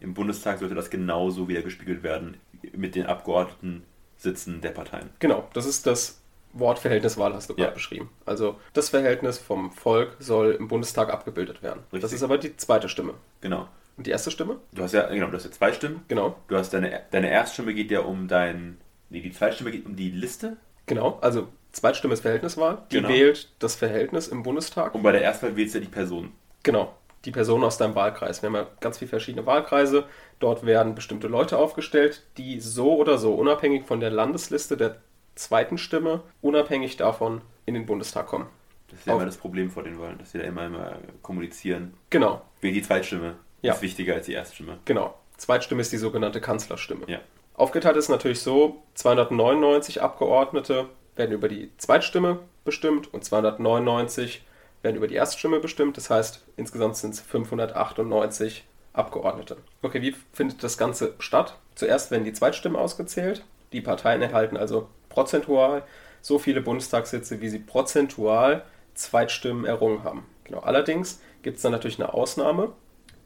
Im 0.00 0.14
Bundestag 0.14 0.58
sollte 0.58 0.74
das 0.74 0.90
genauso 0.90 1.48
wieder 1.48 1.62
gespiegelt 1.62 2.02
werden 2.02 2.36
mit 2.72 2.94
den 2.94 3.06
Abgeordneten-Sitzen 3.06 4.60
der 4.60 4.70
Parteien. 4.70 5.10
Genau, 5.18 5.48
das 5.54 5.66
ist 5.66 5.86
das 5.86 6.20
Wortverhältniswahl 6.58 7.34
hast 7.34 7.50
du 7.50 7.54
gerade 7.54 7.68
ja. 7.68 7.74
beschrieben. 7.74 8.10
Also 8.24 8.56
das 8.72 8.88
Verhältnis 8.88 9.38
vom 9.38 9.70
Volk 9.70 10.16
soll 10.18 10.52
im 10.52 10.68
Bundestag 10.68 11.12
abgebildet 11.12 11.62
werden. 11.62 11.80
Richtig. 11.92 12.00
Das 12.02 12.12
ist 12.12 12.22
aber 12.22 12.38
die 12.38 12.56
zweite 12.56 12.88
Stimme. 12.88 13.14
Genau. 13.40 13.68
Und 13.96 14.06
die 14.06 14.10
erste 14.10 14.30
Stimme? 14.30 14.58
Du 14.72 14.82
hast 14.82 14.92
ja, 14.92 15.06
genau, 15.06 15.28
du 15.28 15.36
hast 15.36 15.44
ja 15.44 15.50
zwei 15.50 15.72
Stimmen. 15.72 16.02
Genau. 16.08 16.36
Du 16.48 16.56
hast 16.56 16.72
deine, 16.72 17.02
deine 17.10 17.30
Erststimme 17.30 17.74
geht 17.74 17.90
ja 17.90 18.00
um 18.00 18.28
dein, 18.28 18.78
nee, 19.08 19.20
die 19.20 19.32
Zweitstimme 19.32 19.70
geht 19.70 19.86
um 19.86 19.96
die 19.96 20.10
Liste. 20.10 20.56
Genau, 20.86 21.18
also 21.20 21.48
Zweitstimme 21.72 22.14
ist 22.14 22.20
Verhältniswahl. 22.20 22.78
Die 22.90 22.96
genau. 22.96 23.08
wählt 23.08 23.50
das 23.58 23.74
Verhältnis 23.74 24.28
im 24.28 24.42
Bundestag. 24.42 24.94
Und 24.94 25.02
bei 25.02 25.12
der 25.12 25.22
Erstwahl 25.22 25.56
wählst 25.56 25.74
du 25.74 25.78
ja 25.78 25.84
die 25.84 25.90
Person. 25.90 26.32
Genau, 26.62 26.94
die 27.24 27.32
Person 27.32 27.64
aus 27.64 27.78
deinem 27.78 27.94
Wahlkreis. 27.94 28.42
Wir 28.42 28.48
haben 28.48 28.54
ja 28.54 28.66
ganz 28.80 28.98
viele 28.98 29.08
verschiedene 29.08 29.46
Wahlkreise. 29.46 30.04
Dort 30.38 30.64
werden 30.64 30.94
bestimmte 30.94 31.28
Leute 31.28 31.58
aufgestellt, 31.58 32.22
die 32.38 32.60
so 32.60 32.96
oder 32.96 33.18
so 33.18 33.34
unabhängig 33.34 33.84
von 33.84 34.00
der 34.00 34.10
Landesliste 34.10 34.76
der 34.76 34.96
zweiten 35.36 35.78
Stimme 35.78 36.22
unabhängig 36.40 36.96
davon 36.96 37.42
in 37.64 37.74
den 37.74 37.86
Bundestag 37.86 38.26
kommen. 38.26 38.48
Das 38.88 39.00
ist 39.00 39.06
ja 39.06 39.14
immer 39.14 39.24
das 39.24 39.36
Problem 39.36 39.70
vor 39.70 39.82
den 39.82 40.00
Wahlen, 40.00 40.18
dass 40.18 40.32
sie 40.32 40.38
da 40.38 40.44
immer, 40.44 40.66
immer 40.66 40.96
kommunizieren. 41.22 41.94
Genau. 42.10 42.42
Wie 42.60 42.72
die 42.72 42.82
Zweitstimme 42.82 43.36
ja. 43.62 43.74
ist 43.74 43.82
wichtiger 43.82 44.14
als 44.14 44.26
die 44.26 44.32
Erststimme. 44.32 44.78
Genau. 44.84 45.14
Zweitstimme 45.36 45.80
ist 45.80 45.92
die 45.92 45.98
sogenannte 45.98 46.40
Kanzlerstimme. 46.40 47.02
Ja. 47.06 47.20
Aufgeteilt 47.54 47.96
ist 47.96 48.08
natürlich 48.08 48.40
so, 48.40 48.82
299 48.94 50.02
Abgeordnete 50.02 50.86
werden 51.16 51.32
über 51.32 51.48
die 51.48 51.70
Zweitstimme 51.78 52.38
bestimmt 52.64 53.12
und 53.12 53.24
299 53.24 54.44
werden 54.82 54.96
über 54.96 55.08
die 55.08 55.14
Erststimme 55.14 55.60
bestimmt. 55.60 55.96
Das 55.96 56.10
heißt, 56.10 56.44
insgesamt 56.56 56.96
sind 56.96 57.14
es 57.14 57.20
598 57.20 58.64
Abgeordnete. 58.92 59.56
Okay, 59.82 60.00
wie 60.00 60.14
findet 60.32 60.62
das 60.62 60.78
Ganze 60.78 61.14
statt? 61.18 61.58
Zuerst 61.74 62.10
werden 62.10 62.24
die 62.24 62.32
Zweitstimmen 62.32 62.76
ausgezählt. 62.76 63.44
Die 63.76 63.82
Parteien 63.82 64.22
erhalten 64.22 64.56
also 64.56 64.88
prozentual 65.10 65.82
so 66.22 66.38
viele 66.38 66.62
Bundestagssitze, 66.62 67.42
wie 67.42 67.50
sie 67.50 67.58
prozentual 67.58 68.64
Zweitstimmen 68.94 69.66
errungen 69.66 70.02
haben. 70.02 70.24
Genau. 70.44 70.60
Allerdings 70.60 71.20
gibt 71.42 71.58
es 71.58 71.62
dann 71.62 71.72
natürlich 71.72 72.00
eine 72.00 72.14
Ausnahme, 72.14 72.72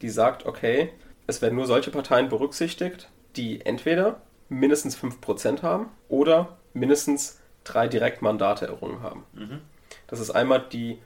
die 0.02 0.08
sagt, 0.08 0.46
okay, 0.46 0.90
es 1.28 1.40
werden 1.40 1.54
nur 1.54 1.66
solche 1.66 1.92
Parteien 1.92 2.28
berücksichtigt, 2.28 3.08
die 3.36 3.64
entweder 3.64 4.22
mindestens 4.48 4.98
5% 4.98 5.62
haben 5.62 5.86
oder 6.08 6.58
mindestens 6.74 7.38
drei 7.62 7.86
Direktmandate 7.86 8.66
errungen 8.66 9.04
haben. 9.04 9.22
Mhm. 9.34 9.60
Das 10.08 10.18
ist 10.18 10.32
einmal 10.32 10.66
die 10.72 10.98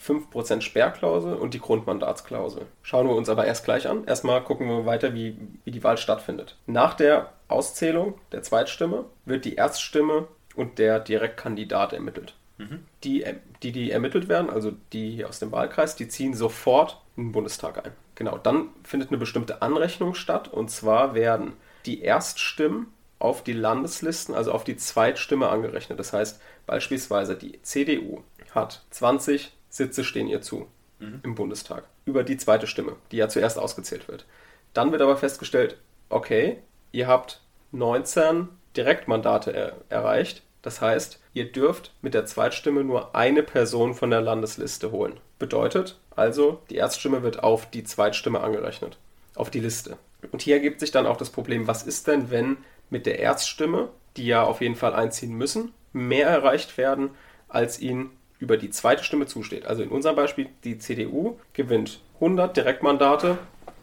5% 0.00 0.60
Sperrklausel 0.60 1.34
und 1.34 1.52
die 1.52 1.60
Grundmandatsklausel. 1.60 2.66
Schauen 2.82 3.08
wir 3.08 3.16
uns 3.16 3.28
aber 3.28 3.44
erst 3.44 3.64
gleich 3.64 3.88
an. 3.88 4.04
Erstmal 4.04 4.44
gucken 4.44 4.68
wir 4.68 4.86
weiter, 4.86 5.14
wie, 5.14 5.36
wie 5.64 5.72
die 5.72 5.82
Wahl 5.82 5.98
stattfindet. 5.98 6.56
Nach 6.66 6.94
der 6.94 7.32
Auszählung 7.54 8.14
der 8.32 8.42
Zweitstimme 8.42 9.06
wird 9.24 9.44
die 9.44 9.54
Erststimme 9.54 10.28
und 10.54 10.78
der 10.78 11.00
Direktkandidat 11.00 11.92
ermittelt. 11.92 12.34
Mhm. 12.58 12.84
Die, 13.02 13.24
die, 13.62 13.72
die 13.72 13.90
ermittelt 13.90 14.28
werden, 14.28 14.50
also 14.50 14.72
die 14.92 15.24
aus 15.24 15.38
dem 15.38 15.52
Wahlkreis, 15.52 15.96
die 15.96 16.08
ziehen 16.08 16.34
sofort 16.34 17.00
in 17.16 17.26
den 17.26 17.32
Bundestag 17.32 17.84
ein. 17.84 17.92
Genau, 18.14 18.38
dann 18.38 18.68
findet 18.84 19.08
eine 19.08 19.18
bestimmte 19.18 19.62
Anrechnung 19.62 20.14
statt 20.14 20.48
und 20.48 20.70
zwar 20.70 21.14
werden 21.14 21.54
die 21.86 22.02
Erststimmen 22.02 22.86
auf 23.18 23.42
die 23.42 23.52
Landeslisten, 23.52 24.34
also 24.34 24.52
auf 24.52 24.64
die 24.64 24.76
Zweitstimme 24.76 25.48
angerechnet. 25.48 25.98
Das 25.98 26.12
heißt 26.12 26.40
beispielsweise 26.66 27.36
die 27.36 27.60
CDU 27.62 28.22
hat 28.52 28.84
20 28.90 29.52
Sitze 29.68 30.04
stehen 30.04 30.28
ihr 30.28 30.40
zu 30.40 30.68
mhm. 31.00 31.20
im 31.24 31.34
Bundestag 31.34 31.84
über 32.04 32.22
die 32.22 32.36
zweite 32.36 32.66
Stimme, 32.66 32.96
die 33.10 33.16
ja 33.16 33.28
zuerst 33.28 33.58
ausgezählt 33.58 34.06
wird. 34.08 34.26
Dann 34.72 34.92
wird 34.92 35.02
aber 35.02 35.16
festgestellt, 35.16 35.78
okay, 36.08 36.58
ihr 36.92 37.08
habt 37.08 37.40
19 37.74 38.48
Direktmandate 38.76 39.52
er 39.52 39.74
erreicht. 39.88 40.42
Das 40.62 40.80
heißt, 40.80 41.20
ihr 41.34 41.52
dürft 41.52 41.92
mit 42.00 42.14
der 42.14 42.24
Zweitstimme 42.24 42.84
nur 42.84 43.14
eine 43.14 43.42
Person 43.42 43.94
von 43.94 44.10
der 44.10 44.22
Landesliste 44.22 44.92
holen. 44.92 45.20
Bedeutet 45.38 45.98
also, 46.16 46.62
die 46.70 46.76
Erststimme 46.76 47.22
wird 47.22 47.42
auf 47.42 47.68
die 47.70 47.84
Zweitstimme 47.84 48.40
angerechnet, 48.40 48.96
auf 49.34 49.50
die 49.50 49.60
Liste. 49.60 49.98
Und 50.32 50.42
hier 50.42 50.56
ergibt 50.56 50.80
sich 50.80 50.90
dann 50.90 51.06
auch 51.06 51.16
das 51.16 51.30
Problem, 51.30 51.66
was 51.66 51.82
ist 51.82 52.06
denn, 52.06 52.30
wenn 52.30 52.56
mit 52.88 53.04
der 53.04 53.18
Erststimme, 53.18 53.88
die 54.16 54.26
ja 54.26 54.44
auf 54.44 54.60
jeden 54.60 54.76
Fall 54.76 54.94
einziehen 54.94 55.34
müssen, 55.34 55.72
mehr 55.92 56.28
erreicht 56.28 56.78
werden, 56.78 57.10
als 57.48 57.80
ihnen 57.80 58.10
über 58.38 58.56
die 58.56 58.70
zweite 58.70 59.04
Stimme 59.04 59.26
zusteht. 59.26 59.66
Also 59.66 59.82
in 59.82 59.90
unserem 59.90 60.16
Beispiel, 60.16 60.48
die 60.64 60.78
CDU 60.78 61.38
gewinnt 61.52 62.00
100 62.16 62.56
Direktmandate, 62.56 63.38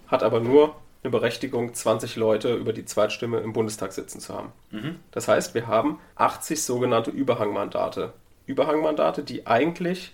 hat 0.07 0.23
aber 0.23 0.39
nur 0.39 0.75
eine 1.03 1.11
Berechtigung, 1.11 1.73
20 1.73 2.15
Leute 2.15 2.53
über 2.55 2.73
die 2.73 2.85
Zweitstimme 2.85 3.39
im 3.39 3.53
Bundestag 3.53 3.91
sitzen 3.91 4.19
zu 4.19 4.33
haben. 4.35 4.51
Mhm. 4.69 4.99
Das 5.11 5.27
heißt, 5.27 5.55
wir 5.55 5.67
haben 5.67 5.99
80 6.15 6.63
sogenannte 6.63 7.11
Überhangmandate. 7.11 8.13
Überhangmandate, 8.45 9.23
die 9.23 9.47
eigentlich 9.47 10.13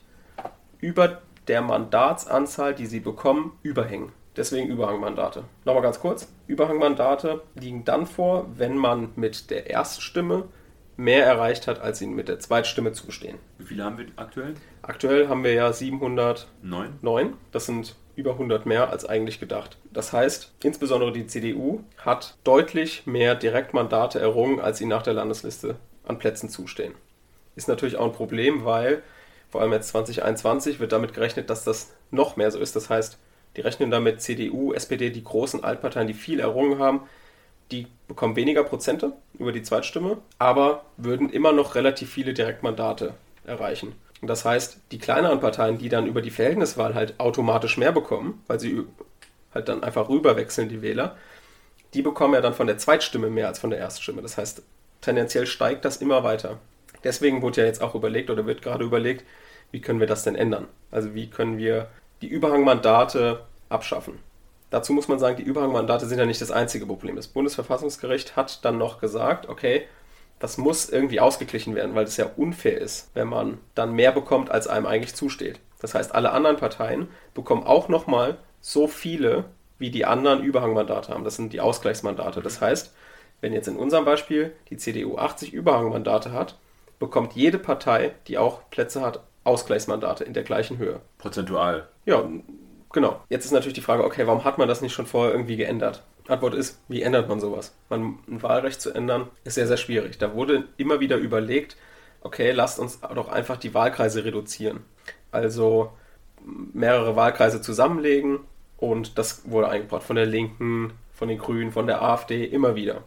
über 0.79 1.21
der 1.47 1.61
Mandatsanzahl, 1.61 2.73
die 2.73 2.85
sie 2.85 2.99
bekommen, 2.99 3.57
überhängen. 3.63 4.11
Deswegen 4.35 4.67
Überhangmandate. 4.67 5.45
Nochmal 5.65 5.81
ganz 5.81 5.99
kurz. 5.99 6.31
Überhangmandate 6.45 7.41
liegen 7.55 7.83
dann 7.85 8.05
vor, 8.05 8.45
wenn 8.55 8.77
man 8.77 9.09
mit 9.15 9.49
der 9.49 9.69
Erststimme 9.69 10.45
mehr 10.97 11.25
erreicht 11.25 11.67
hat, 11.67 11.79
als 11.79 12.01
ihnen 12.01 12.15
mit 12.15 12.27
der 12.27 12.39
Zweitstimme 12.39 12.91
zugestehen. 12.91 13.37
Wie 13.59 13.65
viele 13.65 13.83
haben 13.83 13.97
wir 13.97 14.07
aktuell? 14.15 14.55
Aktuell 14.81 15.29
haben 15.29 15.43
wir 15.43 15.53
ja 15.53 15.71
709. 15.71 17.33
Das 17.51 17.65
sind 17.67 17.95
über 18.15 18.31
100 18.31 18.65
mehr 18.65 18.89
als 18.89 19.05
eigentlich 19.05 19.39
gedacht. 19.39 19.77
Das 19.93 20.11
heißt, 20.11 20.55
insbesondere 20.63 21.11
die 21.11 21.27
CDU 21.27 21.81
hat 21.97 22.35
deutlich 22.43 23.05
mehr 23.05 23.35
Direktmandate 23.35 24.19
errungen, 24.19 24.59
als 24.59 24.81
ihnen 24.81 24.89
nach 24.89 25.03
der 25.03 25.13
Landesliste 25.13 25.75
an 26.03 26.17
Plätzen 26.17 26.49
zustehen. 26.49 26.95
Ist 27.55 27.67
natürlich 27.67 27.97
auch 27.97 28.05
ein 28.05 28.11
Problem, 28.11 28.65
weil 28.65 29.03
vor 29.49 29.61
allem 29.61 29.71
jetzt 29.71 29.89
2021 29.89 30.79
wird 30.79 30.91
damit 30.91 31.13
gerechnet, 31.13 31.49
dass 31.49 31.63
das 31.63 31.93
noch 32.09 32.37
mehr 32.37 32.49
so 32.49 32.59
ist. 32.59 32.75
Das 32.75 32.89
heißt, 32.89 33.19
die 33.55 33.61
rechnen 33.61 33.91
damit 33.91 34.21
CDU, 34.21 34.73
SPD, 34.73 35.09
die 35.09 35.23
großen 35.23 35.63
Altparteien, 35.63 36.07
die 36.07 36.13
viel 36.13 36.39
errungen 36.39 36.79
haben, 36.79 37.01
die 37.72 37.88
bekommen 38.07 38.36
weniger 38.36 38.63
Prozente 38.63 39.13
über 39.38 39.51
die 39.51 39.63
Zweitstimme, 39.63 40.18
aber 40.39 40.86
würden 40.97 41.30
immer 41.30 41.51
noch 41.51 41.76
relativ 41.76 42.11
viele 42.11 42.34
Direktmandate 42.34 43.13
erreichen. 43.45 43.95
Und 44.22 44.30
das 44.30 44.45
heißt, 44.45 44.80
die 44.91 44.97
kleineren 44.97 45.39
Parteien, 45.39 45.78
die 45.78 45.89
dann 45.89 46.07
über 46.07 46.22
die 46.22 46.32
Verhältniswahl 46.32 46.95
halt 46.95 47.20
automatisch 47.20 47.78
mehr 47.78 47.91
bekommen, 47.91 48.43
weil 48.47 48.59
sie 48.59 48.84
halt 49.53 49.70
dann 49.70 49.84
einfach 49.84 50.09
rüberwechseln, 50.09 50.70
die 50.70 50.82
Wähler, 50.82 51.18
die 51.93 52.01
bekommen 52.01 52.34
ja 52.34 52.41
dann 52.41 52.53
von 52.53 52.68
der 52.68 52.78
Zweitstimme 52.78 53.30
mehr 53.30 53.47
als 53.47 53.59
von 53.59 53.70
der 53.70 53.80
Erststimme. 53.80 54.22
Das 54.22 54.38
heißt, 54.38 54.63
tendenziell 55.01 55.45
steigt 55.45 55.86
das 55.86 55.97
immer 55.97 56.24
weiter. 56.24 56.59
Deswegen 57.03 57.41
wurde 57.41 57.61
ja 57.61 57.68
jetzt 57.68 57.82
auch 57.82 57.95
überlegt 57.95 58.30
oder 58.30 58.45
wird 58.45 58.61
gerade 58.61 58.84
überlegt, 58.84 59.24
wie 59.72 59.82
können 59.82 59.99
wir 59.99 60.07
das 60.07 60.24
denn 60.24 60.36
ändern? 60.36 60.68
Also 60.91 61.13
wie 61.13 61.30
können 61.30 61.57
wir 61.57 61.89
die 62.22 62.28
Überhangmandate 62.28 63.45
abschaffen? 63.70 64.20
Dazu 64.70 64.93
muss 64.93 65.07
man 65.07 65.20
sagen, 65.20 65.38
die 65.38 65.43
Überhangmandate 65.43 66.05
sind 66.05 66.20
ja 66.20 66.26
nicht 66.26 66.41
das 66.41 66.51
einzige 66.51 66.86
Problem. 66.86 67.15
Das 67.15 67.28
Bundesverfassungsgericht 67.28 68.36
hat 68.36 68.65
dann 68.65 68.78
noch 68.78 68.99
gesagt, 68.99 69.47
okay, 69.47 69.84
das 70.39 70.57
muss 70.57 70.89
irgendwie 70.89 71.20
ausgeglichen 71.20 71.74
werden, 71.74 71.95
weil 71.95 72.03
es 72.03 72.18
ja 72.18 72.30
unfair 72.36 72.80
ist, 72.80 73.09
wenn 73.13 73.28
man 73.28 73.57
dann 73.76 73.93
mehr 73.93 74.11
bekommt, 74.11 74.51
als 74.51 74.68
einem 74.68 74.86
eigentlich 74.86 75.15
zusteht. 75.15 75.59
Das 75.80 75.95
heißt, 75.95 76.13
alle 76.13 76.32
anderen 76.32 76.57
Parteien 76.57 77.07
bekommen 77.34 77.63
auch 77.63 77.88
nochmal 77.88 78.38
so 78.59 78.88
viele, 78.88 79.45
wie 79.80 79.89
die 79.89 80.05
anderen 80.05 80.43
Überhangmandate 80.43 81.13
haben. 81.13 81.24
Das 81.24 81.36
sind 81.36 81.53
die 81.53 81.61
Ausgleichsmandate. 81.61 82.41
Das 82.41 82.61
heißt, 82.61 82.93
wenn 83.41 83.53
jetzt 83.53 83.68
in 83.68 83.78
unserem 83.78 84.05
Beispiel 84.05 84.53
die 84.70 84.78
CDU 84.78 85.18
80 85.18 85.53
Überhangmandate 85.53 86.32
hat, 86.32 86.57
bekommt 86.99 87.34
jede 87.34 87.59
Partei, 87.59 88.13
die 88.28 88.38
auch 88.38 88.61
Plätze 88.70 89.01
hat, 89.01 89.22
Ausgleichsmandate 89.43 90.24
in 90.24 90.34
der 90.34 90.43
gleichen 90.43 90.78
Höhe. 90.78 90.99
Prozentual. 91.20 91.88
Ja, 92.05 92.28
Genau. 92.97 93.21
Jetzt 93.29 93.45
ist 93.45 93.51
natürlich 93.51 93.75
die 93.75 93.81
Frage, 93.81 94.03
okay, 94.03 94.25
warum 94.25 94.43
hat 94.43 94.57
man 94.57 94.67
das 94.67 94.81
nicht 94.81 94.91
schon 94.91 95.05
vorher 95.05 95.31
irgendwie 95.31 95.55
geändert? 95.55 96.01
Antwort 96.27 96.55
ist, 96.55 96.81
wie 96.87 97.03
ändert 97.03 97.29
man 97.29 97.39
sowas? 97.39 97.75
Man, 97.89 98.17
ein 98.27 98.41
Wahlrecht 98.41 98.81
zu 98.81 98.91
ändern, 98.91 99.27
ist 99.43 99.53
sehr, 99.53 99.67
sehr 99.67 99.77
schwierig. 99.77 100.17
Da 100.17 100.33
wurde 100.33 100.63
immer 100.77 100.99
wieder 100.99 101.17
überlegt, 101.17 101.77
okay, 102.21 102.49
lasst 102.53 102.79
uns 102.79 102.99
doch 103.01 103.27
einfach 103.27 103.57
die 103.57 103.75
Wahlkreise 103.75 104.25
reduzieren. 104.25 104.79
Also 105.31 105.91
mehrere 106.43 107.15
Wahlkreise 107.15 107.61
zusammenlegen 107.61 108.39
und 108.77 109.19
das 109.19 109.47
wurde 109.47 109.69
eingebracht 109.69 110.01
von 110.01 110.15
der 110.15 110.25
Linken, 110.25 110.93
von 111.13 111.27
den 111.27 111.37
Grünen, 111.37 111.71
von 111.71 111.85
der 111.85 112.01
AfD, 112.01 112.45
immer 112.45 112.73
wieder. 112.73 113.03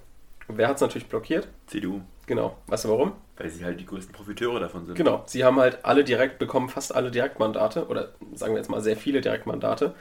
Und 0.47 0.57
wer 0.57 0.69
hat 0.69 0.77
es 0.77 0.83
natürlich 0.83 1.09
blockiert? 1.09 1.49
CDU. 1.67 2.01
Genau. 2.27 2.57
Weißt 2.69 2.85
du 2.85 2.91
warum? 2.91 3.15
Weil 3.41 3.49
sie 3.49 3.65
halt 3.65 3.81
die 3.81 3.87
größten 3.87 4.13
Profiteure 4.15 4.61
davon 4.61 4.85
sind. 4.85 4.97
Genau. 4.97 5.23
Sie 5.27 5.45
haben 5.45 5.59
halt 5.59 5.79
alle 5.83 6.05
direkt 6.05 6.39
bekommen, 6.39 6.69
fast 6.69 6.95
alle 6.95 7.11
Direktmandate 7.11 7.87
oder 7.89 8.11
sagen 8.35 8.53
wir 8.53 8.59
jetzt 8.59 8.69
mal 8.69 8.83
sehr 8.83 8.99
viele 8.99 9.23
Direktmandate 9.23 9.95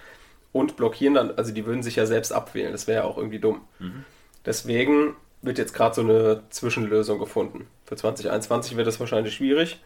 und 0.52 0.76
blockieren 0.76 1.14
dann, 1.14 1.32
also 1.38 1.54
die 1.54 1.66
würden 1.66 1.82
sich 1.82 1.96
ja 1.96 2.06
selbst 2.06 2.34
abwählen. 2.34 2.74
Das 2.74 2.88
wäre 2.88 3.04
ja 3.04 3.10
auch 3.10 3.18
irgendwie 3.18 3.40
dumm. 3.40 3.62
Mhm. 3.80 4.04
Deswegen 4.46 5.16
wird 5.42 5.58
jetzt 5.58 5.74
gerade 5.74 5.96
so 5.96 6.02
eine 6.02 6.44
Zwischenlösung 6.50 7.18
gefunden. 7.18 7.68
Für 7.86 7.96
2021 7.96 8.76
wird 8.76 8.88
es 8.88 9.00
wahrscheinlich 9.00 9.34
schwierig, 9.36 9.80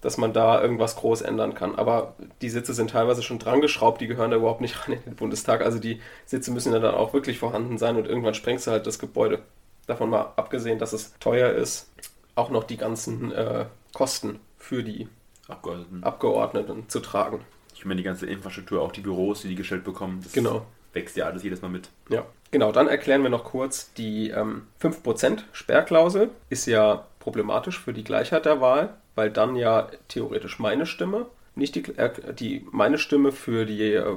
dass 0.00 0.18
man 0.18 0.32
da 0.32 0.60
irgendwas 0.60 0.96
groß 0.96 1.22
ändern 1.22 1.54
kann. 1.54 1.76
Aber 1.76 2.16
die 2.40 2.50
Sitze 2.50 2.74
sind 2.74 2.90
teilweise 2.90 3.22
schon 3.22 3.38
dran 3.38 3.60
geschraubt, 3.60 4.00
die 4.00 4.08
gehören 4.08 4.32
da 4.32 4.38
überhaupt 4.38 4.60
nicht 4.60 4.88
rein 4.88 4.94
in 4.96 5.02
den 5.04 5.14
Bundestag. 5.14 5.62
Also 5.62 5.78
die 5.78 6.00
Sitze 6.26 6.50
müssen 6.50 6.72
ja 6.72 6.80
dann 6.80 6.96
auch 6.96 7.12
wirklich 7.12 7.38
vorhanden 7.38 7.78
sein 7.78 7.96
und 7.96 8.08
irgendwann 8.08 8.34
sprengst 8.34 8.66
du 8.66 8.72
halt 8.72 8.88
das 8.88 8.98
Gebäude. 8.98 9.38
Davon 9.86 10.10
mal 10.10 10.32
abgesehen, 10.34 10.80
dass 10.80 10.92
es 10.92 11.16
teuer 11.20 11.50
ist, 11.50 11.91
auch 12.34 12.50
noch 12.50 12.64
die 12.64 12.76
ganzen 12.76 13.32
äh, 13.32 13.66
Kosten 13.92 14.40
für 14.58 14.82
die 14.82 15.08
Abgeordneten. 15.48 16.04
Abgeordneten 16.04 16.88
zu 16.88 17.00
tragen. 17.00 17.40
Ich 17.74 17.84
meine, 17.84 17.98
die 17.98 18.04
ganze 18.04 18.26
Infrastruktur, 18.26 18.80
auch 18.80 18.92
die 18.92 19.00
Büros, 19.00 19.42
die 19.42 19.48
die 19.48 19.54
gestellt 19.54 19.84
bekommen, 19.84 20.20
das 20.22 20.32
genau. 20.32 20.64
wächst 20.92 21.16
ja 21.16 21.26
alles 21.26 21.42
jedes 21.42 21.62
Mal 21.62 21.68
mit. 21.68 21.88
Ja, 22.08 22.24
genau. 22.50 22.70
Dann 22.72 22.88
erklären 22.88 23.22
wir 23.22 23.30
noch 23.30 23.44
kurz, 23.44 23.92
die 23.94 24.30
ähm, 24.30 24.68
5% 24.80 25.40
Sperrklausel 25.52 26.30
ist 26.48 26.66
ja 26.66 27.06
problematisch 27.18 27.78
für 27.78 27.92
die 27.92 28.04
Gleichheit 28.04 28.44
der 28.44 28.60
Wahl, 28.60 28.94
weil 29.14 29.30
dann 29.30 29.56
ja 29.56 29.88
theoretisch 30.08 30.58
meine 30.58 30.86
Stimme, 30.86 31.26
nicht 31.54 31.74
die, 31.74 31.84
äh, 31.96 32.34
die 32.34 32.66
meine 32.70 32.98
Stimme 32.98 33.32
für 33.32 33.66
die 33.66 33.92
äh, 33.92 34.16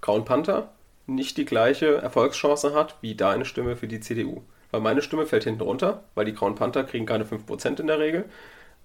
Grauen 0.00 0.24
Panther 0.24 0.70
nicht 1.06 1.36
die 1.36 1.44
gleiche 1.44 1.96
Erfolgschance 1.96 2.74
hat 2.74 2.96
wie 3.00 3.14
deine 3.14 3.44
Stimme 3.44 3.76
für 3.76 3.88
die 3.88 4.00
CDU. 4.00 4.42
Weil 4.74 4.80
meine 4.80 5.02
Stimme 5.02 5.24
fällt 5.24 5.44
hinten 5.44 5.60
runter, 5.60 6.02
weil 6.16 6.24
die 6.24 6.34
Grauen 6.34 6.56
Panther 6.56 6.82
kriegen 6.82 7.06
keine 7.06 7.22
5% 7.22 7.78
in 7.78 7.86
der 7.86 8.00
Regel, 8.00 8.24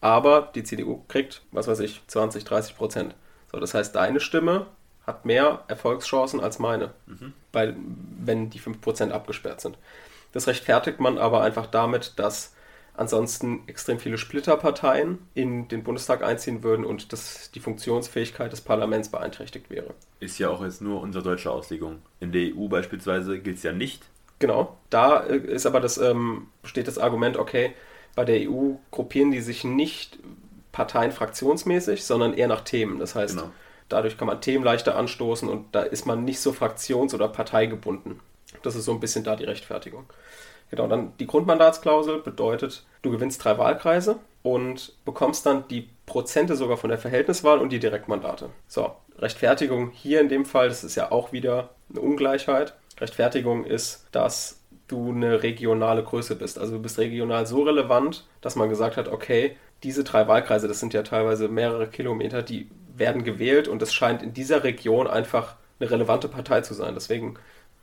aber 0.02 0.52
die 0.54 0.64
CDU 0.64 1.02
kriegt, 1.08 1.42
was 1.52 1.68
weiß 1.68 1.80
ich, 1.80 2.04
20, 2.06 2.44
30%. 2.44 3.10
So, 3.52 3.60
das 3.60 3.74
heißt, 3.74 3.96
deine 3.96 4.20
Stimme 4.20 4.68
hat 5.08 5.26
mehr 5.26 5.64
Erfolgschancen 5.68 6.42
als 6.42 6.60
meine, 6.60 6.94
mhm. 7.08 7.34
weil, 7.54 7.76
wenn 8.20 8.52
die 8.52 8.60
5% 8.60 9.10
abgesperrt 9.10 9.62
sind. 9.62 9.80
Das 10.32 10.46
rechtfertigt 10.46 11.00
man 11.00 11.18
aber 11.18 11.42
einfach 11.42 11.66
damit, 11.66 12.20
dass 12.20 12.54
ansonsten 12.94 13.64
extrem 13.66 13.98
viele 13.98 14.20
Splitterparteien 14.20 15.18
in 15.34 15.70
den 15.70 15.82
Bundestag 15.82 16.22
einziehen 16.22 16.62
würden 16.62 16.86
und 16.86 17.14
dass 17.14 17.50
die 17.50 17.62
Funktionsfähigkeit 17.62 18.52
des 18.52 18.62
Parlaments 18.62 19.10
beeinträchtigt 19.10 19.72
wäre. 19.72 19.96
Ist 20.20 20.38
ja 20.38 20.52
auch 20.52 20.64
jetzt 20.64 20.84
nur 20.84 21.02
unsere 21.02 21.24
deutsche 21.24 21.50
Auslegung. 21.50 22.04
In 22.20 22.32
der 22.32 22.56
EU 22.56 22.68
beispielsweise 22.68 23.40
gilt 23.40 23.58
es 23.58 23.64
ja 23.64 23.74
nicht. 23.74 24.06
Genau. 24.40 24.78
Da 24.90 25.22
äh, 25.26 25.38
ist 25.38 25.66
aber 25.66 25.80
das, 25.80 25.98
ähm, 25.98 26.48
steht 26.64 26.88
das 26.88 26.98
Argument, 26.98 27.38
okay, 27.38 27.74
bei 28.16 28.26
der 28.26 28.50
EU 28.50 28.74
gruppieren 28.92 29.32
die 29.32 29.42
sich 29.42 29.64
nicht 29.64 30.18
Parteien 30.72 31.12
fraktionsmäßig, 31.12 32.04
sondern 32.04 32.34
eher 32.34 32.48
nach 32.48 32.62
Themen. 32.62 33.00
Das 33.00 33.16
heißt, 33.16 33.38
genau. 33.38 33.52
dadurch 33.90 34.18
kann 34.18 34.28
man 34.28 34.42
Themen 34.42 34.64
leichter 34.64 34.96
anstoßen 34.96 35.48
und 35.48 35.68
da 35.74 35.82
ist 35.82 36.06
man 36.06 36.24
nicht 36.24 36.40
so 36.40 36.52
fraktions- 36.52 37.14
oder 37.14 37.28
parteigebunden. 37.28 38.20
Das 38.64 38.76
ist 38.76 38.86
so 38.86 38.92
ein 38.92 39.00
bisschen 39.00 39.24
da 39.24 39.36
die 39.36 39.46
Rechtfertigung. 39.46 40.06
Genau, 40.72 40.88
dann 40.88 41.14
die 41.20 41.28
Grundmandatsklausel 41.28 42.20
bedeutet, 42.20 42.86
du 43.02 43.12
gewinnst 43.12 43.44
drei 43.44 43.58
Wahlkreise 43.58 44.18
und 44.44 44.94
bekommst 45.04 45.46
dann 45.46 45.68
die 45.68 45.90
Prozente 46.06 46.56
sogar 46.56 46.78
von 46.78 46.90
der 46.90 47.00
Verhältniswahl 47.00 47.60
und 47.60 47.70
die 47.70 47.80
Direktmandate. 47.80 48.50
So, 48.68 48.96
Rechtfertigung 49.18 49.92
hier 49.92 50.22
in 50.22 50.30
dem 50.30 50.46
Fall, 50.46 50.70
das 50.70 50.84
ist 50.84 50.96
ja 50.96 51.12
auch 51.12 51.32
wieder 51.32 51.70
eine 51.90 52.02
Ungleichheit. 52.02 52.74
Rechtfertigung 53.00 53.66
ist, 53.66 54.08
dass 54.12 54.60
du 54.88 55.12
eine 55.12 55.44
regionale 55.44 56.04
Größe 56.04 56.36
bist. 56.36 56.58
Also 56.58 56.74
du 56.74 56.82
bist 56.82 56.98
regional 56.98 57.46
so 57.46 57.64
relevant, 57.64 58.28
dass 58.42 58.56
man 58.56 58.70
gesagt 58.70 58.98
hat, 58.98 59.08
okay, 59.08 59.56
diese 59.84 60.04
drei 60.04 60.28
Wahlkreise, 60.28 60.68
das 60.68 60.80
sind 60.80 60.94
ja 60.94 61.04
teilweise 61.04 61.48
mehrere 61.48 61.88
Kilometer, 61.88 62.42
die 62.42 62.70
werden 62.96 63.24
gewählt 63.24 63.68
und 63.68 63.82
es 63.82 63.94
scheint 63.94 64.22
in 64.22 64.34
dieser 64.34 64.64
Region 64.64 65.08
einfach 65.08 65.56
eine 65.80 65.90
relevante 65.90 66.28
Partei 66.28 66.62
zu 66.62 66.74
sein. 66.74 66.96
Deswegen 66.96 67.36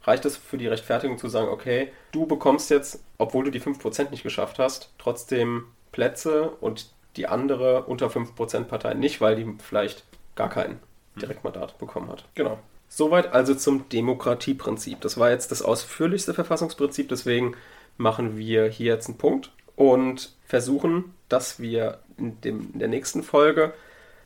reicht 0.02 0.24
es 0.24 0.36
für 0.36 0.58
die 0.58 0.68
Rechtfertigung 0.68 1.18
zu 1.18 1.28
sagen, 1.28 1.48
okay, 1.48 1.92
du 2.12 2.26
bekommst 2.26 2.70
jetzt, 2.70 3.02
obwohl 3.18 3.44
du 3.44 3.50
die 3.50 3.60
5% 3.60 4.10
nicht 4.10 4.22
geschafft 4.22 4.58
hast, 4.58 4.92
trotzdem 4.98 5.64
Plätze 5.92 6.50
und 6.50 6.90
die 7.16 7.26
andere 7.26 7.84
unter 7.84 8.08
5% 8.08 8.64
Partei 8.64 8.94
nicht, 8.94 9.20
weil 9.20 9.36
die 9.36 9.54
vielleicht 9.58 10.04
gar 10.34 10.50
kein 10.50 10.80
Direktmandat 11.20 11.78
bekommen 11.78 12.10
hat. 12.10 12.24
Genau. 12.34 12.58
Soweit 12.88 13.32
also 13.32 13.54
zum 13.54 13.88
Demokratieprinzip. 13.88 15.00
Das 15.00 15.18
war 15.18 15.30
jetzt 15.30 15.50
das 15.50 15.62
ausführlichste 15.62 16.34
Verfassungsprinzip, 16.34 17.08
deswegen 17.08 17.56
machen 17.96 18.36
wir 18.36 18.66
hier 18.66 18.94
jetzt 18.94 19.08
einen 19.08 19.18
Punkt 19.18 19.50
und 19.74 20.32
versuchen, 20.46 21.14
dass 21.28 21.60
wir 21.60 21.98
in, 22.16 22.40
dem, 22.40 22.70
in 22.72 22.78
der 22.78 22.88
nächsten 22.88 23.22
Folge 23.22 23.74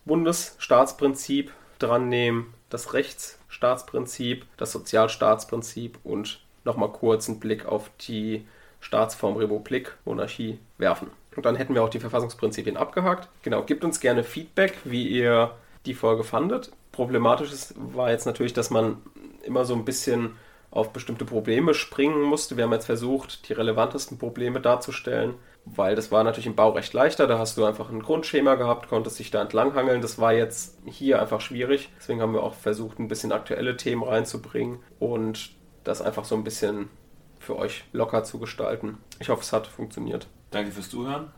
Bundesstaatsprinzip 0.04 1.52
dran 1.78 2.08
nehmen, 2.08 2.54
das 2.68 2.94
Rechtsstaatsprinzip, 2.94 4.46
das 4.56 4.72
Sozialstaatsprinzip 4.72 5.98
und 6.04 6.40
nochmal 6.64 6.92
kurz 6.92 7.28
einen 7.28 7.40
Blick 7.40 7.66
auf 7.66 7.90
die 8.06 8.46
Staatsform 8.80 9.36
Republik, 9.36 9.96
Monarchie 10.04 10.58
werfen. 10.78 11.11
Und 11.36 11.46
dann 11.46 11.56
hätten 11.56 11.74
wir 11.74 11.82
auch 11.82 11.90
die 11.90 12.00
Verfassungsprinzipien 12.00 12.76
abgehakt. 12.76 13.28
Genau, 13.42 13.62
gebt 13.62 13.84
uns 13.84 14.00
gerne 14.00 14.24
Feedback, 14.24 14.78
wie 14.84 15.06
ihr 15.06 15.52
die 15.86 15.94
Folge 15.94 16.24
fandet. 16.24 16.72
Problematisch 17.01 17.51
war 17.76 18.11
jetzt 18.11 18.26
natürlich, 18.26 18.53
dass 18.53 18.68
man 18.68 18.98
immer 19.42 19.64
so 19.64 19.72
ein 19.72 19.86
bisschen 19.86 20.36
auf 20.70 20.92
bestimmte 20.92 21.24
Probleme 21.24 21.72
springen 21.72 22.20
musste. 22.20 22.59
Wir 22.59 22.64
haben 22.64 22.74
jetzt 22.74 22.84
versucht, 22.84 23.48
die 23.48 23.55
relevantesten 23.55 24.18
Probleme 24.18 24.61
darzustellen, 24.61 25.32
weil 25.64 25.96
das 25.96 26.12
war 26.12 26.24
natürlich 26.24 26.44
im 26.44 26.57
Bau 26.57 26.68
recht 26.72 26.92
leichter. 26.92 27.26
Da 27.26 27.38
hast 27.38 27.57
du 27.57 27.64
einfach 27.64 27.88
ein 27.88 28.03
Grundschema 28.03 28.57
gehabt, 28.57 28.90
konntest 28.90 29.18
dich 29.18 29.30
da 29.30 29.40
entlanghangeln. 29.40 30.03
Das 30.03 30.18
war 30.18 30.34
jetzt 30.34 30.76
hier 30.84 31.22
einfach 31.22 31.40
schwierig. 31.40 31.88
Deswegen 31.96 32.20
haben 32.20 32.34
wir 32.34 32.42
auch 32.42 32.53
versucht, 32.53 32.98
ein 32.98 33.09
bisschen 33.09 33.32
aktuelle 33.32 33.78
Themen 33.78 34.03
reinzubringen 34.03 34.80
und 34.98 35.53
das 35.84 36.03
einfach 36.03 36.26
so 36.26 36.34
ein 36.34 36.44
bisschen 36.44 36.90
für 37.38 37.57
euch 37.57 37.84
locker 37.94 38.24
zu 38.24 38.38
gestalten. 38.38 38.98
Ich 39.20 39.30
hoffe, 39.30 39.40
es 39.40 39.55
hat 39.55 39.66
funktioniert. 39.66 40.26
Danke 40.51 40.70
fürs 40.70 40.90
Zuhören. 40.90 41.30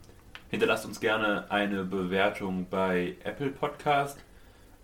Hinterlasst 0.48 0.86
uns 0.86 0.98
gerne 0.98 1.48
eine 1.52 1.84
Bewertung 1.84 2.66
bei 2.68 3.14
Apple 3.22 3.50
Podcast. 3.50 4.18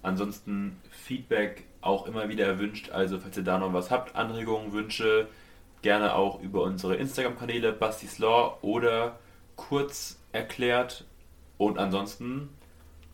Ansonsten 0.02 0.80
Feedback 0.90 1.64
auch 1.80 2.06
immer 2.06 2.28
wieder 2.28 2.46
erwünscht. 2.46 2.90
Also 2.90 3.18
falls 3.18 3.36
ihr 3.36 3.44
da 3.44 3.58
noch 3.58 3.72
was 3.72 3.90
habt, 3.90 4.16
Anregungen, 4.16 4.72
Wünsche, 4.72 5.28
gerne 5.82 6.14
auch 6.14 6.40
über 6.40 6.62
unsere 6.62 6.96
Instagram-Kanäle 6.96 7.72
Bastis 7.72 8.18
Law 8.18 8.58
oder 8.62 9.18
kurz 9.56 10.18
erklärt. 10.32 11.04
Und 11.56 11.78
ansonsten 11.78 12.50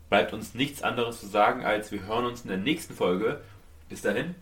bleibt 0.09 0.33
uns 0.33 0.55
nichts 0.55 0.83
anderes 0.83 1.21
zu 1.21 1.27
sagen, 1.27 1.65
als 1.65 1.91
wir 1.91 2.07
hören 2.07 2.27
uns 2.27 2.43
in 2.43 2.49
der 2.49 2.59
nächsten 2.59 2.95
Folge. 2.95 3.41
Bis 3.89 4.03
dahin. 4.03 4.35